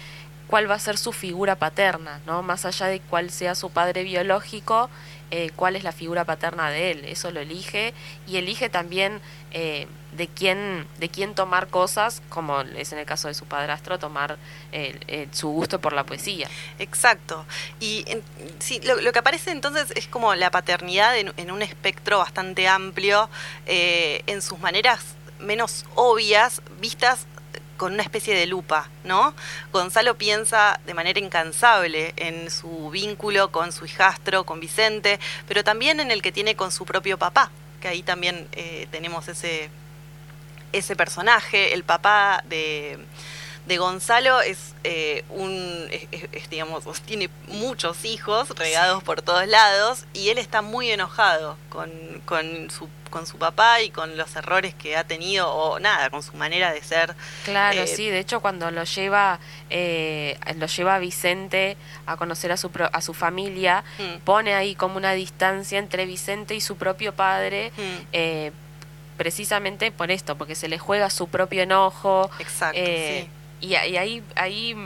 cuál 0.48 0.68
va 0.68 0.74
a 0.74 0.78
ser 0.80 0.98
su 0.98 1.12
figura 1.12 1.56
paterna, 1.56 2.20
¿no? 2.26 2.42
Más 2.42 2.64
allá 2.64 2.86
de 2.86 3.00
cuál 3.00 3.30
sea 3.30 3.54
su 3.54 3.70
padre 3.70 4.02
biológico, 4.02 4.90
eh, 5.30 5.50
cuál 5.54 5.76
es 5.76 5.84
la 5.84 5.92
figura 5.92 6.24
paterna 6.24 6.70
de 6.70 6.90
él. 6.90 7.04
Eso 7.04 7.30
lo 7.30 7.38
elige 7.40 7.92
y 8.26 8.38
elige 8.38 8.70
también 8.70 9.20
eh, 9.52 9.86
de 10.16 10.26
quién 10.26 10.86
de 10.98 11.10
quién 11.10 11.34
tomar 11.34 11.68
cosas, 11.68 12.22
como 12.30 12.62
es 12.62 12.92
en 12.92 12.98
el 12.98 13.04
caso 13.04 13.28
de 13.28 13.34
su 13.34 13.44
padrastro, 13.44 13.98
tomar 13.98 14.38
eh, 14.72 14.98
eh, 15.06 15.28
su 15.32 15.48
gusto 15.50 15.80
por 15.82 15.92
la 15.92 16.04
poesía. 16.04 16.48
Exacto. 16.78 17.44
Y 17.78 18.04
en- 18.06 18.22
sí, 18.58 18.80
lo, 18.80 19.12
que 19.12 19.18
aparece 19.18 19.50
entonces 19.50 19.92
es 19.96 20.08
como 20.08 20.34
la 20.34 20.50
paternidad 20.50 21.16
en, 21.18 21.32
en 21.36 21.50
un 21.50 21.60
espectro 21.60 22.18
bastante 22.18 22.66
amplio, 22.66 23.28
eh, 23.66 24.22
en 24.26 24.40
sus 24.40 24.58
maneras 24.58 25.00
menos 25.40 25.84
obvias, 25.94 26.62
vistas 26.80 27.26
con 27.78 27.94
una 27.94 28.02
especie 28.02 28.34
de 28.34 28.46
lupa, 28.46 28.90
¿no? 29.04 29.32
Gonzalo 29.72 30.18
piensa 30.18 30.78
de 30.84 30.92
manera 30.92 31.18
incansable 31.18 32.12
en 32.16 32.50
su 32.50 32.90
vínculo 32.90 33.50
con 33.50 33.72
su 33.72 33.86
hijastro, 33.86 34.44
con 34.44 34.60
Vicente, 34.60 35.18
pero 35.46 35.64
también 35.64 36.00
en 36.00 36.10
el 36.10 36.20
que 36.20 36.32
tiene 36.32 36.56
con 36.56 36.70
su 36.70 36.84
propio 36.84 37.16
papá, 37.16 37.50
que 37.80 37.88
ahí 37.88 38.02
también 38.02 38.46
eh, 38.52 38.86
tenemos 38.90 39.28
ese, 39.28 39.70
ese 40.72 40.96
personaje, 40.96 41.72
el 41.72 41.84
papá 41.84 42.44
de, 42.46 42.98
de 43.68 43.76
Gonzalo 43.78 44.40
es 44.40 44.74
eh, 44.84 45.24
un, 45.28 45.86
es- 45.90 46.08
es- 46.10 46.28
es, 46.32 46.50
digamos, 46.50 46.82
tiene 47.02 47.28
muchos 47.48 48.04
hijos 48.04 48.48
regados 48.50 49.02
por 49.04 49.22
todos 49.22 49.46
lados 49.46 50.04
y 50.14 50.30
él 50.30 50.38
está 50.38 50.62
muy 50.62 50.90
enojado 50.90 51.56
con, 51.68 51.90
con, 52.24 52.70
su, 52.70 52.88
con 53.10 53.26
su 53.26 53.36
papá 53.38 53.80
y 53.82 53.90
con 53.90 54.16
los 54.16 54.34
errores 54.36 54.74
que 54.74 54.96
ha 54.96 55.04
tenido 55.04 55.52
o 55.52 55.78
nada, 55.78 56.08
con 56.10 56.22
su 56.22 56.32
manera 56.34 56.72
de 56.72 56.82
ser. 56.82 57.14
Claro, 57.44 57.82
Eh, 57.82 57.86
sí, 57.86 58.08
de 58.08 58.18
hecho 58.18 58.40
cuando 58.40 58.70
lo 58.70 58.84
lleva, 58.84 59.38
eh, 59.70 60.38
lo 60.56 60.66
lleva 60.66 60.94
a 60.96 60.98
Vicente 60.98 61.76
a 62.06 62.16
conocer 62.16 62.50
a 62.52 62.56
su, 62.56 62.70
pro- 62.70 62.90
a 62.92 63.00
su 63.02 63.12
familia, 63.14 63.84
Mm. 63.98 64.18
pone 64.24 64.54
ahí 64.54 64.74
como 64.74 64.96
una 64.96 65.12
distancia 65.12 65.78
entre 65.78 66.06
Vicente 66.06 66.54
y 66.54 66.60
su 66.60 66.76
propio 66.76 67.14
padre, 67.14 67.70
Mm. 67.76 68.06
eh, 68.12 68.52
precisamente 69.16 69.90
por 69.90 70.10
esto, 70.10 70.38
porque 70.38 70.54
se 70.54 70.68
le 70.68 70.78
juega 70.78 71.10
su 71.10 71.28
propio 71.28 71.62
enojo. 71.64 72.30
Exacto, 72.38 72.78
eh, 72.80 73.28
y, 73.60 73.68
y 73.68 73.74
ahí, 73.74 74.22
ahí 74.36 74.76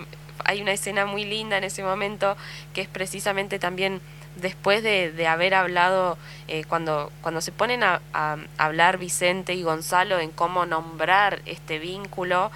hay 0.45 0.63
una 0.63 0.73
escena 0.73 1.07
muy 1.07 1.25
linda 1.25 1.59
en 1.59 1.65
ese 1.65 1.83
momento 1.83 2.37
que 2.75 2.81
es 2.81 2.89
precisamente 2.89 3.59
también 3.59 4.01
después 4.37 4.83
de, 4.83 5.13
de 5.13 5.27
haber 5.27 5.55
hablado, 5.55 6.17
eh, 6.49 6.65
cuando, 6.65 7.13
cuando 7.21 7.41
se 7.41 7.53
ponen 7.53 7.83
a, 7.83 8.01
a 8.13 8.39
hablar 8.57 8.99
Vicente 8.99 9.55
y 9.55 9.63
Gonzalo 9.63 10.21
en 10.21 10.31
cómo 10.31 10.65
nombrar 10.65 11.43
este 11.47 11.79
vínculo, 11.79 12.51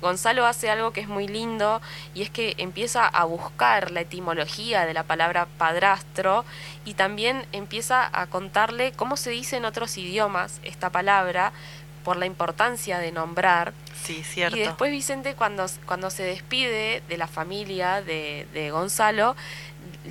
Gonzalo 0.00 0.46
hace 0.46 0.70
algo 0.70 0.92
que 0.92 1.00
es 1.00 1.08
muy 1.08 1.26
lindo 1.26 1.80
y 2.14 2.22
es 2.22 2.30
que 2.30 2.54
empieza 2.58 3.06
a 3.06 3.24
buscar 3.24 3.90
la 3.90 4.02
etimología 4.02 4.84
de 4.84 4.94
la 4.94 5.04
palabra 5.04 5.46
padrastro 5.58 6.44
y 6.84 6.94
también 6.94 7.46
empieza 7.52 8.08
a 8.12 8.26
contarle 8.26 8.92
cómo 8.92 9.16
se 9.16 9.30
dice 9.30 9.56
en 9.56 9.64
otros 9.64 9.96
idiomas 9.96 10.60
esta 10.64 10.90
palabra 10.90 11.52
por 12.04 12.16
la 12.16 12.26
importancia 12.26 12.98
de 12.98 13.12
nombrar. 13.12 13.72
Sí, 14.02 14.22
cierto. 14.24 14.56
Y 14.56 14.60
después 14.60 14.90
Vicente 14.90 15.34
cuando, 15.34 15.66
cuando 15.86 16.10
se 16.10 16.24
despide 16.24 17.02
de 17.08 17.16
la 17.16 17.28
familia 17.28 18.02
de, 18.02 18.46
de 18.52 18.70
Gonzalo, 18.70 19.36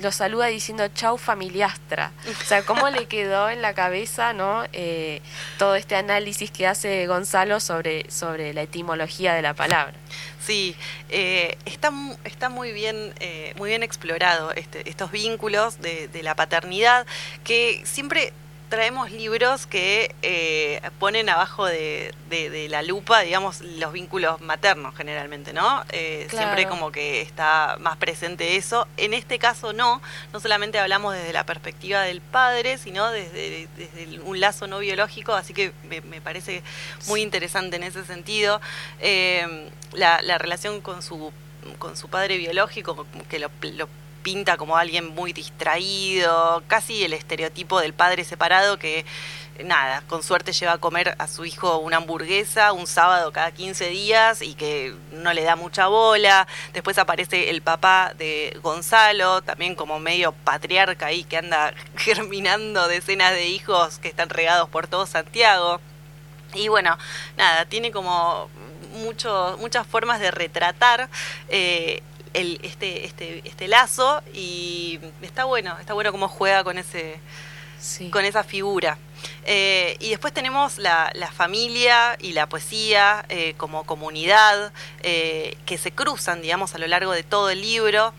lo 0.00 0.10
saluda 0.10 0.46
diciendo 0.46 0.86
chau 0.88 1.18
familiastra. 1.18 2.12
O 2.40 2.44
sea, 2.44 2.64
cómo 2.64 2.88
le 2.88 3.06
quedó 3.08 3.50
en 3.50 3.62
la 3.62 3.74
cabeza, 3.74 4.32
¿no? 4.32 4.64
Eh, 4.72 5.20
todo 5.58 5.74
este 5.74 5.96
análisis 5.96 6.50
que 6.50 6.66
hace 6.66 7.06
Gonzalo 7.06 7.60
sobre, 7.60 8.10
sobre 8.10 8.54
la 8.54 8.62
etimología 8.62 9.34
de 9.34 9.42
la 9.42 9.54
palabra. 9.54 9.94
Sí, 10.40 10.74
eh, 11.08 11.56
está, 11.66 11.92
está 12.24 12.48
muy 12.48 12.72
bien, 12.72 13.14
eh, 13.20 13.54
muy 13.56 13.70
bien 13.70 13.82
explorado 13.82 14.52
este, 14.52 14.88
estos 14.88 15.10
vínculos 15.12 15.80
de, 15.80 16.08
de 16.08 16.22
la 16.22 16.34
paternidad, 16.34 17.06
que 17.44 17.82
siempre 17.84 18.32
traemos 18.72 19.10
libros 19.10 19.66
que 19.66 20.14
eh, 20.22 20.80
ponen 20.98 21.28
abajo 21.28 21.66
de, 21.66 22.14
de- 22.30 22.48
de 22.48 22.70
la 22.70 22.80
lupa, 22.80 23.20
digamos, 23.20 23.60
los 23.60 23.92
vínculos 23.92 24.40
maternos 24.40 24.96
generalmente, 24.96 25.52
¿no? 25.52 25.84
Eh, 25.90 26.26
Claro. 26.30 26.46
Siempre 26.46 26.66
como 26.66 26.90
que 26.90 27.20
está 27.20 27.76
más 27.80 27.98
presente 27.98 28.56
eso. 28.56 28.88
En 28.96 29.12
este 29.12 29.38
caso 29.38 29.74
no, 29.74 30.00
no 30.32 30.40
solamente 30.40 30.78
hablamos 30.78 31.12
desde 31.14 31.34
la 31.34 31.44
perspectiva 31.44 32.00
del 32.00 32.22
padre, 32.22 32.78
sino 32.78 33.10
desde, 33.10 33.68
desde 33.76 34.20
un 34.20 34.40
lazo 34.40 34.66
no 34.66 34.78
biológico, 34.78 35.34
así 35.34 35.52
que 35.52 35.72
me, 35.90 36.00
me 36.00 36.22
parece 36.22 36.62
muy 37.08 37.20
interesante 37.20 37.76
en 37.76 37.82
ese 37.82 38.06
sentido. 38.06 38.58
Eh, 39.00 39.68
la, 39.92 40.22
la 40.22 40.38
relación 40.38 40.80
con 40.80 41.02
su, 41.02 41.30
con 41.78 41.94
su 41.98 42.08
padre 42.08 42.38
biológico, 42.38 43.06
que 43.28 43.38
lo, 43.38 43.50
lo 43.74 43.86
pinta 44.22 44.56
como 44.56 44.76
alguien 44.76 45.08
muy 45.14 45.32
distraído, 45.32 46.62
casi 46.66 47.04
el 47.04 47.12
estereotipo 47.12 47.80
del 47.80 47.92
padre 47.92 48.24
separado 48.24 48.78
que, 48.78 49.04
nada, 49.64 50.02
con 50.08 50.22
suerte 50.22 50.52
lleva 50.52 50.72
a 50.72 50.78
comer 50.78 51.14
a 51.18 51.28
su 51.28 51.44
hijo 51.44 51.78
una 51.78 51.98
hamburguesa 51.98 52.72
un 52.72 52.86
sábado 52.86 53.32
cada 53.32 53.50
15 53.50 53.88
días 53.88 54.42
y 54.42 54.54
que 54.54 54.94
no 55.12 55.32
le 55.32 55.42
da 55.42 55.56
mucha 55.56 55.88
bola. 55.88 56.46
Después 56.72 56.98
aparece 56.98 57.50
el 57.50 57.62
papá 57.62 58.12
de 58.16 58.58
Gonzalo, 58.62 59.42
también 59.42 59.74
como 59.74 59.98
medio 59.98 60.32
patriarca 60.32 61.06
ahí 61.06 61.24
que 61.24 61.36
anda 61.38 61.74
germinando 61.96 62.88
decenas 62.88 63.32
de 63.32 63.48
hijos 63.48 63.98
que 63.98 64.08
están 64.08 64.30
regados 64.30 64.68
por 64.68 64.86
todo 64.86 65.06
Santiago. 65.06 65.80
Y 66.54 66.68
bueno, 66.68 66.96
nada, 67.36 67.64
tiene 67.64 67.92
como 67.92 68.50
muchas 68.92 69.86
formas 69.86 70.20
de 70.20 70.30
retratar 70.30 71.08
eh, 71.48 72.02
el, 72.34 72.60
este, 72.62 73.04
este, 73.04 73.42
este 73.44 73.68
lazo 73.68 74.22
y 74.34 75.00
está 75.22 75.44
bueno, 75.44 75.76
está 75.78 75.94
bueno 75.94 76.12
cómo 76.12 76.28
juega 76.28 76.64
con 76.64 76.78
ese 76.78 77.18
con 78.10 78.24
esa 78.24 78.44
figura. 78.44 78.96
Eh, 79.44 79.96
y 80.00 80.10
después 80.10 80.32
tenemos 80.32 80.78
la, 80.78 81.10
la 81.14 81.30
familia 81.30 82.16
y 82.20 82.32
la 82.32 82.48
poesía 82.48 83.24
eh, 83.28 83.54
como 83.56 83.84
comunidad 83.84 84.72
eh, 85.02 85.56
que 85.66 85.78
se 85.78 85.92
cruzan, 85.92 86.42
digamos, 86.42 86.74
a 86.74 86.78
lo 86.78 86.86
largo 86.86 87.12
de 87.12 87.22
todo 87.22 87.50
el 87.50 87.60
libro. 87.60 88.14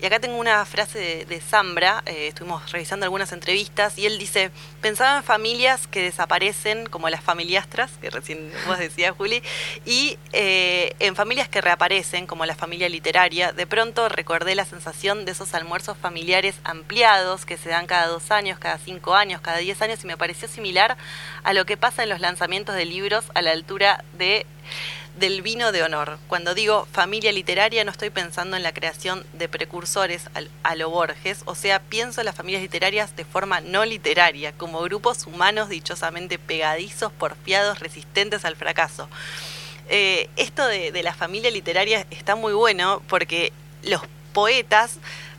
Y 0.00 0.06
acá 0.06 0.20
tengo 0.20 0.36
una 0.36 0.64
frase 0.64 0.98
de, 0.98 1.24
de 1.24 1.40
Zambra, 1.40 2.04
eh, 2.06 2.28
estuvimos 2.28 2.70
revisando 2.70 3.04
algunas 3.04 3.32
entrevistas, 3.32 3.98
y 3.98 4.06
él 4.06 4.18
dice, 4.18 4.52
pensaba 4.80 5.16
en 5.16 5.24
familias 5.24 5.88
que 5.88 6.02
desaparecen, 6.02 6.86
como 6.86 7.08
las 7.10 7.22
familiastras, 7.22 7.90
que 8.00 8.08
recién 8.08 8.52
vos 8.68 8.78
decías, 8.78 9.14
Juli, 9.16 9.42
y 9.84 10.16
eh, 10.32 10.94
en 11.00 11.16
familias 11.16 11.48
que 11.48 11.60
reaparecen, 11.60 12.26
como 12.28 12.46
la 12.46 12.54
familia 12.54 12.88
literaria. 12.88 13.52
De 13.52 13.66
pronto 13.66 14.08
recordé 14.08 14.54
la 14.54 14.64
sensación 14.64 15.24
de 15.24 15.32
esos 15.32 15.52
almuerzos 15.54 15.98
familiares 15.98 16.54
ampliados 16.62 17.44
que 17.44 17.56
se 17.56 17.68
dan 17.68 17.86
cada 17.86 18.06
dos 18.06 18.30
años, 18.30 18.60
cada 18.60 18.78
cinco 18.78 19.14
años, 19.14 19.40
cada 19.40 19.58
diez 19.58 19.82
años, 19.82 20.04
y 20.04 20.06
me 20.06 20.16
pareció 20.16 20.46
similar 20.46 20.96
a 21.42 21.52
lo 21.52 21.66
que 21.66 21.76
pasa 21.76 22.04
en 22.04 22.08
los 22.08 22.20
lanzamientos 22.20 22.76
de 22.76 22.84
libros 22.84 23.24
a 23.34 23.42
la 23.42 23.50
altura 23.50 24.04
de 24.16 24.46
del 25.18 25.42
vino 25.42 25.72
de 25.72 25.82
honor. 25.82 26.18
Cuando 26.28 26.54
digo 26.54 26.86
familia 26.92 27.32
literaria 27.32 27.84
no 27.84 27.90
estoy 27.90 28.10
pensando 28.10 28.56
en 28.56 28.62
la 28.62 28.72
creación 28.72 29.24
de 29.32 29.48
precursores 29.48 30.24
a 30.62 30.74
lo 30.74 30.90
Borges, 30.90 31.42
o 31.44 31.54
sea, 31.54 31.80
pienso 31.80 32.20
en 32.20 32.26
las 32.26 32.34
familias 32.34 32.62
literarias 32.62 33.16
de 33.16 33.24
forma 33.24 33.60
no 33.60 33.84
literaria, 33.84 34.52
como 34.52 34.80
grupos 34.82 35.26
humanos 35.26 35.68
dichosamente 35.68 36.38
pegadizos, 36.38 37.12
porfiados, 37.12 37.80
resistentes 37.80 38.44
al 38.44 38.56
fracaso. 38.56 39.08
Eh, 39.88 40.28
esto 40.36 40.66
de, 40.66 40.92
de 40.92 41.02
la 41.02 41.14
familia 41.14 41.50
literaria 41.50 42.06
está 42.10 42.36
muy 42.36 42.52
bueno 42.52 43.02
porque 43.08 43.52
los 43.82 44.02
poetas 44.32 44.98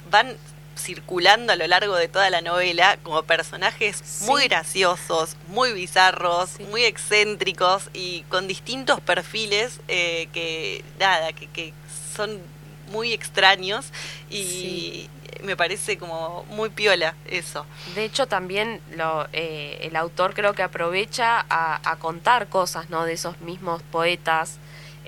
van 0.10 0.36
circulando 0.80 1.54
a 1.54 1.56
lo 1.56 1.68
largo 1.68 1.96
de 1.96 2.08
toda 2.08 2.30
la 2.30 2.42
novela 2.42 2.98
como 3.04 3.24
personajes 3.24 4.22
muy 4.22 4.48
graciosos, 4.48 5.36
muy 5.48 5.74
bizarros, 5.74 6.60
muy 6.72 6.84
excéntricos 6.84 7.89
y 7.94 8.24
con 8.30 8.48
distintos 8.48 9.00
perfiles 9.02 9.80
eh, 9.88 10.28
que 10.34 10.84
nada, 11.00 11.34
que, 11.34 11.48
que 11.48 11.74
son 12.15 12.39
muy 12.92 13.13
extraños 13.13 13.88
y 14.30 15.10
me 15.44 15.56
parece 15.56 15.98
como 15.98 16.44
muy 16.50 16.70
piola 16.70 17.15
eso. 17.28 17.65
De 17.96 18.04
hecho, 18.04 18.28
también 18.28 18.82
lo, 18.96 19.28
eh, 19.32 19.78
el 19.82 19.96
autor 19.96 20.34
creo 20.34 20.54
que 20.54 20.63
aprovecha 20.63 21.46
a, 21.50 21.80
a 21.89 21.96
contar 21.98 22.48
cosas 22.50 22.89
¿no? 22.89 23.06
de 23.06 23.13
esos 23.13 23.39
mismos 23.42 23.82
poetas 23.84 24.58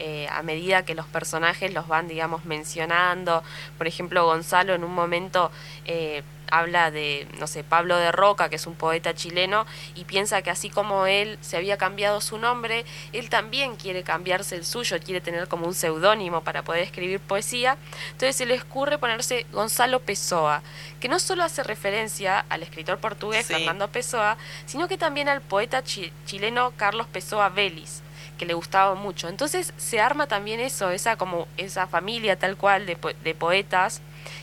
eh, 0.04 0.28
a 0.30 0.42
medida 0.42 0.84
que 0.84 0.96
los 0.96 1.06
personajes 1.06 1.72
los 1.74 1.88
van, 1.88 2.08
digamos, 2.08 2.44
mencionando. 2.46 3.44
Por 3.78 3.86
ejemplo, 3.88 4.26
Gonzalo 4.26 4.74
en 4.74 4.84
un 4.84 4.94
momento 4.94 5.52
eh, 5.86 6.24
habla 6.50 6.92
de, 6.92 7.28
no 7.40 7.48
sé, 7.48 7.64
Pablo 7.64 7.96
de 7.96 8.12
Roca, 8.12 8.50
que 8.50 8.58
es 8.58 8.68
un 8.68 8.76
poeta 8.76 9.14
chileno, 9.14 9.66
y 9.96 10.04
piensa 10.04 10.42
que 10.42 10.50
así 10.50 10.70
como 10.70 11.06
él 11.06 11.38
se 11.40 11.56
había 11.56 11.78
cambiado 11.78 12.20
su 12.20 12.38
nombre, 12.38 12.84
él 13.14 13.30
también 13.30 13.78
quiere 13.78 14.04
cambiarse 14.04 14.56
el 14.58 14.66
suyo, 14.66 14.98
quiere 15.00 15.22
tener 15.22 15.48
como 15.48 15.66
un 15.68 15.74
seudónimo 15.74 16.42
para 16.44 16.64
poder 16.64 16.82
escribir 16.84 17.20
poesía. 17.22 17.78
Entonces 18.12 18.36
se 18.36 18.46
le 18.46 18.56
escurre 18.56 18.98
ponerse 18.98 19.46
Gonzalo 19.54 20.00
Pessoa, 20.02 20.62
que 21.00 21.08
no 21.08 21.20
solo 21.20 21.44
hace 21.44 21.64
referencia 21.64 22.44
al 22.50 22.64
escritor 22.64 22.98
portugués 22.98 23.46
Sí. 23.46 23.54
Fernando 23.54 23.88
Pessoa, 23.88 24.36
sino 24.66 24.88
que 24.90 24.98
también 24.98 25.30
al 25.30 25.40
poeta 25.42 25.84
chi- 25.84 26.12
chileno 26.26 26.74
Carlos 26.76 27.08
Pessoa 27.08 27.48
Vélez 27.50 28.02
que 28.42 28.48
le 28.48 28.56
gustaba 28.56 28.96
mucho. 28.96 29.30
Entonces 29.30 29.72
se 29.78 30.00
arma 30.00 30.26
también 30.26 30.60
eso, 30.60 30.90
esa 30.90 31.16
como 31.16 31.48
esa 31.58 31.86
familia 31.86 32.40
tal 32.40 32.58
cual 32.58 32.88
de, 32.88 32.96
po- 32.96 33.14
de 33.24 33.36
poetas. 33.36 34.02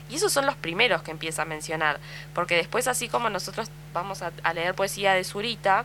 Y 0.08 0.14
esos 0.14 0.32
son 0.32 0.46
los 0.46 0.54
primeros 0.54 1.02
que 1.02 1.10
empieza 1.10 1.42
a 1.42 1.44
mencionar, 1.44 1.98
porque 2.32 2.54
después 2.54 2.86
así 2.86 3.08
como 3.08 3.28
nosotros 3.28 3.68
vamos 3.92 4.22
a, 4.22 4.30
a 4.44 4.54
leer 4.54 4.74
poesía 4.74 5.14
de 5.14 5.24
Zurita, 5.24 5.84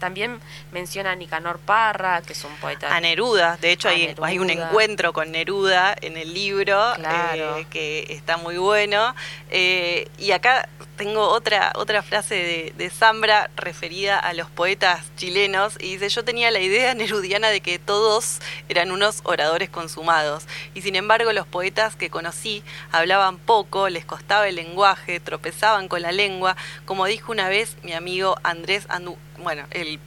también 0.00 0.40
menciona 0.72 1.12
a 1.12 1.14
Nicanor 1.14 1.58
Parra, 1.60 2.22
que 2.22 2.32
es 2.32 2.42
un 2.44 2.56
poeta. 2.56 2.96
A 2.96 2.98
Neruda, 3.00 3.58
de 3.58 3.72
hecho 3.72 3.88
hay, 3.90 4.14
hay 4.22 4.38
un 4.38 4.48
encuentro 4.50 5.12
con 5.12 5.30
Neruda 5.30 5.94
en 6.00 6.16
el 6.16 6.32
libro 6.32 6.94
Claro. 6.96 7.58
eh, 7.58 7.66
que 7.70 8.06
está 8.08 8.38
muy 8.38 8.56
bueno. 8.56 9.14
Eh, 9.50 10.08
y 10.18 10.32
acá 10.32 10.66
tengo 11.02 11.30
otra, 11.30 11.72
otra 11.74 12.00
frase 12.04 12.72
de, 12.76 12.90
Zambra 12.90 13.50
referida 13.56 14.20
a 14.20 14.34
los 14.34 14.48
poetas 14.48 15.04
chilenos 15.16 15.74
y 15.80 15.94
dice, 15.94 16.08
yo 16.10 16.22
tenía 16.24 16.52
la 16.52 16.60
idea 16.60 16.94
nerudiana 16.94 17.48
de 17.48 17.60
que 17.60 17.80
todos 17.80 18.38
eran 18.68 18.92
unos 18.92 19.20
oradores 19.24 19.68
consumados 19.68 20.44
y 20.74 20.82
sin 20.82 20.94
embargo 20.94 21.32
los 21.32 21.44
poetas 21.44 21.96
que 21.96 22.08
conocí 22.08 22.62
hablaban 22.92 23.38
poco, 23.38 23.88
les 23.88 24.04
costaba 24.04 24.46
el 24.46 24.54
lenguaje, 24.54 25.18
tropezaban 25.18 25.88
con 25.88 26.02
la 26.02 26.12
lengua, 26.12 26.56
como 26.84 27.06
dijo 27.06 27.32
una 27.32 27.48
vez 27.48 27.76
mi 27.82 27.94
amigo 27.94 28.36
Andrés 28.44 28.86
Andu, 28.88 29.16
bueno, 29.38 29.64
el 29.72 29.98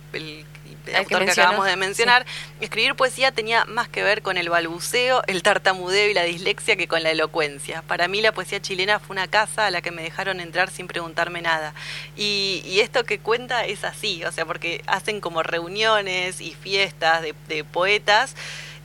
que 0.85 0.97
autor 0.97 1.25
que, 1.25 1.31
acabamos 1.31 1.65
de 1.65 1.75
mencionar, 1.75 2.25
escribir 2.61 2.95
poesía 2.95 3.31
tenía 3.31 3.65
más 3.65 3.89
que 3.89 4.03
ver 4.03 4.21
con 4.21 4.37
el 4.37 4.49
balbuceo, 4.49 5.23
el 5.27 5.43
tartamudeo 5.43 6.09
y 6.09 6.13
la 6.13 6.23
dislexia 6.23 6.75
que 6.75 6.87
con 6.87 7.03
la 7.03 7.11
elocuencia. 7.11 7.81
Para 7.81 8.07
mí 8.07 8.21
la 8.21 8.31
poesía 8.31 8.61
chilena 8.61 8.99
fue 8.99 9.15
una 9.15 9.27
casa 9.27 9.67
a 9.67 9.71
la 9.71 9.81
que 9.81 9.91
me 9.91 10.03
dejaron 10.03 10.39
entrar 10.39 10.69
sin 10.69 10.87
preguntarme 10.87 11.41
nada. 11.41 11.73
Y, 12.15 12.63
y 12.65 12.79
esto 12.79 13.03
que 13.03 13.19
cuenta 13.19 13.65
es 13.65 13.83
así, 13.83 14.23
o 14.23 14.31
sea, 14.31 14.45
porque 14.45 14.81
hacen 14.87 15.21
como 15.21 15.43
reuniones 15.43 16.41
y 16.41 16.53
fiestas 16.53 17.21
de, 17.21 17.35
de 17.47 17.63
poetas. 17.63 18.35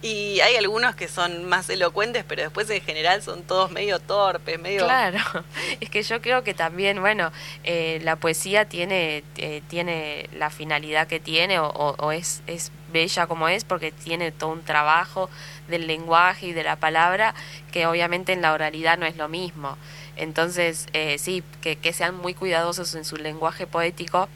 Y 0.02 0.40
hay 0.40 0.56
algunos 0.56 0.94
que 0.94 1.08
son 1.08 1.44
más 1.44 1.68
elocuentes, 1.68 2.24
pero 2.26 2.42
después 2.42 2.70
en 2.70 2.80
general 2.80 3.22
son 3.22 3.42
todos 3.42 3.70
medio 3.70 3.98
torpes, 3.98 4.58
medio... 4.58 4.84
Claro, 4.84 5.18
es 5.80 5.90
que 5.90 6.02
yo 6.02 6.22
creo 6.22 6.42
que 6.42 6.54
también, 6.54 7.00
bueno, 7.00 7.30
eh, 7.64 8.00
la 8.02 8.16
poesía 8.16 8.66
tiene, 8.66 9.22
eh, 9.36 9.62
tiene 9.68 10.30
la 10.32 10.48
finalidad 10.48 11.06
que 11.06 11.20
tiene 11.20 11.58
o, 11.60 12.12
es, 12.12 12.42
es 12.46 12.72
bella 12.90 13.26
como 13.26 13.48
es 13.48 13.64
porque 13.64 13.92
tiene 13.92 14.32
todo 14.32 14.50
un 14.50 14.64
trabajo 14.64 15.28
del 15.68 15.86
lenguaje 15.86 16.46
y 16.46 16.52
de 16.54 16.64
la 16.64 16.76
palabra 16.76 17.34
que 17.70 17.86
obviamente 17.86 18.32
en 18.32 18.40
la 18.40 18.54
oralidad 18.54 18.96
no 18.96 19.04
es 19.04 19.16
lo 19.16 19.28
mismo. 19.28 19.76
Entonces, 20.16 20.86
eh, 20.94 21.18
sí, 21.18 21.42
que, 21.60 21.76
que 21.76 21.92
sean 21.92 22.16
muy 22.16 22.32
cuidadosos 22.32 22.94
en 22.94 23.04
su 23.04 23.16
lenguaje 23.16 23.66
poético 23.66 24.28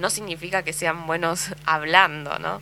no 0.00 0.10
significa 0.10 0.62
que 0.62 0.72
sean 0.72 1.06
buenos 1.06 1.54
hablando, 1.66 2.38
¿no? 2.38 2.60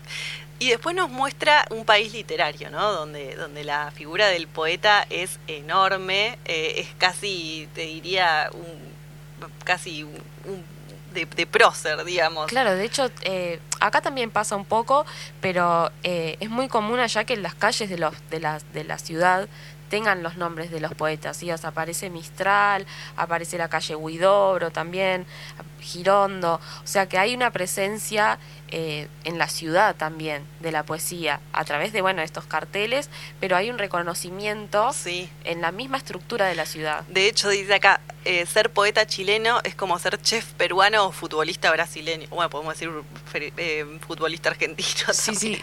Y 0.61 0.71
después 0.71 0.97
nos 0.97 1.09
muestra 1.09 1.67
un 1.71 1.85
país 1.85 2.13
literario, 2.13 2.71
¿no? 2.71 2.93
Donde, 2.93 3.37
donde 3.37 3.63
la 3.63 3.93
figura 3.93 4.27
del 4.29 4.49
poeta 4.49 5.07
es 5.09 5.39
enorme, 5.47 6.39
eh, 6.47 6.75
es 6.79 6.89
casi, 6.99 7.69
te 7.75 7.83
diría, 7.83 8.51
un, 8.53 9.47
casi 9.65 10.03
un, 10.03 10.15
de, 11.15 11.27
de 11.27 11.47
prócer, 11.47 12.05
digamos. 12.05 12.49
Claro, 12.49 12.75
de 12.75 12.85
hecho, 12.85 13.11
eh, 13.23 13.61
acá 13.81 14.01
también 14.01 14.31
pasa 14.31 14.57
un 14.57 14.65
poco, 14.65 15.07
pero 15.41 15.93
eh, 16.03 16.37
es 16.41 16.51
muy 16.51 16.69
común 16.69 16.99
allá 16.99 17.25
que 17.25 17.35
en 17.35 17.43
las 17.43 17.55
calles 17.55 17.89
de, 17.89 17.99
los, 17.99 18.15
de, 18.31 18.41
la, 18.41 18.59
de 18.73 18.85
la 18.85 18.99
ciudad 18.99 19.49
tengan 19.89 20.23
los 20.23 20.37
nombres 20.37 20.71
de 20.71 20.81
los 20.81 20.95
poetas. 20.95 21.37
¿sí? 21.37 21.51
O 21.51 21.59
sea, 21.59 21.71
aparece 21.71 22.11
Mistral, 22.11 22.87
aparece 23.17 23.59
la 23.59 23.69
calle 23.69 23.97
Huidobro 23.97 24.71
también, 24.71 25.27
Girondo. 25.81 26.55
O 26.55 26.87
sea, 26.87 27.09
que 27.09 27.19
hay 27.19 27.35
una 27.35 27.51
presencia 27.51 28.39
eh, 28.71 29.09
en 29.25 29.39
la 29.39 29.49
ciudad 29.49 29.97
también 29.97 30.45
de 30.61 30.73
la 30.73 30.83
poesía 30.83 31.41
a 31.55 31.65
través 31.65 31.91
de 31.95 32.03
bueno 32.03 32.21
estos 32.21 32.45
carteles, 32.45 33.09
pero 33.41 33.57
hay 33.57 33.71
un 33.71 33.79
reconocimiento 33.79 34.91
en 35.45 35.63
la 35.63 35.73
misma 35.73 35.97
estructura 35.97 36.47
de 36.47 36.55
la 36.55 36.67
ciudad. 36.67 37.03
De 37.09 37.29
hecho, 37.29 37.49
dice 37.49 37.75
acá, 37.75 38.01
eh, 38.27 38.45
ser 38.45 38.71
poeta 38.71 39.07
chileno 39.07 39.61
es 39.65 39.75
como 39.75 39.99
ser 39.99 40.21
chef 40.21 40.45
peruano 40.53 41.07
o 41.07 41.13
futbolista 41.13 41.71
brasileño. 41.71 42.29
Bueno, 42.29 42.51
podemos 42.51 42.75
decir 42.75 42.91
eh, 43.57 43.99
futbolista 44.07 44.51
argentino. 44.51 44.89
Sí, 45.13 45.35
sí, 45.35 45.59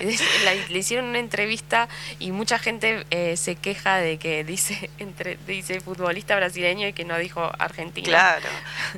le 0.70 0.78
hicieron 0.78 1.06
una 1.06 1.20
entrevista 1.20 1.88
y 2.18 2.32
mucha 2.32 2.58
gente 2.58 3.06
se 3.38 3.56
queja 3.56 3.98
de 3.98 4.15
que 4.18 4.44
dice, 4.44 4.90
entre, 5.00 5.38
dice 5.48 5.80
futbolista 5.82 6.36
brasileño 6.36 6.88
y 6.88 6.94
que 6.94 7.06
no 7.06 7.18
dijo 7.18 7.52
argentino. 7.60 8.08
Claro. 8.08 8.48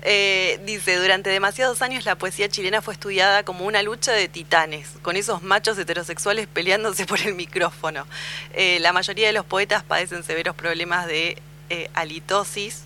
dice, 0.66 0.96
durante 0.96 1.30
demasiados 1.30 1.82
años 1.82 2.06
la 2.06 2.16
poesía 2.16 2.50
chilena 2.50 2.82
fue 2.82 2.94
estudiada 2.94 3.44
como 3.44 3.66
una 3.66 3.84
lucha 3.84 4.12
de 4.12 4.28
titanes, 4.28 4.90
con 5.02 5.16
esos 5.16 5.42
machos 5.42 5.78
heterosexuales 5.78 6.48
peleándose 6.48 7.06
por 7.06 7.22
el 7.22 7.36
micrófono. 7.36 8.06
Eh, 8.54 8.80
la 8.80 8.94
mayoría 8.94 9.28
de 9.28 9.34
los 9.34 9.46
poetas 9.46 9.84
padecen 9.84 10.24
severos 10.24 10.56
problemas 10.56 11.08
de 11.08 11.38
eh, 11.70 11.90
halitosis. 11.94 12.84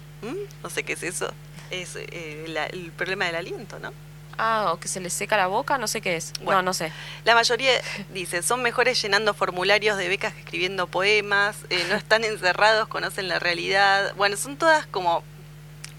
No 0.61 0.69
sé 0.69 0.83
qué 0.83 0.93
es 0.93 1.03
eso. 1.03 1.33
Es 1.71 1.95
eh, 1.95 2.45
el 2.71 2.91
problema 2.91 3.25
del 3.25 3.35
aliento, 3.35 3.79
¿no? 3.79 3.91
Ah, 4.37 4.71
o 4.73 4.79
que 4.79 4.87
se 4.87 4.99
les 4.99 5.13
seca 5.13 5.37
la 5.37 5.47
boca, 5.47 5.77
no 5.77 5.87
sé 5.87 6.01
qué 6.01 6.15
es. 6.15 6.33
no, 6.41 6.61
no 6.61 6.73
sé. 6.73 6.91
La 7.25 7.35
mayoría 7.35 7.71
dice, 8.13 8.43
son 8.43 8.61
mejores 8.61 9.01
llenando 9.01 9.33
formularios 9.33 9.97
de 9.97 10.07
becas 10.07 10.33
que 10.33 10.39
escribiendo 10.39 10.87
poemas, 10.87 11.57
no 11.89 11.95
están 11.95 12.23
encerrados, 12.23 12.87
conocen 12.87 13.27
la 13.27 13.39
realidad. 13.39 14.13
Bueno, 14.15 14.37
son 14.37 14.57
todas 14.57 14.85
como 14.87 15.23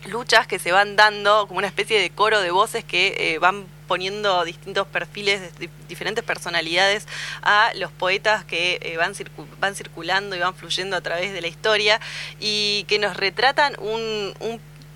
luchas 0.06 0.46
que 0.46 0.58
se 0.58 0.72
van 0.72 0.96
dando, 0.96 1.46
como 1.46 1.58
una 1.58 1.68
especie 1.68 2.00
de 2.00 2.10
coro 2.10 2.40
de 2.40 2.50
voces 2.50 2.84
que 2.84 3.38
van 3.40 3.66
poniendo 3.92 4.42
distintos 4.46 4.86
perfiles, 4.86 5.54
de 5.58 5.68
diferentes 5.86 6.24
personalidades 6.24 7.06
a 7.42 7.72
los 7.74 7.92
poetas 7.92 8.42
que 8.42 8.78
eh, 8.80 8.96
van, 8.96 9.12
van 9.60 9.74
circulando 9.74 10.34
y 10.34 10.38
van 10.38 10.54
fluyendo 10.54 10.96
a 10.96 11.02
través 11.02 11.34
de 11.34 11.42
la 11.42 11.48
historia 11.48 12.00
y 12.40 12.86
que 12.88 12.98
nos 12.98 13.14
retratan 13.18 13.76
un, 13.78 14.32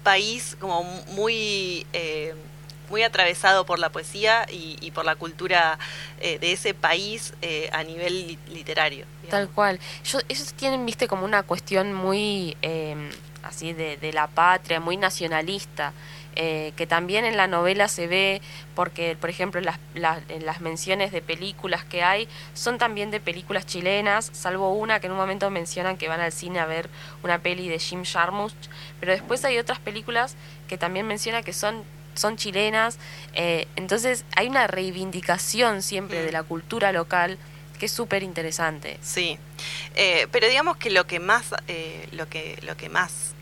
país 0.03 0.57
como 0.61 0.85
muy... 1.09 1.87
Eh, 1.93 2.35
muy 2.89 3.03
atravesado 3.03 3.67
por 3.67 3.79
la 3.79 3.91
poesía 3.91 4.47
y, 4.51 4.91
por 4.93 5.05
la 5.05 5.17
cultura 5.17 5.79
eh, 6.21 6.39
de 6.39 6.53
ese 6.53 6.75
país 6.75 7.35
a 7.73 7.83
nivel 7.83 8.39
literario. 8.49 9.07
Tal 9.29 9.49
cual. 9.49 9.79
ellos 10.29 10.55
tienen, 10.55 10.87
viste, 10.87 11.09
como 11.09 11.25
una 11.25 11.43
cuestión 11.43 11.93
muy 11.93 12.57
así 13.43 13.73
de, 13.73 13.97
de, 13.97 14.13
la 14.13 14.27
patria, 14.27 14.81
muy 14.81 14.97
nacionalista. 14.97 15.93
Eh, 16.39 16.75
que 16.77 16.87
también 16.87 17.25
en 17.25 17.39
la 17.39 17.47
novela 17.47 17.89
se 17.89 18.07
ve, 18.09 18.43
porque 18.75 19.17
por 19.19 19.31
ejemplo 19.31 19.59
las, 19.63 19.79
las, 19.95 20.61
menciones 20.61 21.11
de 21.11 21.23
películas 21.23 21.83
que 21.83 22.03
hay 22.03 22.29
son 22.53 22.77
también 22.77 23.11
de 23.11 23.21
películas 23.21 23.65
chilenas, 23.65 24.29
salvo 24.35 24.75
una 24.75 25.01
que 25.01 25.07
en 25.07 25.13
un 25.13 25.19
momento 25.19 25.49
mencionan 25.49 25.97
que 25.97 26.09
van 26.09 26.21
al 26.21 26.33
cine 26.33 26.59
a 26.59 26.67
ver 26.67 26.91
una 27.23 27.39
peli 27.39 27.71
de 27.71 27.79
Jim 27.79 28.05
Jarmusch, 28.05 28.53
pero 29.01 29.13
después 29.13 29.47
hay 29.47 29.57
otras 29.57 29.79
películas 29.79 30.37
que 30.69 30.77
también 30.77 31.07
menciona 31.07 31.41
que 31.41 31.55
son 31.55 31.85
son 32.17 32.37
chilenas, 32.37 32.99
eh, 33.35 33.67
entonces 33.77 34.25
hay 34.35 34.49
una 34.49 34.67
reivindicación 34.67 35.83
siempre 35.83 36.23
de 36.23 36.33
la 36.33 36.43
cultura 36.43 36.93
local 36.93 37.39
que 37.79 37.87
es 37.87 37.93
súper 37.93 38.23
interesante. 38.23 38.99
Sí, 39.03 39.39
eh, 39.95 40.27
pero 40.33 40.49
digamos 40.49 40.79
que 40.79 40.91
lo 40.91 41.07
que 41.07 41.21
más, 41.21 41.51
lo 42.13 42.29
que, 42.29 42.59
lo 42.63 42.77
que 42.77 42.89
más 42.89 43.35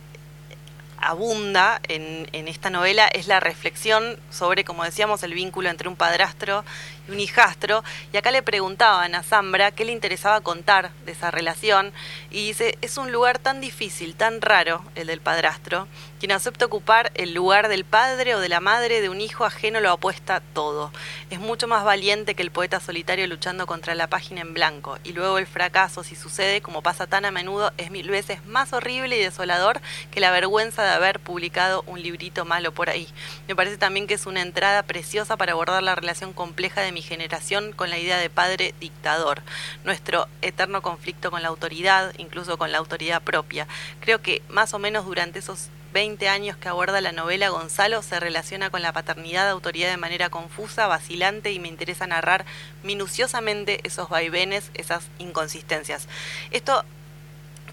abunda 1.05 1.81
en, 1.89 2.29
en, 2.33 2.49
esta 2.49 2.71
novela 2.71 3.07
es 3.09 3.27
la 3.27 3.39
reflexión 3.39 4.19
sobre, 4.31 4.65
como 4.65 4.85
decíamos, 4.85 5.23
el 5.23 5.35
vínculo 5.35 5.69
entre 5.69 5.89
un 5.89 5.97
padrastro 5.97 6.65
un 7.09 7.21
hijastro. 7.21 7.85
Y 8.13 8.17
acá 8.17 8.31
le 8.31 8.43
preguntaban 8.43 9.15
a 9.15 9.23
Zambra 9.23 9.71
qué 9.73 9.85
le 9.85 9.93
interesaba 9.93 10.41
contar 10.41 10.91
de 11.05 11.13
esa 11.13 11.31
relación. 11.31 11.93
Y 12.31 12.49
dice, 12.49 12.79
es 12.81 12.97
un 12.97 13.13
lugar 13.13 13.39
tan 13.39 13.61
difícil, 13.61 14.15
tan 14.15 14.41
raro, 14.41 14.83
el 14.95 15.07
del 15.07 15.21
padrastro, 15.21 15.89
quien 16.19 16.33
acepta 16.33 16.65
ocupar 16.65 17.13
el 17.15 17.35
lugar 17.35 17.69
del 17.69 17.85
padre 17.85 18.35
o 18.35 18.41
de 18.41 18.49
la 18.49 18.61
madre 18.61 19.01
de 19.01 19.09
un 19.09 19.21
hijo 19.21 19.45
ajeno 19.45 19.81
lo 19.81 19.91
apuesta 19.91 20.41
todo. 20.55 20.91
Es 21.31 21.39
mucho 21.39 21.69
más 21.69 21.85
valiente 21.85 22.35
que 22.35 22.43
el 22.43 22.51
poeta 22.51 22.81
solitario 22.81 23.27
luchando 23.27 23.67
contra 23.67 23.95
la 23.95 24.07
página 24.07 24.41
en 24.41 24.55
blanco. 24.55 24.99
Y 25.05 25.13
luego 25.13 25.39
el 25.39 25.47
fracaso, 25.47 26.03
si 26.03 26.17
sucede, 26.17 26.63
como 26.63 26.83
pasa 26.83 27.07
tan 27.07 27.25
a 27.25 27.31
menudo, 27.31 27.73
es 27.77 27.91
mil 27.91 28.09
veces 28.09 28.45
más 28.47 28.73
horrible 28.73 29.19
y 29.19 29.23
desolador 29.23 29.81
que 30.11 30.21
la 30.21 30.31
vergüenza 30.31 30.83
de 30.83 30.93
haber 30.93 31.21
publicado 31.21 31.83
un 31.87 32.03
librito 32.03 32.45
malo 32.45 32.73
por 32.73 32.89
ahí. 32.89 33.09
Me 33.47 33.55
parece 33.57 33.77
también 33.77 34.07
que 34.07 34.15
es 34.15 34.27
una 34.27 34.41
entrada 34.41 34.83
preciosa 34.83 35.37
para 35.37 35.53
abordar 35.53 35.83
la 35.83 35.95
relación 35.95 36.33
compleja 36.33 36.81
de 36.81 36.93
mi 36.95 37.03
generación 37.03 37.73
con 37.73 37.91
la 37.91 37.99
idea 37.99 38.19
de 38.19 38.31
padre 38.31 38.75
dictador, 38.81 39.43
nuestro 39.85 40.29
eterno 40.41 40.81
conflicto 40.81 41.31
con 41.31 41.43
la 41.43 41.49
autoridad, 41.49 42.15
incluso 42.17 42.57
con 42.57 42.73
la 42.73 42.79
autoridad 42.79 43.21
propia. 43.23 43.67
Creo 44.01 44.23
que 44.23 44.43
más 44.49 44.73
o 44.73 44.79
menos 44.79 45.05
durante 45.05 45.41
esos 45.41 45.69
20 45.93 46.29
años 46.29 46.57
que 46.57 46.69
aborda 46.69 47.01
la 47.01 47.13
novela, 47.13 47.51
Gonzalo 47.51 48.03
se 48.03 48.19
relaciona 48.19 48.69
con 48.71 48.83
la 48.83 48.93
paternidad 48.93 49.45
de 49.45 49.51
autoridad 49.51 49.91
de 49.91 49.97
manera 49.97 50.29
confusa, 50.29 50.89
vacilante 50.89 51.53
y 51.53 51.61
me 51.61 51.69
interesa 51.69 52.07
narrar 52.07 52.45
minuciosamente 52.83 53.81
esos 53.85 54.09
vaivenes, 54.09 54.71
esas 54.75 55.05
inconsistencias. 55.19 56.09
Esto 56.51 56.85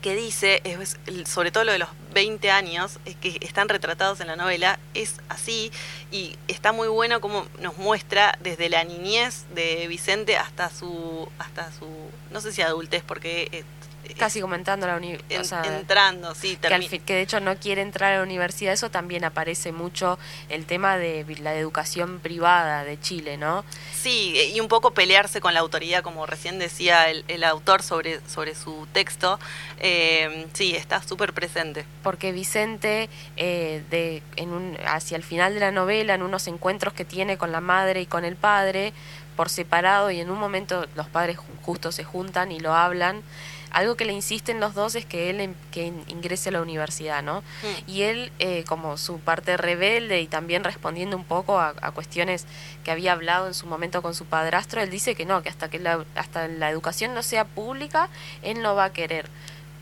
que 0.02 0.16
dice, 0.16 0.62
es, 0.64 0.98
sobre 1.28 1.52
todo 1.52 1.64
lo 1.64 1.72
de 1.72 1.80
los 1.80 1.90
20 2.14 2.50
años, 2.52 3.00
es 3.06 3.16
que 3.16 3.38
están 3.42 3.70
retratados 3.70 4.20
en 4.20 4.28
la 4.28 4.36
novela, 4.36 4.80
es 4.94 5.16
así 5.30 5.72
y 6.12 6.38
está 6.48 6.72
muy 6.72 6.88
bueno 6.88 7.22
como 7.22 7.46
nos 7.60 7.78
muestra 7.78 8.38
desde 8.42 8.70
la 8.70 8.84
niñez 8.84 9.46
de 9.54 9.88
Vicente 9.88 10.36
hasta 10.38 10.70
su, 10.70 11.30
hasta 11.40 11.72
su 11.72 11.88
no 12.32 12.42
sé 12.42 12.52
si 12.52 12.62
adultez, 12.62 13.04
porque 13.06 13.64
eh, 14.12 14.16
Casi 14.18 14.42
comentando 14.42 14.88
la 14.88 14.98
universidad. 14.98 15.66
entrando, 15.80 16.36
sí. 16.36 16.58
Que, 16.58 17.00
que, 17.00 17.14
de 17.14 17.22
hecho 17.22 17.40
no 17.40 17.56
quiere 17.58 17.82
entrar 17.82 18.14
a 18.14 18.18
la 18.18 18.24
universidad. 18.24 18.74
Eso 18.74 18.90
también 18.90 19.24
aparece 19.24 19.72
mucho 19.72 20.20
el 20.50 20.66
tema 20.66 20.98
de 20.98 21.26
la 21.42 21.56
educación 21.56 22.20
privada 22.20 22.84
de 22.84 23.00
Chile, 23.00 23.38
¿no? 23.38 23.64
Sí, 23.94 24.36
y 24.54 24.60
un 24.60 24.68
poco 24.68 24.92
pelearse 24.92 25.42
con 25.42 25.54
la 25.54 25.60
autoridad, 25.60 26.04
como 26.04 26.26
recién 26.26 26.60
decía 26.60 27.10
el, 27.10 27.44
autor 27.44 27.84
sobre, 27.84 28.20
sobre 28.28 28.56
su 28.56 28.88
texto. 28.94 29.40
Eh, 29.80 30.48
sí, 30.54 30.76
está 30.76 31.02
súper 31.02 31.34
presente. 31.34 31.86
Porque 32.04 32.32
Vicente, 32.32 33.10
eh, 33.38 33.84
de, 33.90 34.24
en 34.36 34.50
un, 34.50 34.78
hacia 34.86 35.18
el 35.18 35.24
final 35.24 35.54
de 35.54 35.60
la 35.60 35.72
novela, 35.72 36.16
en 36.16 36.22
unos 36.22 36.48
encuentros 36.48 36.94
que 36.94 37.06
tiene 37.06 37.38
con 37.38 37.52
la 37.52 37.62
madre 37.62 38.02
y 38.02 38.06
con 38.06 38.26
el 38.26 38.36
padre, 38.36 38.94
por 39.36 39.50
separado, 39.50 40.12
y 40.12 40.20
en 40.20 40.30
un 40.30 40.40
momento 40.40 40.86
los 40.96 41.08
padres 41.08 41.38
justo 41.62 41.92
se 41.92 42.04
juntan 42.04 42.52
y 42.52 42.60
lo 42.60 42.74
hablan 42.74 43.24
algo 43.72 43.96
que 43.96 44.06
le 44.06 44.14
insisten 44.14 44.60
los 44.60 44.74
dos 44.74 44.96
es 44.96 45.06
que 45.06 45.30
él 45.30 45.56
que 45.72 45.94
ingrese 46.08 46.50
a 46.50 46.52
la 46.52 46.62
universidad, 46.62 47.24
¿no? 47.24 47.42
Mm. 47.42 47.90
Y 47.90 48.02
él, 48.04 48.32
eh, 48.40 48.64
como 48.66 48.98
su 48.98 49.20
parte 49.20 49.58
rebelde 49.58 50.22
y 50.22 50.28
también 50.28 50.64
respondiendo 50.64 51.16
un 51.16 51.24
poco 51.24 51.60
a, 51.60 51.74
cuestiones 51.92 52.46
que 52.84 52.92
había 52.92 53.14
hablado 53.14 53.48
en 53.48 53.54
su 53.54 53.66
momento 53.66 54.02
con 54.02 54.14
su 54.14 54.26
padrastro, 54.26 54.82
él 54.82 54.90
dice 54.90 55.16
que 55.16 55.26
no, 55.26 55.42
que 55.42 55.50
hasta 55.50 55.70
que 55.70 55.80
la, 55.80 56.06
hasta 56.16 56.48
la 56.48 56.70
educación 56.70 57.14
no 57.14 57.24
sea 57.24 57.46
pública, 57.46 58.10
él 58.42 58.62
no 58.62 58.76
va 58.76 58.86
a 58.86 58.94
querer. 58.94 59.28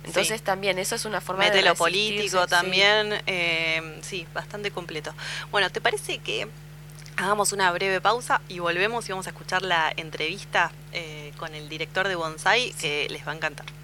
Entonces 0.03 0.41
también 0.41 0.79
eso 0.79 0.95
es 0.95 1.05
una 1.05 1.21
forma 1.21 1.43
Mete 1.43 1.57
de... 1.57 1.63
lo 1.63 1.75
político 1.75 2.47
también, 2.47 3.21
eh, 3.27 3.99
sí, 4.01 4.25
bastante 4.33 4.71
completo. 4.71 5.13
Bueno, 5.51 5.69
¿te 5.69 5.81
parece 5.81 6.19
que 6.19 6.47
hagamos 7.17 7.51
una 7.51 7.71
breve 7.71 7.99
pausa 8.01 8.41
y 8.47 8.59
volvemos 8.59 9.07
y 9.07 9.11
vamos 9.11 9.27
a 9.27 9.31
escuchar 9.31 9.61
la 9.61 9.91
entrevista 9.95 10.71
eh, 10.93 11.33
con 11.37 11.53
el 11.53 11.69
director 11.69 12.07
de 12.07 12.15
Bonsai 12.15 12.71
que 12.79 13.07
les 13.09 13.27
va 13.27 13.33
a 13.33 13.35
encantar? 13.35 13.78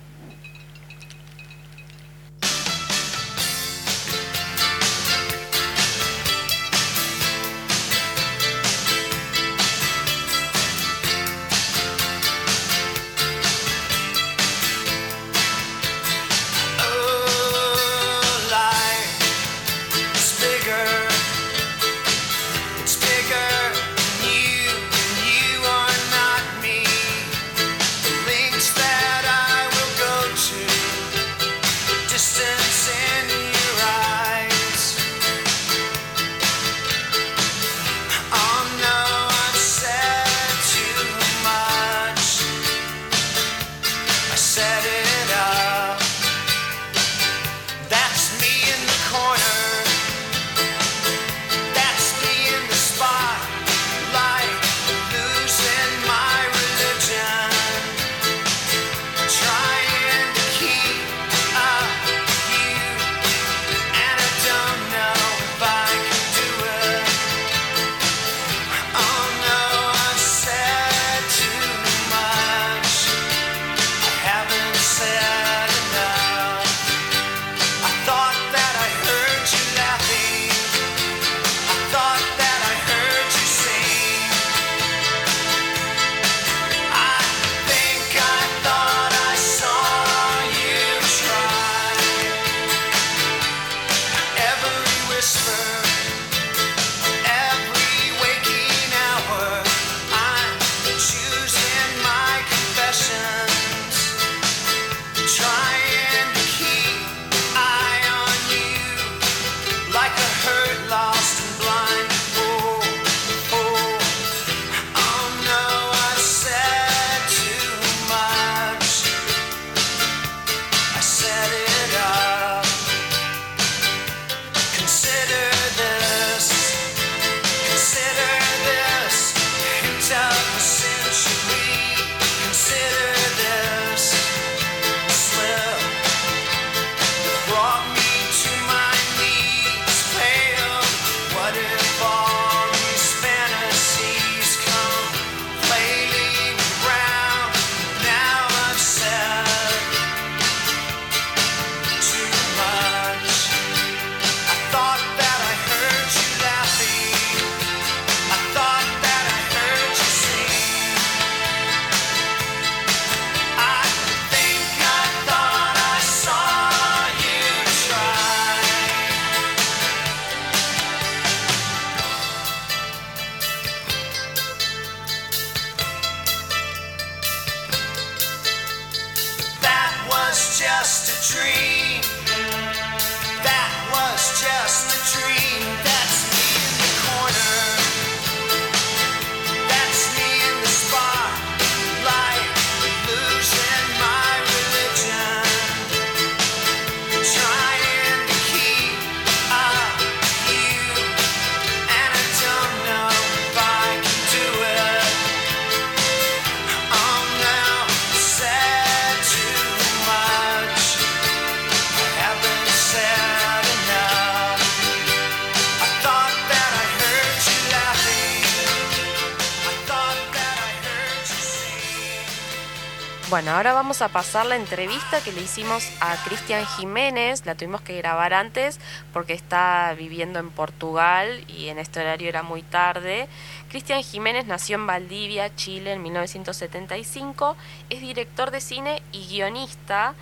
Vamos 223.96 224.12
a 224.12 224.14
pasar 224.14 224.46
la 224.46 224.58
entrevista 224.58 225.22
que 225.22 225.32
le 225.32 225.42
hicimos 225.42 225.90
a 226.02 226.18
Cristian 226.26 226.66
Jiménez. 226.66 227.46
La 227.46 227.56
tuvimos 227.56 227.80
que 227.80 227.96
grabar 227.96 228.34
antes 228.34 228.78
porque 229.14 229.32
está 229.32 229.96
viviendo 229.98 230.38
en 230.40 230.50
Portugal 230.50 231.46
y 231.48 231.70
en 231.70 231.80
este 231.80 232.02
horario 232.02 232.28
era 232.28 232.44
muy 232.44 232.62
tarde. 232.62 233.30
Cristian 233.70 234.04
Jiménez 234.04 234.48
nació 234.48 234.76
en 234.76 234.86
Valdivia, 234.86 235.56
Chile, 235.56 235.94
en 235.94 236.04
1975. 236.04 237.56
Es 237.90 238.02
director 238.02 238.52
de 238.52 238.60
cine 238.60 239.02
y 239.14 239.28
guionista. 239.30 240.14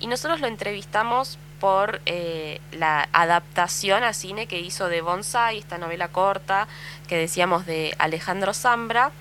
Y 0.00 0.08
nosotros 0.08 0.40
lo 0.40 0.48
entrevistamos 0.48 1.38
por 1.60 2.00
eh, 2.06 2.60
la 2.72 3.08
adaptación 3.12 4.02
a 4.02 4.12
cine 4.12 4.48
que 4.48 4.58
hizo 4.58 4.88
de 4.88 5.02
Bonsai, 5.02 5.58
esta 5.58 5.78
novela 5.78 6.08
corta 6.08 6.66
que 7.06 7.16
decíamos 7.16 7.64
de 7.64 7.94
Alejandro 8.00 8.54
Zambra 8.54 9.12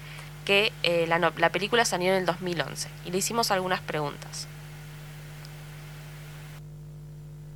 que 0.50 0.74
eh, 0.82 1.06
la, 1.06 1.20
la, 1.20 1.52
película 1.52 1.86
salió 1.86 2.10
en 2.10 2.16
el 2.16 2.26
2011 2.26 2.90
y 3.06 3.12
le 3.12 3.20
hicimos 3.20 3.52
algunas 3.52 3.82
preguntas. 3.82 4.48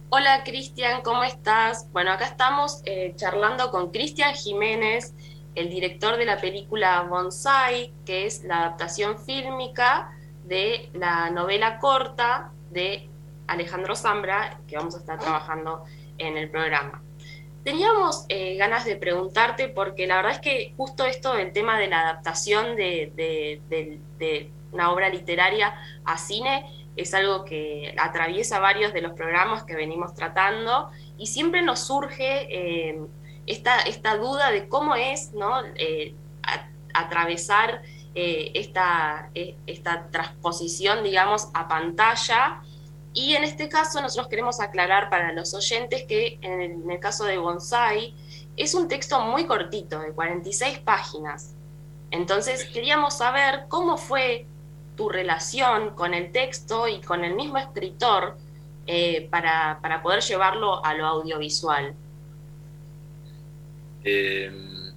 Hola 0.09 0.43
Cristian, 0.43 1.01
¿cómo 1.01 1.23
estás? 1.23 1.91
Bueno, 1.91 2.11
acá 2.11 2.25
estamos 2.25 2.83
eh, 2.85 3.13
charlando 3.15 3.71
con 3.71 3.89
Cristian 3.89 4.35
Jiménez, 4.35 5.15
el 5.55 5.71
director 5.71 6.17
de 6.17 6.25
la 6.25 6.39
película 6.39 7.01
Bonsai, 7.01 7.91
que 8.05 8.27
es 8.27 8.43
la 8.43 8.59
adaptación 8.59 9.17
fílmica 9.17 10.15
de 10.43 10.91
la 10.93 11.31
novela 11.31 11.79
corta 11.79 12.51
de 12.69 13.09
Alejandro 13.47 13.95
Zambra, 13.95 14.59
que 14.67 14.77
vamos 14.77 14.93
a 14.93 14.99
estar 14.99 15.17
trabajando 15.17 15.83
en 16.19 16.37
el 16.37 16.47
programa. 16.47 17.02
Teníamos 17.63 18.25
eh, 18.27 18.57
ganas 18.57 18.83
de 18.83 18.97
preguntarte 18.97 19.69
porque 19.69 20.05
la 20.05 20.17
verdad 20.17 20.33
es 20.33 20.39
que 20.39 20.73
justo 20.75 21.05
esto 21.05 21.33
del 21.33 21.53
tema 21.53 21.79
de 21.79 21.87
la 21.87 22.01
adaptación 22.01 22.75
de, 22.75 24.01
una 24.73 24.91
obra 24.91 25.07
literaria 25.07 25.73
a 26.03 26.17
cine 26.17 26.65
es 26.97 27.13
algo 27.13 27.45
que 27.45 27.95
atraviesa 27.97 28.59
varios 28.59 28.91
de 28.91 29.01
los 29.01 29.13
programas 29.13 29.63
que 29.63 29.75
venimos 29.75 30.13
tratando 30.13 30.89
y 31.17 31.27
siempre 31.27 31.61
nos 31.61 31.79
surge 31.79 32.47
eh, 32.49 32.99
esta, 33.45 33.79
esta, 33.81 34.17
duda 34.17 34.51
de 34.51 34.67
cómo 34.67 34.95
es 34.95 35.31
¿no? 35.33 35.61
Eh, 35.75 36.15
atravesar 36.93 37.81
esta, 38.15 39.31
esta 39.65 40.07
transposición, 40.11 41.03
digamos, 41.03 41.49
a 41.55 41.67
pantalla 41.67 42.61
y 43.13 43.35
en 43.35 43.43
este 43.43 43.69
caso 43.69 44.01
nosotros 44.01 44.27
queremos 44.27 44.59
aclarar 44.59 45.09
para 45.09 45.31
los 45.33 45.53
oyentes 45.53 46.03
que 46.03 46.39
en 46.41 46.89
el, 46.89 46.99
caso 46.99 47.25
de 47.25 47.37
Bonsai 47.37 48.15
es 48.57 48.73
un 48.73 48.87
texto 48.87 49.19
muy 49.21 49.45
cortito, 49.45 49.99
de 49.99 50.11
46 50.11 50.79
páginas. 50.79 51.53
Entonces 52.09 52.65
queríamos 52.65 53.17
saber 53.17 53.65
cómo 53.69 53.97
fue 53.97 54.47
tu 54.95 55.09
relación 55.09 55.91
con 55.95 56.13
el 56.13 56.31
texto 56.31 56.87
y 56.87 57.01
con 57.01 57.23
el 57.23 57.35
mismo 57.35 57.57
escritor 57.57 58.37
eh, 58.87 59.27
para, 59.29 59.79
poder 60.01 60.21
llevarlo 60.21 60.83
a 60.83 60.93
lo 60.95 61.05
audiovisual. 61.05 61.93
Em, 64.03 64.91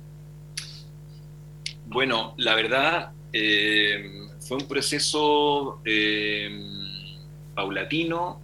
bueno, 1.86 2.34
la 2.38 2.54
verdad 2.54 3.12
em, 3.32 4.28
fue 4.40 4.56
un 4.56 4.66
proceso 4.66 5.80
em, 5.84 6.75
paulatino 7.56 8.38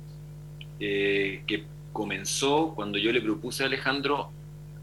eh, 0.80 1.44
que 1.46 1.64
comenzó 1.92 2.72
cuando 2.74 2.98
yo 2.98 3.12
le 3.12 3.20
propuse 3.20 3.62
a 3.62 3.66
Alejandro 3.66 4.32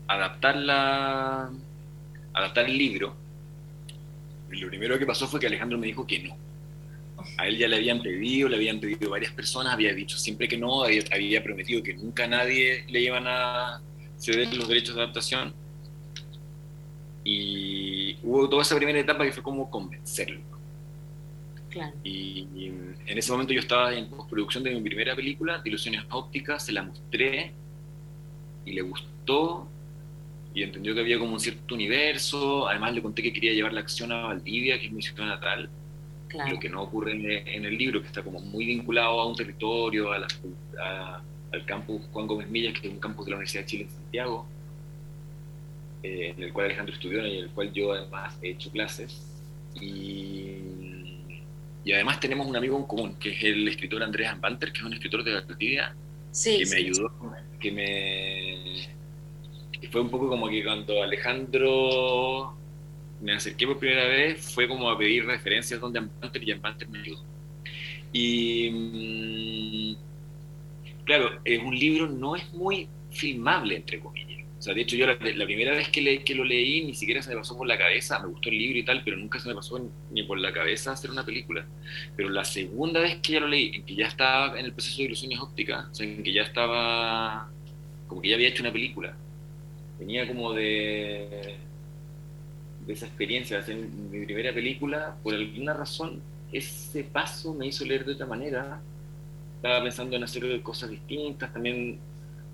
adaptar, 0.08 0.56
la, 0.56 1.50
adaptar 2.34 2.66
el 2.66 2.78
libro. 2.78 3.16
Lo 4.50 4.68
primero 4.70 4.98
que 4.98 5.06
pasó 5.06 5.28
fue 5.28 5.40
que 5.40 5.48
Alejandro 5.48 5.78
me 5.78 5.88
dijo 5.88 6.08
que 6.08 6.20
no. 6.20 6.38
A 7.38 7.48
él 7.48 7.58
ya 7.58 7.68
le 7.68 7.76
habían 7.76 8.02
pedido, 8.02 8.48
le 8.48 8.56
habían 8.56 8.80
pedido 8.80 9.10
varias 9.10 9.34
personas, 9.34 9.74
había 9.74 9.94
dicho 9.94 10.18
siempre 10.18 10.48
que 10.48 10.58
no, 10.58 10.84
había, 10.84 11.04
había 11.12 11.44
prometido 11.44 11.84
que 11.84 11.96
nunca 11.96 12.24
a 12.24 12.28
nadie 12.28 12.86
le 12.88 13.02
iban 13.02 13.26
a 13.28 13.82
ceder 14.18 14.54
los 14.54 14.68
derechos 14.70 14.96
de 14.96 15.02
adaptación. 15.02 15.54
Y 17.24 18.18
hubo 18.24 18.48
toda 18.48 18.62
esa 18.62 18.76
primera 18.78 19.00
etapa 19.00 19.26
que 19.26 19.32
fue 19.32 19.44
como 19.44 19.70
convencerlo 19.70 20.59
y, 22.04 22.48
en 23.06 23.18
ese 23.18 23.32
momento 23.32 23.54
yo 23.54 23.60
estaba 23.60 23.94
en 23.94 24.10
postproducción 24.10 24.64
de 24.64 24.72
mi 24.72 24.82
primera 24.82 25.16
película, 25.16 25.60
de 25.60 25.70
Ilusiones 25.70 26.04
Ópticas, 26.10 26.66
se 26.66 26.72
la 26.72 26.84
mostré 26.84 27.52
y 28.66 28.74
le 28.74 28.82
gustó 28.82 29.68
y 30.54 30.64
entendió 30.64 30.94
que 30.94 31.02
había 31.02 31.20
como 31.20 31.34
un 31.34 31.40
cierto 31.40 31.76
universo. 31.76 32.68
Además 32.68 32.94
le 32.94 33.02
conté 33.02 33.22
que 33.22 33.34
quería 33.34 33.54
llevar 33.54 33.74
la 33.74 33.82
acción 33.82 34.12
a 34.12 34.22
Valdivia, 34.22 34.80
que 34.80 34.88
es 34.88 34.92
mi 34.92 35.02
ciudad 35.02 35.26
natal. 35.26 35.70
Lo 36.50 36.60
que 36.60 36.70
no 36.70 36.84
ocurre 36.84 37.14
en, 37.14 37.66
el 37.66 37.78
libro, 37.78 38.02
que 38.02 38.08
está 38.08 38.22
como 38.22 38.40
muy 38.40 38.66
vinculado 38.66 39.20
a 39.20 39.26
un 39.26 39.36
territorio, 39.36 40.12
a 40.12 41.24
al 41.52 41.66
campus 41.66 42.02
Juan 42.12 42.28
Gómez 42.28 42.50
Millas, 42.50 42.80
que 42.80 42.88
es 42.88 42.94
un 42.94 43.00
campus 43.00 43.26
de 43.26 43.32
la 43.32 43.38
Universidad 43.38 43.64
de 43.64 43.68
Chile 43.68 43.84
en 43.84 43.90
Santiago, 43.90 44.46
eh, 46.04 46.34
en 46.36 46.44
el 46.44 46.54
cual 46.54 46.68
Alejandro 46.68 46.94
estudió 46.94 47.26
y 47.26 47.38
en 47.38 47.44
el 47.46 47.50
cual 47.50 47.74
yo 47.74 47.94
además 47.94 48.38
he 48.42 48.52
hecho 48.52 48.72
clases. 48.72 49.26
Y 49.80 50.58
y 51.84 51.94
además 51.94 52.20
tenemos 52.20 52.48
un 52.48 52.56
amigo 52.56 52.78
en 52.78 52.84
común, 52.84 53.16
que 53.20 53.32
es 53.32 53.44
el 53.44 53.68
escritor 53.68 54.04
Andrés 54.04 54.30
Ambanter, 54.30 54.72
que 54.72 54.80
es 54.80 54.86
un 54.86 54.94
escritor 54.94 55.24
de 55.24 55.34
Valdivia, 55.34 55.96
que 56.44 56.66
me 56.70 56.76
ayudó, 56.76 57.12
que 57.60 57.72
me... 57.72 59.90
fue 59.90 60.02
un 60.02 60.10
poco 60.10 60.28
como 60.28 60.50
que 60.50 60.64
cuando 60.64 61.02
Alejandro 61.02 62.54
me 63.22 63.34
acerqué 63.34 63.66
por 63.66 63.80
primera 63.80 64.06
vez, 64.06 64.54
fue 64.54 64.68
como 64.68 64.90
a 64.90 64.98
pedir 64.98 65.26
referencias 65.26 65.80
donde 65.80 66.00
Ambanter 66.00 66.44
y 66.44 66.52
Ambanter 66.52 66.90
me 66.90 67.00
ayudó. 67.00 67.24
Y 68.12 68.70
mm, 68.72 69.96
claro, 71.06 71.40
es 71.44 71.64
un 71.64 71.78
libro 71.78 72.08
no 72.08 72.36
es 72.36 72.52
muy 72.54 72.90
filmable, 73.12 73.76
entre 73.76 74.00
comillas. 74.00 74.39
De 74.74 74.82
hecho, 74.82 74.96
yo 74.96 75.06
la, 75.08 75.18
primera 75.18 75.72
vez 75.72 75.90
que, 75.90 76.02
lo 76.36 76.44
leí 76.44 76.86
ni 76.86 76.94
siquiera 76.94 77.22
se 77.22 77.30
me 77.32 77.38
pasó 77.38 77.58
por 77.58 77.68
la 77.68 77.78
cabeza, 77.78 78.20
me 78.20 78.28
gustó 78.28 78.50
el 78.50 78.58
libro 78.58 78.80
y 78.80 78.84
tal, 78.84 79.04
pero 79.04 79.18
nunca 79.18 79.40
se 79.40 79.48
me 79.48 79.56
pasó 79.56 79.90
ni 80.12 80.24
por 80.24 80.40
la 80.40 80.54
cabeza 80.54 80.92
hacer 80.92 81.12
una 81.12 81.26
película. 81.26 81.66
Pero 82.16 82.30
la 82.30 82.46
segunda 82.46 83.00
vez 83.00 83.18
que 83.18 83.34
ya 83.34 83.40
lo 83.40 83.48
leí, 83.48 83.76
en 83.76 83.84
que 83.84 83.96
ya 83.96 84.08
estaba 84.08 84.60
en 84.60 84.66
el 84.66 84.74
proceso 84.74 84.98
de 84.98 85.04
ilusiones 85.06 85.40
ópticas, 85.40 85.88
o 85.92 85.96
sea, 85.96 86.06
en 86.06 86.24
que 86.24 86.34
ya 86.34 86.44
estaba, 86.44 87.50
como 88.08 88.22
que 88.22 88.30
ya 88.30 88.36
había 88.36 88.50
hecho 88.50 88.64
una 88.64 88.72
película, 88.72 89.16
venía 90.00 90.28
como 90.28 90.54
de 90.54 91.58
esa 92.88 93.06
experiencia 93.06 93.58
de 93.58 93.64
hacer 93.64 93.76
mi 93.76 94.26
primera 94.26 94.54
película, 94.54 95.16
por 95.24 95.34
alguna 95.34 95.74
razón, 95.74 96.22
ese 96.52 97.04
paso 97.04 97.54
me 97.54 97.68
hizo 97.68 97.86
leer 97.86 98.06
de 98.06 98.14
otra 98.14 98.26
manera. 98.26 98.82
Estaba 99.58 99.84
pensando 99.84 100.16
en 100.16 100.24
hacer 100.24 100.62
cosas 100.62 100.90
distintas, 100.90 101.52
también 101.54 102.00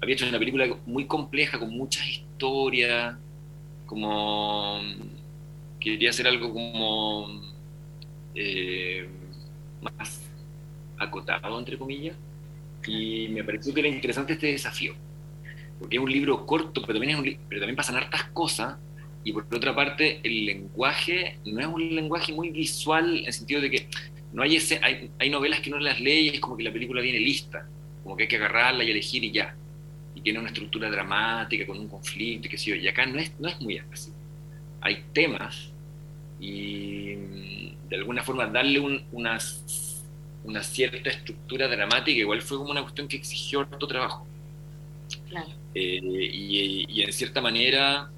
había 0.06 0.14
hecho 0.14 0.28
una 0.28 0.40
película 0.40 0.68
muy 0.86 1.06
compleja, 1.06 1.58
con 1.58 1.72
muchas 1.72 2.08
historias, 2.08 3.18
como 3.88 4.80
quería 5.80 6.12
hacer 6.12 6.28
algo 6.28 6.54
como 6.54 7.42
eh, 8.36 9.08
más 9.82 10.22
acotado, 10.98 11.58
entre 11.58 11.78
comillas, 11.78 12.16
y 12.86 13.30
me 13.30 13.44
pareció 13.44 13.74
que 13.74 13.80
era 13.80 13.90
interesante 13.90 14.34
este 14.34 14.48
desafío, 14.48 14.94
porque 15.80 15.98
es 15.98 16.02
un 16.02 16.12
libro 16.12 16.46
corto, 16.46 16.82
pero 16.82 17.00
también, 17.00 17.12
es 17.12 17.20
un 17.20 17.38
pero 17.50 17.62
también 17.62 17.76
pasan 17.76 17.96
hartas 17.96 18.26
cosas, 18.26 18.78
y 19.24 19.34
por 19.34 19.48
otra 19.52 19.74
parte, 19.74 20.20
el 20.24 20.46
lenguaje 20.46 21.40
no 21.46 21.60
es 21.60 21.66
un 21.68 21.96
lenguaje 21.96 22.32
muy 22.32 22.52
visual, 22.52 23.20
en 23.20 23.26
el 23.26 23.34
sentido 23.34 23.60
de 23.60 23.72
que 23.72 23.88
no 24.34 24.44
hay, 24.44 24.58
ese, 24.58 24.80
hay, 24.84 25.10
hay 25.18 25.30
novelas 25.32 25.62
que 25.62 25.72
no 25.72 25.80
las 25.80 26.00
lees, 26.00 26.36
es 26.36 26.40
como 26.40 26.58
que 26.58 26.64
la 26.64 26.72
película 26.72 27.02
viene 27.02 27.20
lista, 27.20 27.68
como 28.04 28.16
que 28.16 28.24
hay 28.24 28.30
que 28.30 28.36
agarrarla 28.36 28.84
y 28.84 28.92
elegir 28.92 29.24
y 29.24 29.32
ya 29.32 29.56
tiene 30.26 30.40
una 30.40 30.48
estructura 30.48 30.90
dramática, 30.90 31.68
con 31.68 31.78
un 31.78 31.88
conflicto, 31.88 32.48
y 32.48 32.50
qué 32.50 32.58
sé 32.58 32.72
yo, 32.72 32.76
y 32.76 32.88
acá 32.88 33.06
no 33.06 33.20
es, 33.20 33.32
no 33.40 33.48
es 33.48 33.62
muy 33.62 33.78
así. 33.78 34.12
Hay 34.82 35.04
temas 35.14 35.72
y 36.40 37.16
mm, 37.16 37.90
de 37.90 37.96
alguna 37.96 38.24
forma 38.24 38.48
darle 38.48 38.80
una, 38.80 39.38
una 40.44 40.64
cierta 40.64 41.12
estructura 41.12 41.68
dramática 41.68 42.20
igual 42.20 42.42
fue 42.42 42.58
como 42.58 42.72
una 42.72 42.82
cuestión 42.82 43.08
que 43.08 43.18
exigió 43.18 43.60
harto 43.62 43.86
trabajo. 43.86 44.26
Eh, 45.76 46.00
y, 46.02 47.04
en 47.04 47.14
cierta 47.14 47.40
manera 47.40 48.10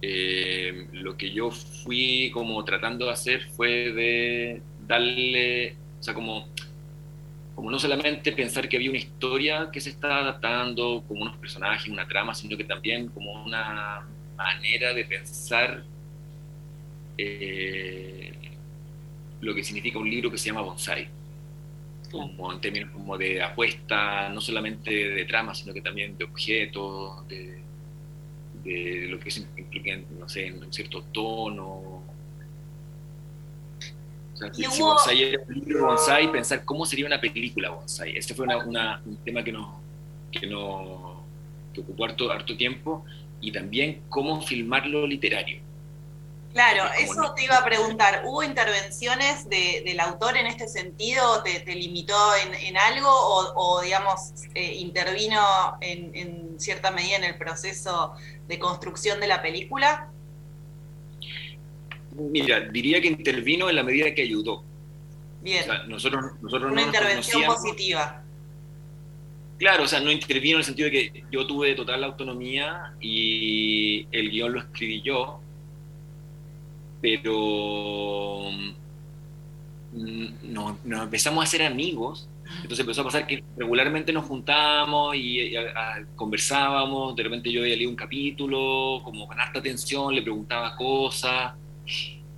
eh, 0.00 0.88
lo 0.92 1.18
que 1.18 1.32
yo 1.32 1.50
fui 1.50 2.30
como 2.32 2.64
tratando 2.64 3.04
de 3.06 3.12
hacer 3.12 3.42
fue 3.50 3.92
de 3.92 4.62
darle, 4.86 5.76
o 6.00 6.02
sea, 6.02 6.14
como 6.14 6.48
como 7.54 7.70
no 7.70 7.78
solamente 7.78 8.32
pensar 8.32 8.68
que 8.68 8.76
había 8.76 8.90
una 8.90 8.98
historia 8.98 9.70
que 9.72 9.80
se 9.80 9.90
está 9.90 10.18
adaptando, 10.18 11.04
como 11.06 11.22
unos 11.22 11.36
personajes, 11.36 11.88
una 11.88 12.06
trama, 12.06 12.34
sino 12.34 12.56
que 12.56 12.64
también 12.64 13.08
como 13.08 13.44
una 13.44 14.06
manera 14.36 14.92
de 14.92 15.04
pensar 15.04 15.84
eh, 17.16 18.32
lo 19.40 19.54
que 19.54 19.62
significa 19.62 19.98
un 19.98 20.10
libro 20.10 20.30
que 20.30 20.38
se 20.38 20.46
llama 20.46 20.62
Bonsai. 20.62 21.08
Como 22.10 22.52
en 22.52 22.60
términos 22.60 22.90
como 22.90 23.16
de 23.18 23.42
apuesta, 23.42 24.28
no 24.28 24.40
solamente 24.40 24.90
de 24.90 25.24
trama, 25.24 25.54
sino 25.54 25.72
que 25.72 25.80
también 25.80 26.16
de 26.16 26.24
objetos, 26.24 27.26
de, 27.28 27.62
lo 29.08 29.18
que 29.18 29.30
implica, 29.56 30.00
no 30.18 30.28
sé, 30.28 30.52
un 30.52 30.72
cierto 30.72 31.02
tono. 31.12 31.93
O 34.34 34.36
sea, 34.36 34.50
Y 34.56 34.64
si, 34.64 34.82
hubo- 34.82 34.88
Bonsai 34.94 35.22
era 35.22 35.42
un 35.46 35.54
libro 35.54 35.86
Bonsai, 35.86 36.30
pensar 36.32 36.64
cómo 36.64 36.84
sería 36.84 37.06
una 37.06 37.20
película 37.20 37.70
Bonsai. 37.70 38.16
Este 38.16 38.34
fue 38.34 38.44
una- 38.46 38.58
una- 38.58 39.02
un 39.06 39.16
tema 39.18 39.42
que 39.44 39.52
nos, 39.52 39.68
que 40.32 40.46
nos 40.46 41.14
que 41.72 41.80
ocupó 41.80 42.04
harto, 42.04 42.30
harto 42.30 42.56
tiempo 42.56 43.04
y 43.40 43.50
también 43.52 44.02
cómo 44.08 44.40
filmarlo 44.42 45.06
literario. 45.06 45.60
Claro, 46.52 46.84
eso 47.00 47.34
te 47.34 47.42
iba 47.44 47.56
a 47.56 47.64
preguntar. 47.64 48.22
¿Hubo 48.26 48.44
intervenciones 48.44 49.48
de- 49.48 49.82
del 49.84 49.98
autor 49.98 50.36
en 50.36 50.46
este 50.46 50.68
sentido? 50.68 51.42
¿Te, 51.42 51.58
te 51.60 51.74
limitó 51.74 52.14
en, 52.36 52.54
en 52.54 52.76
algo 52.78 53.08
o, 53.10 53.52
o, 53.56 53.80
digamos, 53.82 54.30
eh, 54.54 54.74
intervino 54.74 55.40
en, 55.80 56.14
en 56.14 56.60
cierta 56.60 56.92
medida 56.92 57.16
en 57.16 57.24
el 57.24 57.36
proceso 57.38 58.14
de 58.46 58.58
construcción 58.60 59.18
de 59.18 59.26
la 59.26 59.42
película? 59.42 60.10
Mira, 62.14 62.60
diría 62.60 63.00
que 63.00 63.08
intervino 63.08 63.68
en 63.68 63.76
la 63.76 63.82
medida 63.82 64.14
que 64.14 64.22
ayudó. 64.22 64.62
Bien, 65.42 65.62
O 65.62 65.64
sea, 65.64 65.82
nosotros, 65.84 66.24
nosotros 66.40 66.72
una 66.72 66.80
no 66.80 66.86
intervención 66.86 67.44
positiva. 67.44 68.22
Claro, 69.58 69.84
o 69.84 69.86
sea, 69.86 70.00
no 70.00 70.10
intervino 70.10 70.56
en 70.56 70.60
el 70.60 70.64
sentido 70.64 70.86
de 70.90 70.92
que 71.12 71.24
yo 71.30 71.46
tuve 71.46 71.74
total 71.74 72.02
autonomía 72.04 72.94
y 73.00 74.06
el 74.10 74.30
guion 74.30 74.52
lo 74.52 74.60
escribí 74.60 75.00
yo, 75.02 75.40
pero 77.00 78.50
mm, 79.92 80.26
no- 80.52 80.78
nos 80.84 81.02
empezamos 81.04 81.42
a 81.44 81.46
hacer 81.46 81.62
amigos, 81.62 82.28
entonces 82.56 82.80
empezó 82.80 83.02
a 83.02 83.04
pasar 83.04 83.26
que 83.26 83.42
regularmente 83.56 84.12
nos 84.12 84.24
juntábamos 84.24 85.14
y, 85.16 85.40
y 85.40 85.56
a- 85.56 85.62
a- 85.70 86.04
conversábamos, 86.16 87.14
de 87.16 87.22
repente 87.22 87.50
yo 87.52 87.60
había 87.62 87.76
leído 87.76 87.90
un 87.90 87.96
capítulo, 87.96 89.00
como 89.04 89.26
con 89.28 89.38
harta 89.38 89.58
atención, 89.60 90.14
le 90.14 90.22
preguntaba 90.22 90.76
cosas 90.76 91.52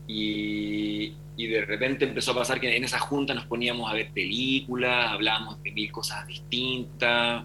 y, 0.06 1.12
y 1.36 1.46
de 1.46 1.64
repente 1.64 2.04
empezó 2.04 2.32
a 2.32 2.36
pasar 2.36 2.60
que 2.60 2.76
en 2.76 2.84
esa 2.84 2.98
junta 2.98 3.34
nos 3.34 3.46
poníamos 3.46 3.90
a 3.90 3.94
ver 3.94 4.10
películas, 4.12 5.12
hablábamos 5.12 5.62
de 5.62 5.72
mil 5.72 5.90
cosas 5.92 6.26
distintas, 6.26 7.44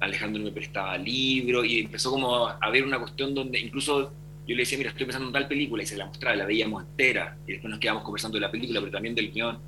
Alejandro 0.00 0.42
me 0.42 0.52
prestaba 0.52 0.96
libros 0.96 1.66
y 1.66 1.80
empezó 1.80 2.10
como 2.10 2.46
a 2.46 2.58
haber 2.60 2.84
una 2.84 2.98
cuestión 2.98 3.34
donde 3.34 3.58
incluso 3.58 4.12
yo 4.46 4.54
le 4.54 4.62
decía, 4.62 4.78
mira, 4.78 4.90
estoy 4.90 5.04
pensando 5.04 5.28
en 5.28 5.32
tal 5.32 5.46
película 5.46 5.82
y 5.82 5.86
se 5.86 5.96
la 5.96 6.06
mostraba, 6.06 6.34
la 6.36 6.46
veíamos 6.46 6.82
entera 6.82 7.36
y 7.46 7.52
después 7.52 7.70
nos 7.70 7.78
quedamos 7.78 8.02
conversando 8.02 8.36
de 8.36 8.40
la 8.40 8.50
película, 8.50 8.80
pero 8.80 8.92
también 8.92 9.14
del 9.14 9.30
guion. 9.30 9.58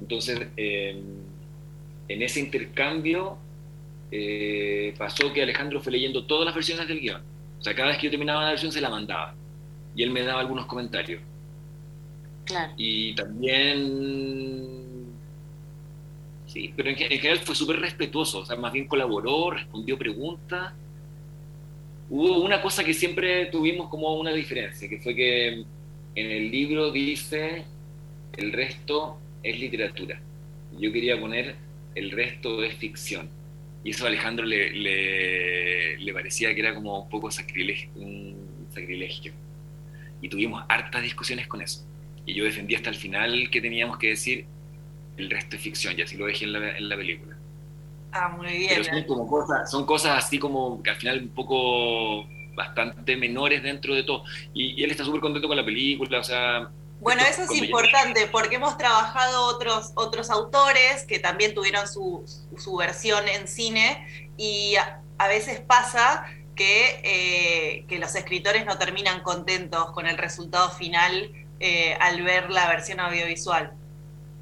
Entonces, 0.00 0.48
eh, 0.56 0.98
en 2.08 2.22
ese 2.22 2.40
intercambio 2.40 3.36
eh, 4.10 4.94
pasó 4.96 5.32
que 5.32 5.42
Alejandro 5.42 5.80
fue 5.80 5.92
leyendo 5.92 6.24
todas 6.24 6.46
las 6.46 6.54
versiones 6.54 6.88
del 6.88 7.00
guion. 7.00 7.22
O 7.58 7.62
sea, 7.62 7.74
cada 7.74 7.88
vez 7.88 7.98
que 7.98 8.06
yo 8.06 8.10
terminaba 8.10 8.40
una 8.40 8.50
versión 8.50 8.72
se 8.72 8.80
la 8.80 8.88
mandaba 8.88 9.34
y 9.94 10.02
él 10.02 10.10
me 10.10 10.22
daba 10.22 10.40
algunos 10.40 10.64
comentarios. 10.64 11.20
Y 12.76 13.14
también. 13.14 15.14
Sí, 16.46 16.72
pero 16.76 16.90
en, 16.90 16.96
gen- 16.96 17.12
en 17.12 17.18
general 17.20 17.38
fue 17.44 17.54
súper 17.54 17.78
respetuoso, 17.80 18.40
o 18.40 18.46
sea, 18.46 18.56
más 18.56 18.72
bien 18.72 18.86
colaboró, 18.88 19.50
respondió 19.50 19.96
preguntas. 19.98 20.74
Hubo 22.08 22.40
una 22.42 22.60
cosa 22.60 22.82
que 22.84 22.92
siempre 22.94 23.46
tuvimos 23.46 23.88
como 23.88 24.14
una 24.18 24.32
diferencia, 24.32 24.88
que 24.88 25.00
fue 25.00 25.14
que 25.14 25.64
en 26.14 26.30
el 26.30 26.50
libro 26.50 26.90
dice 26.90 27.64
el 28.36 28.52
resto 28.52 29.18
es 29.42 29.58
literatura. 29.60 30.20
Yo 30.78 30.92
quería 30.92 31.18
poner 31.20 31.56
el 31.94 32.10
resto 32.10 32.62
es 32.64 32.74
ficción. 32.76 33.28
Y 33.84 33.90
eso 33.90 34.04
a 34.04 34.08
Alejandro 34.08 34.44
le, 34.46 34.70
le, 34.72 35.98
le 35.98 36.12
parecía 36.12 36.54
que 36.54 36.60
era 36.60 36.74
como 36.74 37.02
un 37.04 37.08
poco 37.08 37.30
sacrilegio, 37.30 37.90
un 37.96 38.36
sacrilegio. 38.74 39.32
Y 40.22 40.28
tuvimos 40.28 40.64
hartas 40.68 41.02
discusiones 41.02 41.46
con 41.48 41.60
eso. 41.62 41.84
Y 42.26 42.34
yo 42.34 42.44
defendí 42.44 42.74
hasta 42.74 42.90
el 42.90 42.96
final 42.96 43.48
que 43.50 43.60
teníamos 43.60 43.98
que 43.98 44.08
decir 44.08 44.46
el 45.16 45.30
resto 45.30 45.56
es 45.56 45.62
ficción, 45.62 45.98
y 45.98 46.02
así 46.02 46.16
lo 46.16 46.26
dejé 46.26 46.44
en 46.44 46.52
la, 46.52 46.76
en 46.78 46.88
la 46.88 46.96
película. 46.96 47.36
Ah, 48.12 48.28
muy 48.28 48.48
bien. 48.48 48.72
Pero 48.76 48.84
son 48.84 49.04
como 49.04 49.26
cosas, 49.28 49.70
son 49.70 49.86
cosas 49.86 50.24
así 50.24 50.38
como 50.38 50.82
que 50.82 50.90
al 50.90 50.96
final 50.96 51.20
un 51.22 51.28
poco 51.30 52.26
bastante 52.54 53.16
menores 53.16 53.62
dentro 53.62 53.94
de 53.94 54.02
todo. 54.02 54.24
Y, 54.54 54.80
y 54.80 54.84
él 54.84 54.90
está 54.90 55.04
súper 55.04 55.20
contento 55.20 55.48
con 55.48 55.56
la 55.56 55.64
película, 55.64 56.18
o 56.20 56.24
sea... 56.24 56.70
Bueno, 57.00 57.22
esto- 57.22 57.42
eso 57.44 57.52
es 57.54 57.60
ya- 57.60 57.64
importante 57.66 58.26
porque 58.26 58.56
hemos 58.56 58.76
trabajado 58.76 59.44
otros, 59.46 59.92
otros 59.94 60.28
autores 60.30 61.04
que 61.06 61.18
también 61.18 61.54
tuvieron 61.54 61.88
su, 61.88 62.24
su 62.58 62.76
versión 62.76 63.26
en 63.28 63.48
cine 63.48 64.06
y 64.36 64.76
a, 64.76 65.00
a 65.18 65.28
veces 65.28 65.60
pasa 65.60 66.26
que, 66.54 67.00
eh, 67.02 67.84
que 67.88 67.98
los 67.98 68.14
escritores 68.16 68.66
no 68.66 68.76
terminan 68.76 69.22
contentos 69.22 69.92
con 69.92 70.06
el 70.06 70.18
resultado 70.18 70.68
final 70.70 71.30
eh, 71.60 71.94
al 72.00 72.22
ver 72.22 72.50
la 72.50 72.68
versión 72.68 73.00
audiovisual. 73.00 73.72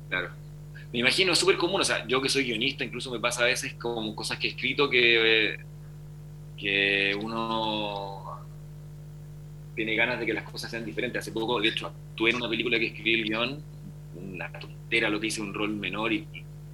Claro. 0.08 0.30
Me 0.92 1.00
imagino, 1.00 1.32
es 1.32 1.38
súper 1.38 1.58
común, 1.58 1.82
o 1.82 1.84
sea, 1.84 2.06
yo 2.06 2.22
que 2.22 2.30
soy 2.30 2.44
guionista, 2.44 2.82
incluso 2.82 3.10
me 3.10 3.20
pasa 3.20 3.42
a 3.42 3.46
veces 3.46 3.74
con 3.74 4.14
cosas 4.14 4.38
que 4.38 4.46
he 4.46 4.50
escrito 4.50 4.88
que, 4.88 5.58
que 6.56 7.14
uno 7.20 8.40
tiene 9.74 9.94
ganas 9.94 10.18
de 10.18 10.24
que 10.24 10.32
las 10.32 10.44
cosas 10.44 10.70
sean 10.70 10.84
diferentes. 10.84 11.20
Hace 11.20 11.32
poco, 11.32 11.60
de 11.60 11.68
hecho, 11.68 11.88
actué 11.88 12.30
en 12.30 12.36
una 12.36 12.48
película 12.48 12.78
que 12.78 12.86
escribí 12.86 13.14
el 13.14 13.24
guion, 13.24 13.62
una 14.16 14.50
tontera 14.52 15.10
lo 15.10 15.20
que 15.20 15.26
hice 15.26 15.42
un 15.42 15.52
rol 15.52 15.70
menor 15.70 16.12
y 16.12 16.26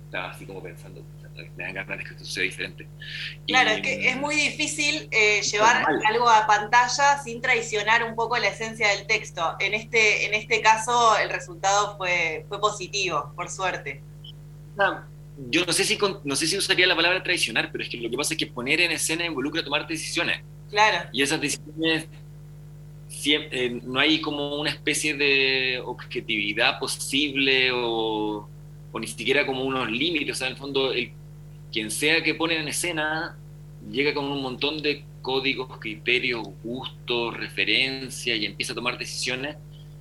estaba 0.04 0.30
así 0.30 0.46
como 0.46 0.62
pensando, 0.62 1.02
me 1.56 1.64
dan 1.64 1.74
ganas 1.74 1.98
de 1.98 2.04
que 2.04 2.10
esto 2.10 2.24
sea 2.24 2.42
diferente. 2.42 2.86
Claro, 3.46 3.70
Y- 3.70 3.74
es 3.74 3.80
que 3.82 4.08
es 4.10 4.16
muy 4.16 4.34
difícil 4.36 5.08
eh, 5.10 5.42
llevar 5.42 5.84
algo 6.08 6.28
a 6.28 6.46
pantalla 6.46 7.18
sin 7.22 7.40
traicionar 7.40 8.04
un 8.04 8.14
poco 8.14 8.36
la 8.38 8.48
esencia 8.48 8.88
del 8.88 9.06
texto. 9.06 9.56
En 9.60 9.74
este, 9.74 10.26
en 10.26 10.34
este 10.34 10.60
caso 10.60 11.16
el 11.18 11.30
resultado 11.30 11.96
fue, 11.96 12.44
fue 12.48 12.60
positivo, 12.60 13.32
por 13.34 13.50
suerte. 13.50 14.02
Ah, 14.78 15.04
Yo 15.50 15.64
no 15.66 15.72
sé, 15.72 15.84
si 15.84 15.96
con- 15.96 16.20
no 16.24 16.36
sé 16.36 16.46
si 16.46 16.56
usaría 16.56 16.86
la 16.86 16.94
palabra 16.96 17.22
traicionar, 17.22 17.70
pero 17.72 17.82
es 17.84 17.90
que 17.90 17.96
lo 17.96 18.08
que 18.08 18.16
pasa 18.16 18.34
es 18.34 18.38
que 18.38 18.46
poner 18.46 18.80
en 18.80 18.92
escena 18.92 19.24
involucra 19.26 19.64
tomar 19.64 19.86
decisiones. 19.86 20.40
Claro. 20.70 21.08
Y 21.12 21.22
esas 21.22 21.40
decisiones, 21.40 22.06
siempre, 23.08 23.66
eh, 23.66 23.80
no 23.82 24.00
hay 24.00 24.20
como 24.20 24.56
una 24.60 24.70
especie 24.70 25.14
de 25.14 25.80
objetividad 25.84 26.78
posible 26.78 27.70
o, 27.72 28.48
o 28.92 29.00
ni 29.00 29.06
siquiera 29.06 29.44
como 29.46 29.62
unos 29.64 29.90
límites. 29.90 30.36
O 30.36 30.38
sea, 30.38 30.46
en 30.48 30.52
el 30.54 30.58
fondo, 30.58 30.92
el, 30.92 31.12
quien 31.74 31.90
sea 31.90 32.22
que 32.22 32.36
pone 32.36 32.56
en 32.56 32.68
escena 32.68 33.36
llega 33.90 34.14
con 34.14 34.26
un 34.26 34.40
montón 34.40 34.80
de 34.80 35.04
códigos, 35.22 35.78
criterios, 35.78 36.46
gustos, 36.62 37.36
referencias 37.36 38.38
y 38.38 38.46
empieza 38.46 38.72
a 38.72 38.76
tomar 38.76 38.96
decisiones. 38.96 39.56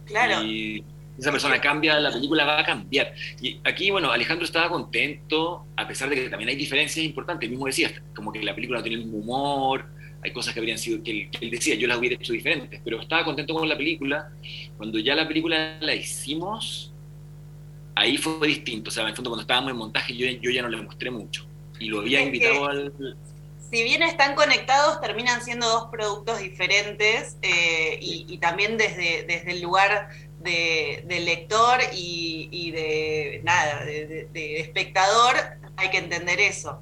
Claro. 0.06 0.46
Y 0.46 0.84
esa 1.18 1.32
persona 1.32 1.60
cambia, 1.60 2.00
la 2.00 2.12
película 2.12 2.46
va 2.46 2.60
a 2.60 2.64
cambiar. 2.64 3.16
Y 3.42 3.60
aquí, 3.64 3.90
bueno, 3.90 4.12
Alejandro 4.12 4.46
estaba 4.46 4.70
contento, 4.70 5.66
a 5.76 5.88
pesar 5.88 6.12
de 6.12 6.16
que 6.16 6.30
también 6.30 6.50
hay 6.50 6.56
diferencias 6.56 7.04
importantes. 7.04 7.48
Él 7.48 7.52
mismo 7.52 7.66
decía, 7.66 7.92
como 8.16 8.32
que 8.32 8.44
la 8.44 8.54
película 8.54 8.78
no 8.78 8.84
tiene 8.84 9.00
el 9.00 9.06
mismo 9.06 9.18
humor, 9.18 9.88
hay 10.22 10.32
cosas 10.32 10.54
que 10.54 10.60
habrían 10.60 10.78
sido, 10.78 11.02
que 11.02 11.10
él, 11.10 11.30
que 11.32 11.44
él 11.44 11.50
decía, 11.50 11.74
yo 11.74 11.88
las 11.88 11.98
hubiera 11.98 12.18
hecho 12.18 12.34
diferentes, 12.34 12.80
pero 12.84 13.02
estaba 13.02 13.26
contento 13.26 13.52
con 13.56 13.68
la 13.68 13.76
película. 13.76 14.32
Cuando 14.78 15.00
ya 15.00 15.16
la 15.16 15.28
película 15.28 15.80
la 15.82 15.96
hicimos, 15.96 16.94
ahí 17.96 18.18
fue 18.18 18.48
distinto. 18.48 18.90
O 18.90 18.92
sea, 18.92 19.02
en 19.06 19.10
el 19.10 19.16
fondo, 19.16 19.32
cuando 19.32 19.42
estábamos 19.42 19.72
en 19.72 19.78
montaje, 19.78 20.16
yo, 20.16 20.28
yo 20.40 20.52
ya 20.52 20.62
no 20.62 20.70
le 20.70 20.80
mostré 20.80 21.10
mucho. 21.10 21.48
Y 21.84 21.90
lo 21.90 22.00
había 22.02 22.20
Es 22.22 22.26
invitado 22.28 22.66
al. 22.66 22.94
Si 23.72 23.84
bien 23.84 24.04
están 24.04 24.36
conectados, 24.36 25.02
terminan 25.02 25.42
siendo 25.42 25.68
dos 25.68 25.88
productos 25.92 26.40
diferentes 26.40 27.38
eh, 27.42 27.98
y, 28.00 28.26
y 28.30 28.38
también 28.38 28.78
desde, 28.78 29.24
desde 29.24 29.52
el 29.52 29.62
lugar 29.62 30.10
de, 30.42 31.04
del 31.08 31.26
lector 31.26 31.80
y, 31.92 32.50
y 32.52 32.70
de 32.72 33.42
nada, 33.44 33.84
de, 33.84 34.06
de- 34.06 34.28
de 34.32 34.60
espectador, 34.60 35.36
hay 35.76 35.90
que 35.90 35.98
entender 35.98 36.40
eso. 36.40 36.82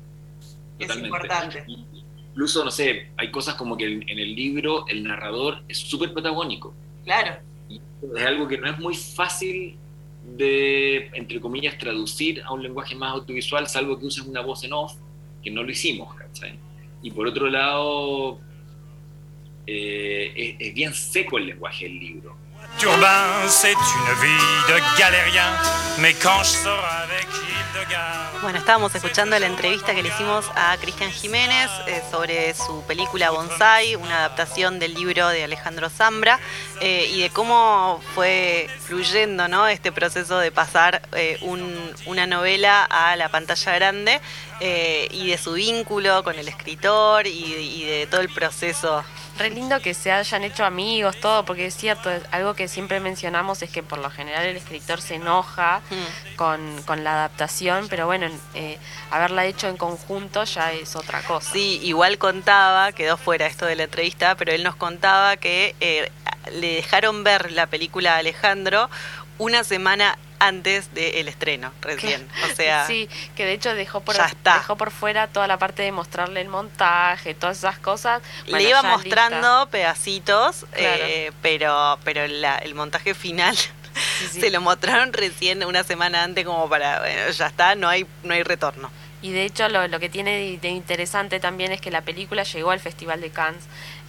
Es 0.80 0.93
importante. 0.97 1.64
Incluso, 2.32 2.66
no 2.66 2.72
sé, 2.72 3.08
hay 3.18 3.32
cosas 3.32 3.56
como 3.56 3.78
que 3.78 3.86
en 3.86 4.20
el 4.20 4.36
libro 4.36 4.86
el 4.88 5.04
narrador 5.04 5.64
es 5.70 5.78
súper 5.78 6.12
protagónico. 6.14 6.74
Claro. 7.06 7.38
es 7.70 8.26
algo 8.26 8.47
que 8.47 8.58
no 8.58 8.70
es 8.70 8.78
muy 8.80 8.95
fácil 8.95 9.78
de, 10.38 11.09
entre 11.13 11.39
comillas, 11.39 11.77
traducir 11.77 12.41
a 12.43 12.53
un 12.53 12.63
lenguaje 12.63 12.95
más 12.95 13.13
audiovisual, 13.13 13.67
salvo 13.67 13.97
que 13.99 14.05
uses 14.05 14.25
una 14.25 14.41
voz 14.41 14.63
en 14.63 14.73
off, 14.73 14.95
que 15.43 15.51
no 15.51 15.63
lo 15.63 15.71
hicimos, 15.71 16.13
¿cachai? 16.15 16.57
Y 17.01 17.11
por 17.11 17.27
otro 17.27 17.49
lado, 17.49 18.39
eh, 19.65 20.32
es, 20.36 20.67
es 20.67 20.73
bien 20.73 20.93
seco 20.93 21.38
el 21.38 21.47
lenguaje 21.47 21.86
del 21.86 21.99
libro. 21.99 22.41
Bueno, 28.41 28.57
estábamos 28.57 28.93
escuchando 28.95 29.38
la 29.38 29.45
entrevista 29.45 29.93
que 29.93 30.01
le 30.01 30.09
hicimos 30.09 30.45
a 30.55 30.76
Cristian 30.82 31.11
Jiménez 31.11 31.69
eh, 31.88 32.01
sobre 32.09 32.55
su 32.55 32.84
película 32.88 33.30
Bonsai, 33.30 33.95
una 33.95 34.17
adaptación 34.19 34.80
del 34.80 34.95
libro 34.95 35.28
de 35.30 35.43
Alejandro 35.43 35.89
Zambra, 35.91 36.39
eh, 36.80 37.07
y 37.13 37.22
de 37.22 37.30
cómo 37.30 38.01
fue 38.15 38.67
fluyendo 38.88 39.47
¿no? 39.47 39.67
este 39.67 39.91
proceso 39.91 40.39
de 40.39 40.51
pasar 40.51 41.03
eh, 41.13 41.38
un- 41.41 41.93
una 42.07 42.26
novela 42.26 42.84
a 42.86 43.15
la 43.15 43.30
pantalla 43.30 43.76
grande 43.76 44.19
y 45.11 45.28
de 45.32 45.38
su 45.39 45.53
vínculo 45.53 46.24
con 46.24 46.38
el 46.38 46.47
escritor 46.47 47.26
y 47.26 47.84
de 47.84 48.05
todo 48.05 48.22
el 48.22 48.30
proceso 48.30 49.03
Re 49.38 49.49
lindo 49.49 49.79
que 49.79 49.93
se 49.93 50.11
hayan 50.11 50.43
hecho 50.43 50.63
amigos, 50.65 51.19
todo, 51.19 51.45
porque 51.45 51.65
es 51.65 51.75
cierto, 51.75 52.11
algo 52.32 52.53
que 52.53 52.67
siempre 52.67 52.99
mencionamos 52.99 53.61
es 53.63 53.71
que 53.71 53.82
por 53.82 53.97
lo 53.99 54.11
general 54.11 54.45
el 54.45 54.57
escritor 54.57 55.01
se 55.01 55.15
enoja 55.15 55.82
Mm. 55.89 56.36
con, 56.36 56.82
con 56.84 57.03
la 57.03 57.13
adaptación, 57.13 57.88
pero 57.89 58.05
bueno, 58.05 58.27
eh, 58.55 58.77
haberla 59.09 59.45
hecho 59.45 59.67
en 59.67 59.77
conjunto 59.77 60.43
ya 60.43 60.71
es 60.73 60.95
otra 60.95 61.21
cosa. 61.23 61.51
Sí, 61.53 61.79
igual 61.84 62.17
contaba, 62.17 62.91
quedó 62.91 63.17
fuera 63.17 63.47
esto 63.47 63.65
de 63.65 63.75
la 63.75 63.84
entrevista, 63.84 64.36
pero 64.36 64.51
él 64.51 64.63
nos 64.63 64.75
contaba 64.75 65.38
que 65.38 65.75
eh, 65.79 66.11
le 66.51 66.75
dejaron 66.75 67.23
ver 67.23 67.51
la 67.51 67.67
película 67.67 68.15
a 68.15 68.17
Alejandro 68.17 68.89
una 69.42 69.64
semana 69.64 70.18
antes 70.39 70.94
del 70.94 71.28
estreno, 71.28 71.72
recién. 71.82 72.28
O 72.52 72.56
sea, 72.56 72.88
sí, 72.88 73.08
que 73.36 73.46
de 73.46 73.54
hecho 73.54 73.74
dejó 73.76 74.02
por, 74.02 74.16
dejó 74.16 74.76
por 74.76 74.92
fuera 74.92 75.28
toda 75.28 75.48
la 75.48 75.58
parte 75.58 75.84
de 75.84 75.92
mostrarle 75.92 76.42
el 76.42 76.48
montaje, 76.48 77.34
todas 77.36 77.58
esas 77.60 77.78
cosas. 77.80 78.22
le 78.46 78.52
Bueno, 78.52 78.70
iba 78.70 78.82
ya 78.82 78.88
mostrando 78.89 79.68
pedacitos, 79.70 80.66
Claro. 80.72 81.04
eh, 81.06 81.32
pero, 81.42 82.00
pero 82.04 82.28
la- 82.28 82.58
el 82.58 82.74
montaje 82.76 83.14
final 83.14 83.56
se 84.32 84.50
lo 84.50 84.62
mostraron 84.62 85.14
recién 85.14 85.64
una 85.64 85.84
semana 85.84 86.24
antes 86.24 86.46
como 86.46 86.68
para, 86.70 87.00
bueno, 87.00 87.30
ya 87.30 87.48
está, 87.48 87.76
no 87.76 87.88
hay, 87.89 88.06
no 88.24 88.34
hay 88.34 88.44
retorno. 88.44 88.89
Y 89.24 89.32
de 89.34 89.46
hecho 89.46 89.70
lo, 89.70 89.88
lo 89.88 90.00
que 90.00 90.10
tiene 90.10 90.32
de, 90.38 90.58
de 90.58 90.70
interesante 90.70 91.39
también 91.39 91.72
es 91.72 91.80
que 91.82 91.92
la 91.92 92.02
película 92.02 92.42
llegó 92.44 92.72
al 92.72 92.80
Festival 92.80 93.22
de 93.22 93.30
Cannes 93.30 93.64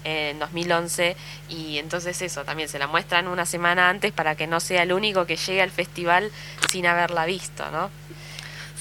en 0.04 0.38
2011 0.38 1.16
y 1.48 1.78
entonces 1.78 2.20
eso, 2.22 2.44
también 2.44 2.68
se 2.68 2.78
la 2.78 2.86
muestran 2.86 3.28
una 3.28 3.46
semana 3.46 3.88
antes 3.88 4.12
para 4.12 4.34
que 4.34 4.46
no 4.46 4.60
sea 4.60 4.82
el 4.82 4.92
único 4.92 5.26
que 5.26 5.36
llegue 5.36 5.62
al 5.62 5.70
festival 5.70 6.30
sin 6.70 6.86
haberla 6.86 7.26
visto, 7.26 7.70
¿no? 7.70 7.90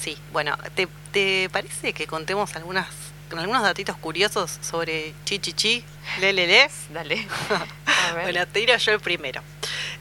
Sí, 0.00 0.16
bueno, 0.32 0.56
¿te, 0.74 0.88
te 1.12 1.48
parece 1.50 1.92
que 1.92 2.06
contemos 2.06 2.56
algunas 2.56 2.88
algunos 3.38 3.62
datitos 3.62 3.96
curiosos 3.96 4.58
sobre 4.60 5.14
Chichichi, 5.24 5.84
Lelele? 6.20 6.68
Dale. 6.92 7.26
bueno, 8.22 8.46
te 8.46 8.66
yo 8.66 8.92
el 8.92 9.00
primero. 9.00 9.42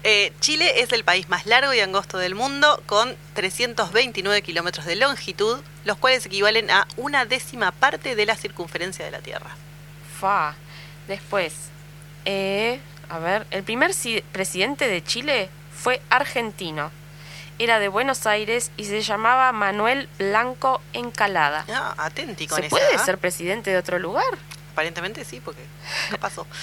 Eh, 0.03 0.33
Chile 0.39 0.81
es 0.81 0.91
el 0.91 1.03
país 1.03 1.29
más 1.29 1.45
largo 1.45 1.73
y 1.73 1.79
angosto 1.79 2.17
del 2.17 2.35
mundo, 2.35 2.81
con 2.87 3.15
329 3.33 4.41
kilómetros 4.41 4.85
de 4.85 4.95
longitud, 4.95 5.59
los 5.85 5.97
cuales 5.97 6.25
equivalen 6.25 6.71
a 6.71 6.87
una 6.97 7.25
décima 7.25 7.71
parte 7.71 8.15
de 8.15 8.25
la 8.25 8.35
circunferencia 8.35 9.05
de 9.05 9.11
la 9.11 9.19
Tierra. 9.19 9.51
Fa. 10.19 10.55
Después, 11.07 11.53
eh, 12.25 12.79
a 13.09 13.19
ver, 13.19 13.45
el 13.51 13.63
primer 13.63 13.93
si- 13.93 14.21
presidente 14.31 14.87
de 14.87 15.03
Chile 15.03 15.49
fue 15.75 16.01
argentino. 16.09 16.91
Era 17.59 17.79
de 17.79 17.89
Buenos 17.89 18.25
Aires 18.25 18.71
y 18.77 18.85
se 18.85 19.01
llamaba 19.01 19.51
Manuel 19.51 20.09
Blanco 20.17 20.81
Encalada. 20.93 21.65
Ah, 21.69 21.93
atenti 21.97 22.47
con 22.47 22.59
¿Se 22.59 22.67
esa, 22.67 22.69
puede 22.75 22.97
ser 22.99 23.17
presidente 23.17 23.69
de 23.71 23.77
otro 23.77 23.99
lugar? 23.99 24.25
Aparentemente 24.71 25.25
sí, 25.25 25.39
porque 25.43 25.63
no 26.11 26.17
pasó. 26.17 26.45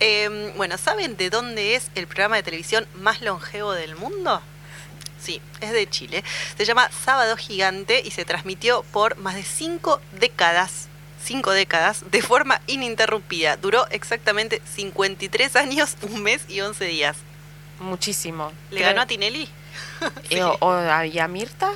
Eh, 0.00 0.52
bueno, 0.56 0.78
¿saben 0.78 1.16
de 1.16 1.28
dónde 1.28 1.74
es 1.74 1.90
el 1.96 2.06
programa 2.06 2.36
de 2.36 2.44
televisión 2.44 2.86
más 2.94 3.20
longevo 3.20 3.72
del 3.72 3.96
mundo? 3.96 4.40
Sí, 5.20 5.42
es 5.60 5.72
de 5.72 5.90
Chile. 5.90 6.22
Se 6.56 6.64
llama 6.64 6.88
Sábado 7.04 7.36
Gigante 7.36 8.00
y 8.04 8.12
se 8.12 8.24
transmitió 8.24 8.84
por 8.92 9.16
más 9.16 9.34
de 9.34 9.42
cinco 9.42 10.00
décadas. 10.12 10.86
Cinco 11.28 11.50
décadas 11.52 12.10
de 12.10 12.22
forma 12.22 12.62
ininterrumpida. 12.66 13.58
Duró 13.58 13.86
exactamente 13.90 14.62
53 14.74 15.56
años, 15.56 15.96
un 16.02 16.22
mes 16.22 16.40
y 16.48 16.62
11 16.62 16.86
días. 16.86 17.18
Muchísimo. 17.80 18.50
¿Le 18.70 18.78
Creo- 18.78 18.88
ganó 18.88 19.02
a 19.02 19.06
Tinelli? 19.06 19.46
Eh, 20.30 20.42
o, 20.42 21.04
y 21.04 21.18
a 21.18 21.28
Mirta. 21.28 21.70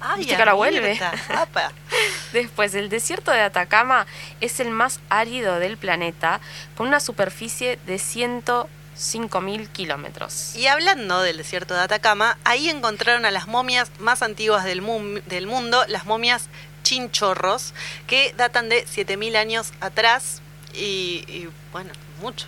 Ay, 0.00 0.18
¿Viste 0.20 0.34
a 0.34 0.36
que 0.36 0.42
ahora 0.42 0.52
vuelve? 0.54 0.98
Apa. 1.28 1.70
Después, 2.32 2.74
el 2.74 2.88
desierto 2.88 3.30
de 3.30 3.40
Atacama 3.40 4.06
es 4.40 4.58
el 4.60 4.70
más 4.70 5.00
árido 5.08 5.58
del 5.58 5.76
planeta, 5.76 6.40
con 6.76 6.86
una 6.88 6.98
superficie 7.00 7.78
de 7.86 7.98
105 7.98 9.40
mil 9.40 9.68
kilómetros. 9.68 10.54
Y 10.56 10.66
hablando 10.68 11.20
del 11.22 11.36
desierto 11.36 11.74
de 11.74 11.80
Atacama, 11.80 12.38
ahí 12.44 12.68
encontraron 12.70 13.24
a 13.26 13.30
las 13.30 13.46
momias 13.48 13.90
más 13.98 14.22
antiguas 14.22 14.64
del, 14.64 14.80
mu- 14.82 15.20
del 15.26 15.46
mundo, 15.46 15.84
las 15.88 16.06
momias 16.06 16.48
chinchorros, 16.84 17.74
que 18.06 18.32
datan 18.36 18.68
de 18.68 18.86
7.000 18.86 19.34
años 19.36 19.72
atrás 19.80 20.40
y, 20.72 21.24
y, 21.26 21.48
bueno, 21.72 21.90
mucho. 22.20 22.46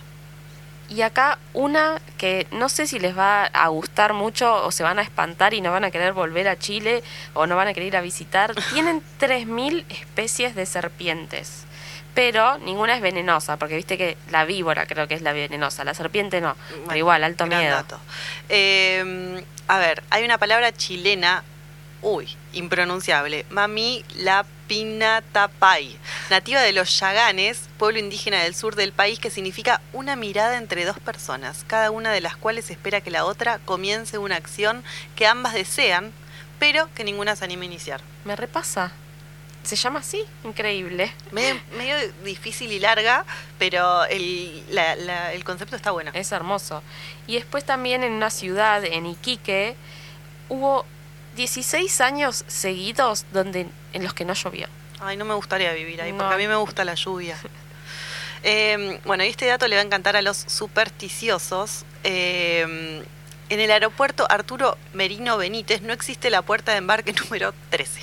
Y 0.89 1.01
acá 1.01 1.37
una 1.53 2.01
que 2.17 2.47
no 2.51 2.69
sé 2.69 2.87
si 2.87 2.97
les 2.97 3.17
va 3.17 3.43
a 3.45 3.67
gustar 3.67 4.13
mucho 4.13 4.65
o 4.65 4.71
se 4.71 4.83
van 4.83 4.99
a 4.99 5.01
espantar 5.01 5.53
y 5.53 5.59
no 5.59 5.71
van 5.71 5.83
a 5.83 5.91
querer 5.91 6.13
volver 6.13 6.47
a 6.47 6.57
Chile 6.57 7.03
o 7.33 7.45
no 7.45 7.57
van 7.57 7.67
a 7.67 7.73
querer 7.73 7.87
ir 7.87 7.97
a 7.97 8.01
visitar. 8.01 8.55
Tienen 8.73 9.01
3.000 9.19 9.83
especies 9.89 10.55
de 10.55 10.65
serpientes. 10.65 11.65
Pero 12.13 12.57
ninguna 12.59 12.95
es 12.95 13.01
venenosa, 13.01 13.57
porque 13.57 13.75
viste 13.75 13.97
que 13.97 14.17
la 14.31 14.45
víbora 14.45 14.87
creo 14.87 15.07
que 15.07 15.13
es 15.13 15.21
la 15.21 15.33
venenosa, 15.33 15.83
la 15.83 15.93
serpiente 15.93 16.41
no. 16.41 16.55
Pero 16.87 16.97
igual, 16.97 17.23
alto 17.23 17.45
miedo. 17.45 17.85
Eh, 18.49 19.43
a 19.67 19.77
ver, 19.77 20.01
hay 20.09 20.23
una 20.23 20.39
palabra 20.39 20.71
chilena, 20.71 21.43
uy, 22.01 22.35
impronunciable, 22.53 23.45
mami 23.49 24.03
la 24.15 24.45
pinatapay, 24.67 25.97
nativa 26.29 26.61
de 26.61 26.73
los 26.73 26.99
Yaganes, 26.99 27.69
pueblo 27.77 27.99
indígena 27.99 28.43
del 28.43 28.53
sur 28.55 28.75
del 28.75 28.91
país, 28.91 29.19
que 29.19 29.29
significa 29.29 29.81
una 29.93 30.15
mirada 30.15 30.57
entre 30.57 30.85
dos 30.85 30.99
personas, 30.99 31.63
cada 31.67 31.91
una 31.91 32.11
de 32.11 32.21
las 32.21 32.35
cuales 32.35 32.69
espera 32.69 33.01
que 33.01 33.11
la 33.11 33.25
otra 33.25 33.59
comience 33.59 34.17
una 34.17 34.35
acción 34.35 34.83
que 35.15 35.27
ambas 35.27 35.53
desean, 35.53 36.11
pero 36.59 36.89
que 36.95 37.03
ninguna 37.03 37.35
se 37.35 37.45
anime 37.45 37.65
a 37.65 37.69
iniciar. 37.69 38.01
Me 38.25 38.35
repasa. 38.35 38.91
Se 39.63 39.75
llama 39.75 39.99
así, 39.99 40.23
increíble. 40.45 41.11
Medio, 41.31 41.59
medio 41.77 41.95
difícil 42.23 42.71
y 42.71 42.79
larga, 42.79 43.25
pero 43.59 44.05
el, 44.05 44.63
la- 44.73 44.95
la- 44.95 45.33
el 45.33 45.43
concepto 45.43 45.75
está 45.75 45.91
bueno. 45.91 46.11
Es 46.13 46.31
hermoso. 46.31 46.81
Y 47.27 47.35
después 47.35 47.65
también 47.65 48.03
en 48.03 48.13
una 48.13 48.29
ciudad, 48.29 48.85
en 48.85 49.05
Iquique, 49.05 49.75
hubo 50.47 50.85
16 51.37 52.01
años 52.01 52.43
seguidos 52.47 53.25
donde 53.31 53.67
en 53.93 54.03
los 54.03 54.13
que 54.13 54.25
no 54.25 54.33
llovió. 54.33 54.67
Ay, 54.99 55.15
no 55.15 55.23
me 55.23 55.35
gustaría 55.35 55.71
vivir 55.73 56.01
ahí, 56.01 56.11
No. 56.11 56.17
porque 56.17 56.33
a 56.33 56.37
mí 56.37 56.47
me 56.47 56.55
gusta 56.55 56.83
la 56.83 56.95
lluvia. 56.95 57.37
Eh, 58.43 58.99
bueno, 59.03 59.23
y 59.23 59.29
este 59.29 59.47
dato 59.47 59.67
le 59.67 59.75
va 59.75 59.81
a 59.81 59.85
encantar 59.85 60.15
a 60.15 60.21
los 60.21 60.37
supersticiosos. 60.37 61.85
Eh, 62.03 63.03
en 63.49 63.59
el 63.59 63.71
aeropuerto 63.71 64.27
Arturo 64.29 64.77
Merino 64.93 65.37
Benítez 65.37 65.81
no 65.81 65.91
existe 65.91 66.29
la 66.29 66.43
puerta 66.43 66.71
de 66.73 66.77
embarque 66.77 67.13
número 67.23 67.53
13. 67.71 67.99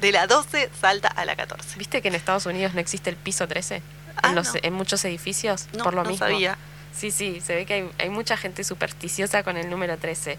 De 0.00 0.10
la 0.10 0.26
12 0.26 0.70
salta 0.80 1.08
a 1.08 1.24
la 1.26 1.36
14. 1.36 1.78
¿Viste 1.78 2.00
que 2.00 2.08
en 2.08 2.14
Estados 2.14 2.46
Unidos 2.46 2.72
no 2.74 2.80
existe 2.80 3.10
el 3.10 3.16
piso 3.16 3.46
13? 3.46 3.82
Ah, 4.22 4.30
en, 4.30 4.34
los- 4.36 4.54
no. 4.54 4.60
en 4.62 4.72
muchos 4.72 5.04
edificios, 5.04 5.66
No, 5.74 5.84
por 5.84 5.92
lo 5.94 6.02
no 6.02 6.10
mismo. 6.10 6.26
sabía. 6.26 6.56
Sí, 6.96 7.10
sí, 7.10 7.42
se 7.44 7.54
ve 7.54 7.66
que 7.66 7.74
hay, 7.74 7.90
hay 7.98 8.08
mucha 8.08 8.36
gente 8.38 8.64
supersticiosa 8.64 9.42
con 9.42 9.56
el 9.58 9.68
número 9.68 9.98
13. 9.98 10.38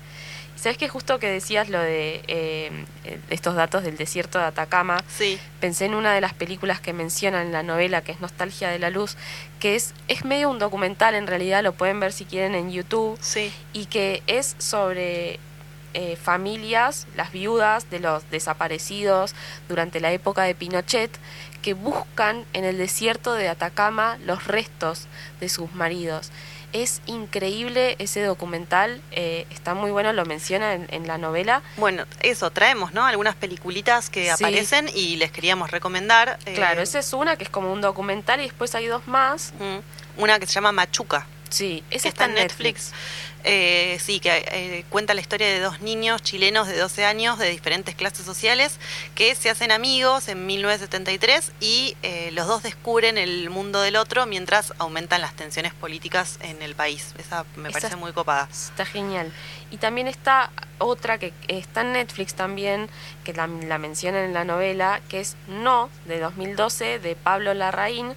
Sabes 0.56 0.78
que 0.78 0.88
justo 0.90 1.20
que 1.20 1.28
decías 1.30 1.70
lo 1.70 1.80
de 1.80 2.24
eh, 2.28 2.72
eh, 3.04 3.20
estos 3.30 3.56
datos 3.56 3.84
del 3.84 3.98
desierto 3.98 4.40
de 4.40 4.46
Atacama, 4.46 5.04
Sí. 5.08 5.40
pensé 5.60 5.86
en 5.86 5.94
una 5.94 6.14
de 6.14 6.22
las 6.22 6.34
películas 6.34 6.80
que 6.80 6.94
mencionan 6.94 7.48
en 7.48 7.52
la 7.52 7.62
novela, 7.62 8.02
que 8.02 8.12
es 8.14 8.20
Nostalgia 8.22 8.70
de 8.70 8.80
la 8.80 8.90
Luz, 8.90 9.16
que 9.60 9.76
es, 9.76 9.94
es 10.08 10.24
medio 10.26 10.50
un 10.50 10.58
documental, 10.60 11.14
en 11.14 11.28
realidad 11.28 11.62
lo 11.64 11.74
pueden 11.74 12.00
ver 12.00 12.14
si 12.14 12.26
quieren 12.26 12.56
en 12.56 12.72
YouTube, 12.72 13.18
Sí. 13.22 13.54
y 13.74 13.86
que 13.86 14.24
es 14.28 14.56
sobre 14.58 15.40
eh, 15.98 16.18
familias, 16.22 17.08
las 17.16 17.32
viudas 17.32 17.90
de 17.90 18.00
los 18.00 18.30
desaparecidos 18.30 19.34
durante 19.70 20.00
la 20.02 20.12
época 20.12 20.44
de 20.44 20.54
Pinochet, 20.56 21.10
que 21.62 21.74
buscan 21.74 22.44
en 22.54 22.66
el 22.66 22.78
desierto 22.78 23.34
de 23.34 23.48
Atacama 23.50 24.18
los 24.26 24.46
restos 24.46 25.08
de 25.40 25.48
sus 25.50 25.74
maridos. 25.74 26.32
Es 26.76 27.02
increíble 27.06 27.96
ese 28.00 28.22
documental, 28.22 29.02
eh, 29.12 29.48
está 29.50 29.74
muy 29.74 29.92
bueno, 29.92 30.12
lo 30.12 30.26
menciona 30.26 30.74
en, 30.74 30.88
en 30.92 31.08
la 31.08 31.18
novela. 31.18 31.62
Bueno, 31.78 32.04
eso, 32.20 32.52
traemos, 32.52 32.92
¿no? 32.94 33.06
Algunas 33.06 33.34
peliculitas 33.36 34.10
que 34.10 34.26
Sí. 34.26 34.30
aparecen 34.44 34.90
y 34.94 35.16
les 35.16 35.32
queríamos 35.32 35.72
recomendar. 35.72 36.38
eh, 36.46 36.54
Claro, 36.54 36.82
esa 36.82 37.00
es 37.00 37.14
una 37.14 37.38
que 37.38 37.46
es 37.46 37.50
como 37.50 37.72
un 37.72 37.80
documental 37.80 38.42
y 38.42 38.44
después 38.44 38.76
hay 38.76 38.88
dos 38.88 39.08
más. 39.08 39.54
mm, 39.58 40.22
Una 40.22 40.38
que 40.38 40.48
se 40.48 40.52
llama 40.54 40.74
Machuca. 40.74 41.26
Sí, 41.56 41.86
esa 41.90 42.10
está 42.10 42.26
en 42.26 42.34
Netflix. 42.34 42.92
Eh, 43.46 43.98
sí, 44.02 44.20
que 44.20 44.44
eh, 44.52 44.86
cuenta 44.90 45.14
la 45.14 45.22
historia 45.22 45.48
de 45.48 45.62
dos 45.62 45.80
niños 45.80 46.22
chilenos 46.22 46.68
de 46.68 46.78
12 46.78 47.06
años 47.06 47.40
de 47.40 47.50
diferentes 47.50 47.96
clases 47.96 48.26
sociales 48.26 48.78
que 49.14 49.36
se 49.36 49.50
hacen 49.50 49.72
amigos 49.72 50.28
en 50.28 50.48
1973 50.48 51.54
y 51.62 51.96
eh, 52.02 52.32
los 52.34 52.48
dos 52.48 52.62
descubren 52.64 53.18
el 53.18 53.50
mundo 53.52 53.80
del 53.80 53.96
otro 53.96 54.26
mientras 54.26 54.74
aumentan 54.80 55.22
las 55.22 55.34
tensiones 55.34 55.74
políticas 55.74 56.40
en 56.42 56.62
el 56.62 56.76
país. 56.76 57.14
Esa 57.20 57.46
me 57.56 57.70
Esa 57.70 57.80
parece 57.80 57.96
muy 57.96 58.12
copada. 58.12 58.50
Está 58.52 58.86
genial. 58.86 59.32
Y 59.72 59.78
también 59.78 60.08
está 60.08 60.52
otra 60.78 61.18
que 61.20 61.32
está 61.48 61.82
en 61.82 61.94
Netflix 61.94 62.34
también, 62.34 62.90
que 63.24 63.32
la, 63.32 63.48
la 63.48 63.78
mencionan 63.78 64.26
en 64.26 64.34
la 64.34 64.44
novela, 64.44 65.00
que 65.08 65.22
es 65.22 65.38
No, 65.48 65.90
de 66.06 66.20
2012, 66.20 67.00
de 67.00 67.16
Pablo 67.16 67.54
Larraín, 67.54 68.14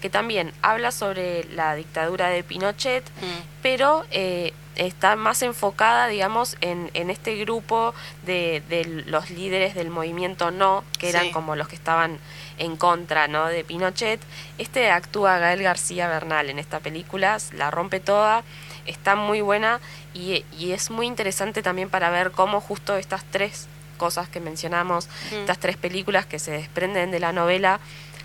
que 0.00 0.10
también 0.10 0.52
habla 0.62 0.90
sobre 0.90 1.44
la 1.54 1.74
dictadura 1.74 2.28
de 2.28 2.42
Pinochet, 2.42 3.04
Mm. 3.20 3.42
pero 3.62 4.04
eh, 4.10 4.52
está 4.76 5.14
más 5.16 5.42
enfocada, 5.42 6.06
digamos, 6.08 6.56
en, 6.62 6.90
en 6.94 7.10
este 7.10 7.36
grupo 7.36 7.94
de, 8.24 8.62
de 8.68 8.84
los 9.06 9.28
líderes 9.30 9.74
del 9.74 9.90
movimiento 9.90 10.50
no, 10.50 10.84
que 10.98 11.10
eran 11.10 11.26
Sí. 11.26 11.32
como 11.32 11.54
los 11.56 11.68
que 11.68 11.74
estaban 11.76 12.18
en 12.58 12.76
contra 12.76 13.28
¿no? 13.28 13.46
de 13.46 13.62
Pinochet. 13.64 14.20
Este 14.58 14.90
actúa 14.90 15.38
Gael 15.38 15.62
García 15.62 16.08
Bernal 16.08 16.48
en 16.50 16.58
esta 16.58 16.80
película, 16.80 17.36
la 17.54 17.70
rompe 17.70 18.00
toda, 18.00 18.42
está 18.86 19.16
muy 19.16 19.40
buena 19.42 19.80
y, 20.14 20.44
y 20.58 20.72
es 20.72 20.90
muy 20.90 21.06
interesante 21.06 21.62
también 21.62 21.90
para 21.90 22.08
ver 22.10 22.30
cómo 22.30 22.60
justo 22.60 22.96
estas 22.96 23.24
tres 23.24 23.66
cosas 23.98 24.28
que 24.30 24.40
mencionamos, 24.40 25.08
Mm. 25.30 25.34
estas 25.40 25.58
tres 25.58 25.76
películas 25.76 26.24
que 26.24 26.38
se 26.38 26.52
desprenden 26.52 27.10
de 27.10 27.20
la 27.20 27.32
novela, 27.32 27.80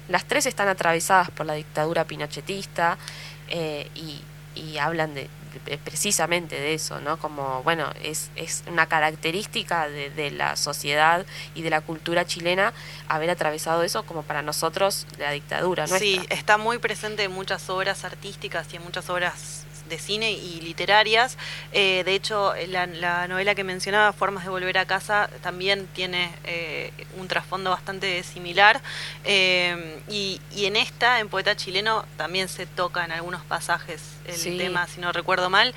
las 0.10 0.26
tres 0.26 0.46
están 0.46 0.68
atravesadas 0.68 1.32
por 1.32 1.46
la 1.46 1.54
dictadura 1.54 2.06
pinochetista 2.06 2.98
eh, 3.50 3.90
y, 3.96 4.22
y 4.56 4.78
hablan 4.78 5.14
de, 5.14 5.30
de- 5.66 5.78
precisamente 5.80 6.56
de 6.60 6.74
eso, 6.74 7.00
¿no? 7.02 7.18
Como, 7.18 7.64
bueno, 7.64 7.90
es, 8.04 8.30
es 8.36 8.64
una 8.68 8.86
característica 8.88 9.88
de, 9.90 10.10
de 10.12 10.32
la 10.32 10.56
sociedad 10.56 11.26
y 11.56 11.62
de 11.64 11.70
la 11.70 11.82
cultura 11.82 12.26
chilena 12.26 12.74
haber 13.08 13.30
atravesado 13.30 13.84
eso 13.84 14.04
como 14.04 14.24
para 14.24 14.42
nosotros 14.42 15.08
la 15.18 15.32
dictadura 15.32 15.88
nuestra. 15.88 16.00
Sí, 16.00 16.22
está 16.30 16.58
muy 16.58 16.78
presente 16.78 17.24
en 17.24 17.32
muchas 17.32 17.70
obras 17.70 18.06
artísticas 18.06 18.68
y 18.74 18.78
en 18.78 18.84
muchas 18.84 19.10
obras 19.10 19.65
de 19.90 20.00
cine 20.00 20.32
y 20.32 20.62
literarias. 20.62 21.38
Eh, 21.72 22.04
de 22.06 22.14
hecho, 22.16 22.54
la, 22.68 22.86
la 22.88 23.28
novela 23.28 23.56
que 23.56 23.64
mencionaba, 23.64 24.14
Formas 24.14 24.44
de 24.44 24.50
Volver 24.50 24.78
a 24.78 24.86
Casa, 24.86 25.30
también 25.42 25.88
tiene 25.94 26.32
eh, 26.44 26.92
un 27.18 27.28
trasfondo 27.28 27.70
bastante 27.70 28.24
similar. 28.24 28.82
Eh, 29.24 30.00
y, 30.10 30.42
y 30.56 30.66
en 30.66 30.76
esta, 30.76 31.20
en 31.20 31.30
Poeta 31.30 31.56
Chileno, 31.56 32.06
también 32.18 32.48
se 32.48 32.66
toca 32.66 33.06
en 33.06 33.12
algunos 33.12 33.44
pasajes 33.46 34.02
el 34.26 34.36
Sí. 34.36 34.58
tema, 34.58 34.88
si 34.88 35.00
no 35.02 35.12
recuerdo 35.12 35.50
mal. 35.50 35.74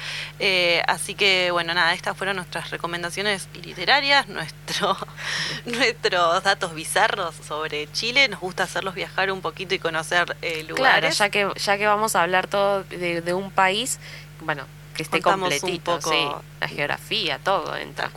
Así 0.86 1.14
que, 1.14 1.50
bueno, 1.50 1.74
nada, 1.74 1.92
estas 1.94 2.16
fueron 2.16 2.36
nuestras 2.36 2.70
recomendaciones 2.70 3.48
literarias, 3.62 4.26
nuestro, 4.28 4.96
nuestros 5.66 6.42
datos 6.42 6.74
bizarros 6.74 7.34
sobre 7.46 7.90
Chile. 7.92 8.28
Nos 8.28 8.40
gusta 8.40 8.64
hacerlos 8.64 8.94
viajar 8.94 9.30
un 9.30 9.40
poquito 9.40 9.74
y 9.74 9.78
conocer 9.78 10.36
eh, 10.42 10.64
Claro, 10.64 10.76
lugares. 10.76 11.18
ya 11.18 11.28
que, 11.30 11.48
ya 11.56 11.78
que 11.78 11.86
vamos 11.86 12.16
a 12.16 12.22
hablar 12.22 12.46
todo 12.46 12.84
de, 12.84 13.20
de 13.20 13.34
un 13.34 13.50
país, 13.50 13.97
bueno, 14.40 14.64
que 14.94 15.02
esté 15.02 15.20
Contamos 15.22 15.52
un 15.52 15.58
completito, 15.60 15.98
poco- 15.98 16.10
sí, 16.10 16.28
la 16.60 16.68
geografía, 16.68 17.38
todo 17.38 17.76
entra. 17.76 18.10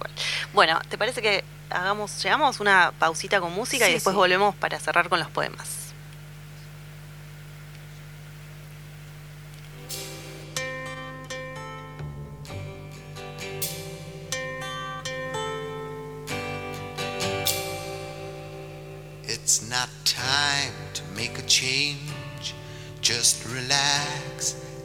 Bueno, 0.54 0.80
¿te 0.90 0.98
parece 0.98 1.22
que 1.22 1.44
hagamos, 1.70 2.22
llegamos 2.24 2.60
una 2.60 2.92
pausita 2.98 3.40
con 3.40 3.54
música 3.54 3.90
y 3.90 3.94
después 3.94 4.14
sí. 4.14 4.18
volvemos 4.18 4.56
para 4.56 4.80
cerrar 4.80 5.10
con 5.10 5.20
los 5.20 5.30
poemas? 5.30 5.94
It's 19.24 19.68
not 19.70 19.90
time 20.04 20.74
to 20.94 21.04
make 21.16 21.38
a 21.38 21.42
change. 21.44 22.54
Just 23.02 23.46
relax, 23.48 24.56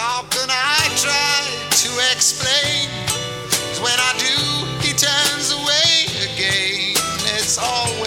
How 0.00 0.22
can 0.30 0.48
I 0.48 0.88
try 0.96 1.44
to 1.82 1.90
explain? 2.10 2.88
'Cause 3.52 3.80
when 3.80 4.00
I 4.00 4.12
do, 4.16 4.36
he 4.80 4.94
turns 4.94 5.52
away 5.52 6.08
again. 6.24 6.96
It's 7.36 7.58
always 7.58 7.99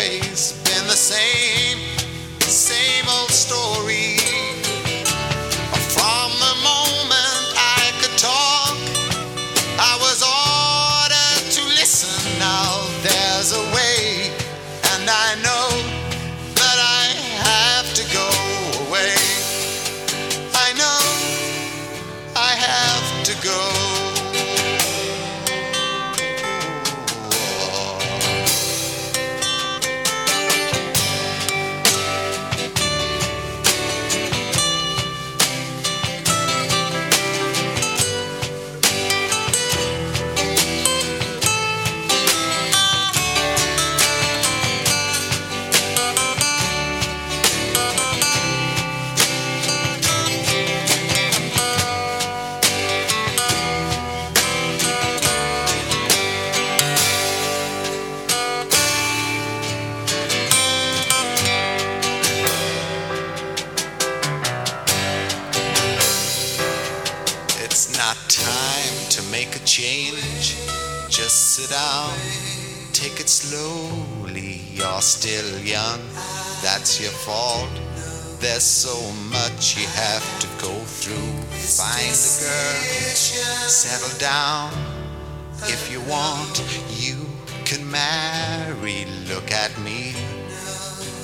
you 86.57 86.63
want, 86.63 86.99
you 86.99 87.25
can 87.65 87.89
marry. 87.89 89.05
Look 89.27 89.51
at 89.51 89.71
me. 89.79 90.13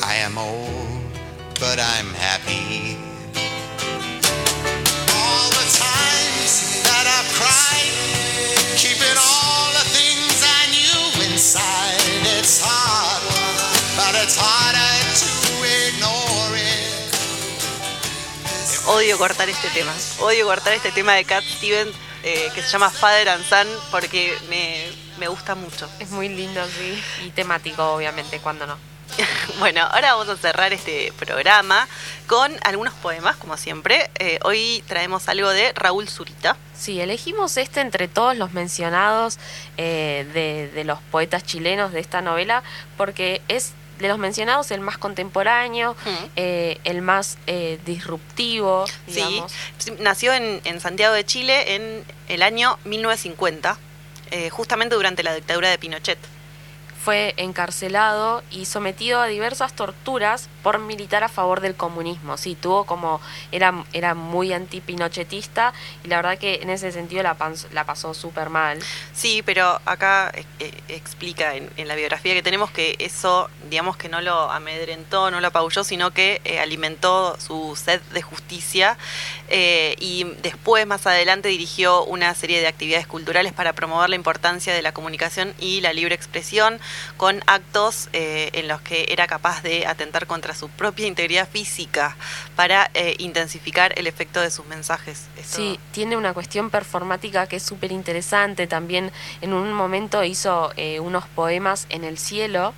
I 0.03 0.15
am 0.15 0.37
old, 0.37 1.03
but 1.59 1.79
I'm 1.79 2.13
happy. 2.13 2.97
All 5.13 5.49
the 5.49 5.67
times 5.75 6.81
that 6.83 7.05
I've 7.05 7.29
cried, 7.37 7.93
keeping 8.77 9.17
all 9.17 9.69
the 9.73 9.85
things 9.93 10.41
I 10.41 10.61
knew 10.73 11.31
inside. 11.31 12.01
It's 12.39 12.61
hard, 12.63 13.21
but 13.97 14.15
it's 14.23 14.37
harder 14.39 14.93
to 15.21 15.29
ignore 15.85 16.55
it. 16.55 16.89
Odio 18.87 19.17
cortar 19.17 19.49
este 19.49 19.69
tema. 19.69 19.93
Odio 20.19 20.45
cortar 20.45 20.73
este 20.73 20.91
tema 20.91 21.13
de 21.13 21.25
Cat 21.25 21.43
Stevens 21.43 21.95
eh, 22.23 22.49
que 22.53 22.61
se 22.61 22.69
llama 22.69 22.89
Father 22.89 23.29
and 23.29 23.45
Son 23.45 23.67
porque 23.91 24.37
me, 24.49 24.88
me 25.19 25.27
gusta 25.27 25.55
mucho. 25.55 25.89
Es 25.99 26.09
muy 26.11 26.29
lindo, 26.29 26.65
sí. 26.65 27.03
Y 27.25 27.29
temático, 27.31 27.93
obviamente, 27.93 28.39
cuando 28.39 28.65
no. 28.65 28.77
Bueno, 29.59 29.81
ahora 29.81 30.13
vamos 30.13 30.29
a 30.29 30.37
cerrar 30.37 30.71
este 30.71 31.11
programa 31.17 31.87
con 32.27 32.51
algunos 32.63 32.93
poemas, 32.93 33.35
como 33.35 33.57
siempre. 33.57 34.09
Eh, 34.19 34.39
hoy 34.43 34.83
traemos 34.87 35.27
algo 35.27 35.49
de 35.49 35.73
Raúl 35.73 36.07
Zurita. 36.07 36.55
Sí, 36.77 37.01
elegimos 37.01 37.57
este 37.57 37.81
entre 37.81 38.07
todos 38.07 38.37
los 38.37 38.53
mencionados 38.53 39.37
eh, 39.77 40.25
de, 40.33 40.71
de 40.73 40.83
los 40.85 40.99
poetas 41.11 41.43
chilenos 41.43 41.91
de 41.91 41.99
esta 41.99 42.21
novela 42.21 42.63
porque 42.97 43.41
es 43.47 43.73
de 43.99 44.07
los 44.07 44.17
mencionados 44.17 44.71
el 44.71 44.79
más 44.79 44.97
contemporáneo, 44.97 45.95
eh, 46.35 46.79
el 46.83 47.01
más 47.01 47.37
eh, 47.47 47.79
disruptivo, 47.85 48.85
digamos. 49.07 49.51
Sí, 49.77 49.91
nació 49.99 50.33
en, 50.33 50.61
en 50.63 50.79
Santiago 50.79 51.13
de 51.13 51.25
Chile 51.25 51.75
en 51.75 52.03
el 52.29 52.41
año 52.41 52.79
1950, 52.85 53.77
eh, 54.31 54.49
justamente 54.49 54.95
durante 54.95 55.23
la 55.23 55.33
dictadura 55.33 55.69
de 55.69 55.77
Pinochet. 55.77 56.19
Fue 57.01 57.33
encarcelado 57.37 58.43
y 58.51 58.65
sometido 58.65 59.21
a 59.21 59.27
diversas 59.27 59.73
torturas 59.73 60.49
por 60.61 60.79
militar 60.79 61.23
a 61.23 61.29
favor 61.29 61.61
del 61.61 61.73
comunismo. 61.75 62.35
Sí, 62.35 62.55
tuvo 62.55 62.83
como. 62.83 63.21
Era, 63.53 63.85
era 63.93 64.15
muy 64.15 64.51
antipinochetista 64.51 65.73
y 66.03 66.09
la 66.09 66.17
verdad 66.17 66.37
que 66.37 66.55
en 66.55 66.69
ese 66.69 66.91
sentido 66.91 67.23
la, 67.23 67.35
pan- 67.35 67.55
la 67.71 67.85
pasó 67.85 68.13
súper 68.13 68.49
mal. 68.49 68.79
Sí, 69.13 69.41
pero 69.45 69.79
acá 69.85 70.29
eh, 70.35 70.43
eh, 70.59 70.73
explica 70.89 71.55
en, 71.55 71.69
en 71.77 71.87
la 71.87 71.95
biografía 71.95 72.33
que 72.33 72.43
tenemos 72.43 72.69
que 72.69 72.97
eso, 72.99 73.49
digamos 73.69 73.95
que 73.95 74.09
no 74.09 74.19
lo 74.19 74.51
amedrentó, 74.51 75.31
no 75.31 75.39
lo 75.39 75.47
apabulló, 75.47 75.85
sino 75.85 76.11
que 76.11 76.41
eh, 76.43 76.59
alimentó 76.59 77.39
su 77.39 77.77
sed 77.81 78.01
de 78.11 78.21
justicia 78.21 78.97
eh, 79.49 79.95
y 79.99 80.25
después, 80.41 80.85
más 80.87 81.05
adelante, 81.07 81.49
dirigió 81.49 82.03
una 82.05 82.33
serie 82.35 82.61
de 82.61 82.67
actividades 82.67 83.07
culturales 83.07 83.53
para 83.53 83.73
promover 83.73 84.09
la 84.09 84.15
importancia 84.15 84.73
de 84.73 84.81
la 84.81 84.91
comunicación 84.93 85.53
y 85.59 85.81
la 85.81 85.93
libre 85.93 86.15
expresión 86.15 86.79
con 87.17 87.43
actos 87.47 88.09
eh, 88.13 88.49
en 88.53 88.67
los 88.67 88.81
que 88.81 89.07
era 89.09 89.27
capaz 89.27 89.61
de 89.63 89.85
atentar 89.87 90.27
contra 90.27 90.55
su 90.55 90.69
propia 90.69 91.07
integridad 91.07 91.47
física 91.49 92.15
para 92.55 92.89
eh, 92.93 93.15
intensificar 93.19 93.97
el 93.97 94.07
efecto 94.07 94.39
de 94.41 94.51
sus 94.51 94.65
mensajes. 94.67 95.23
Esto- 95.37 95.57
Sí, 95.57 95.79
tiene 95.91 96.15
una 96.17 96.33
cuestión 96.33 96.69
performática 96.69 97.47
que 97.47 97.57
es 97.57 97.63
súper 97.63 97.91
interesante. 97.91 98.67
También 98.67 99.11
en 99.41 99.53
un 99.53 99.73
momento 99.73 100.23
hizo 100.23 100.71
eh, 100.77 100.99
unos 100.99 101.25
poemas 101.27 101.85
en 101.89 102.03
el 102.03 102.17
cielo, 102.17 102.73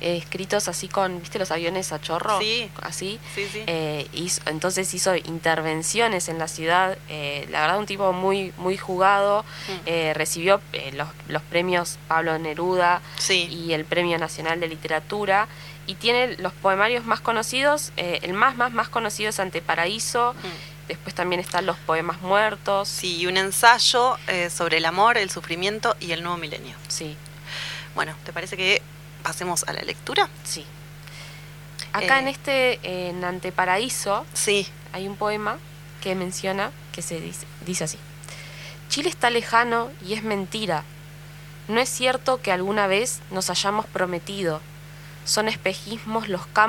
eh, 0.00 0.16
escritos 0.18 0.68
así 0.68 0.88
con, 0.88 1.20
¿viste 1.20 1.38
los 1.38 1.50
aviones 1.50 1.92
a 1.92 2.00
chorro? 2.00 2.38
Sí. 2.38 2.70
Así. 2.82 3.18
Sí, 3.34 3.46
sí. 3.52 3.62
Eh, 3.66 4.06
hizo- 4.12 4.42
entonces 4.46 4.92
hizo 4.94 5.14
intervenciones 5.16 6.28
en 6.28 6.38
la 6.38 6.48
ciudad. 6.48 6.98
eh, 7.08 7.46
la 7.50 7.62
verdad, 7.62 7.78
un 7.78 7.86
tipo 7.86 8.12
muy, 8.12 8.52
muy 8.58 8.76
jugado. 8.76 9.44
Mm. 9.68 10.12
recibió 10.14 10.60
los, 10.94 11.08
los 11.28 11.42
premios 11.42 11.98
Pablo 12.08 12.38
Neruda 12.38 13.00
Sí. 13.18 13.48
y 13.50 13.72
el 13.72 13.84
Premio 13.84 14.18
Nacional 14.18 14.60
de 14.60 14.68
Literatura. 14.68 15.48
Y 15.86 15.94
tiene 15.94 16.36
los 16.38 16.52
poemarios 16.52 17.04
más 17.04 17.20
conocidos. 17.20 17.92
el 17.96 18.32
más, 18.32 18.56
más, 18.56 18.72
más 18.72 18.88
conocido 18.88 19.30
es 19.30 19.38
Anteparaíso. 19.40 20.34
Después 20.88 21.14
también 21.14 21.40
están 21.40 21.66
los 21.66 21.76
poemas 21.78 22.20
muertos. 22.20 22.88
Sí, 22.88 23.16
y 23.16 23.26
un 23.26 23.36
ensayo 23.36 24.16
eh, 24.28 24.50
sobre 24.50 24.76
el 24.78 24.84
amor, 24.84 25.16
el 25.18 25.30
sufrimiento 25.30 25.96
y 26.00 26.12
el 26.12 26.22
nuevo 26.22 26.36
milenio. 26.38 26.76
Sí. 26.88 27.16
Bueno, 27.94 28.14
¿te 28.24 28.32
parece 28.32 28.56
que 28.56 28.82
pasemos 29.26 29.64
a 29.66 29.72
la 29.72 29.82
lectura? 29.82 30.28
Sí. 30.44 30.64
Acá 31.92 32.18
Eh, 32.18 32.20
en 32.20 32.28
este, 32.28 33.08
en 33.08 33.24
Anteparaíso, 33.24 34.24
sí. 34.34 34.68
hay 34.92 35.08
un 35.08 35.16
poema 35.16 35.58
que 36.00 36.14
menciona 36.14 36.70
que 36.92 37.02
se 37.02 37.20
dice, 37.20 37.44
dice 37.66 37.82
así. 37.84 37.98
Chile 38.88 39.08
está 39.08 39.30
lejano 39.30 39.90
y 40.06 40.12
es 40.14 40.22
mentira. 40.22 40.84
No 41.66 41.80
es 41.80 41.88
cierto 41.88 42.40
que 42.40 42.52
alguna 42.52 42.86
vez 42.86 43.20
nos 43.32 43.50
hayamos 43.50 43.86
prometido. 43.86 44.60
Son 45.24 45.48
espejismos 45.48 46.28
los 46.28 46.46
campos 46.46 46.64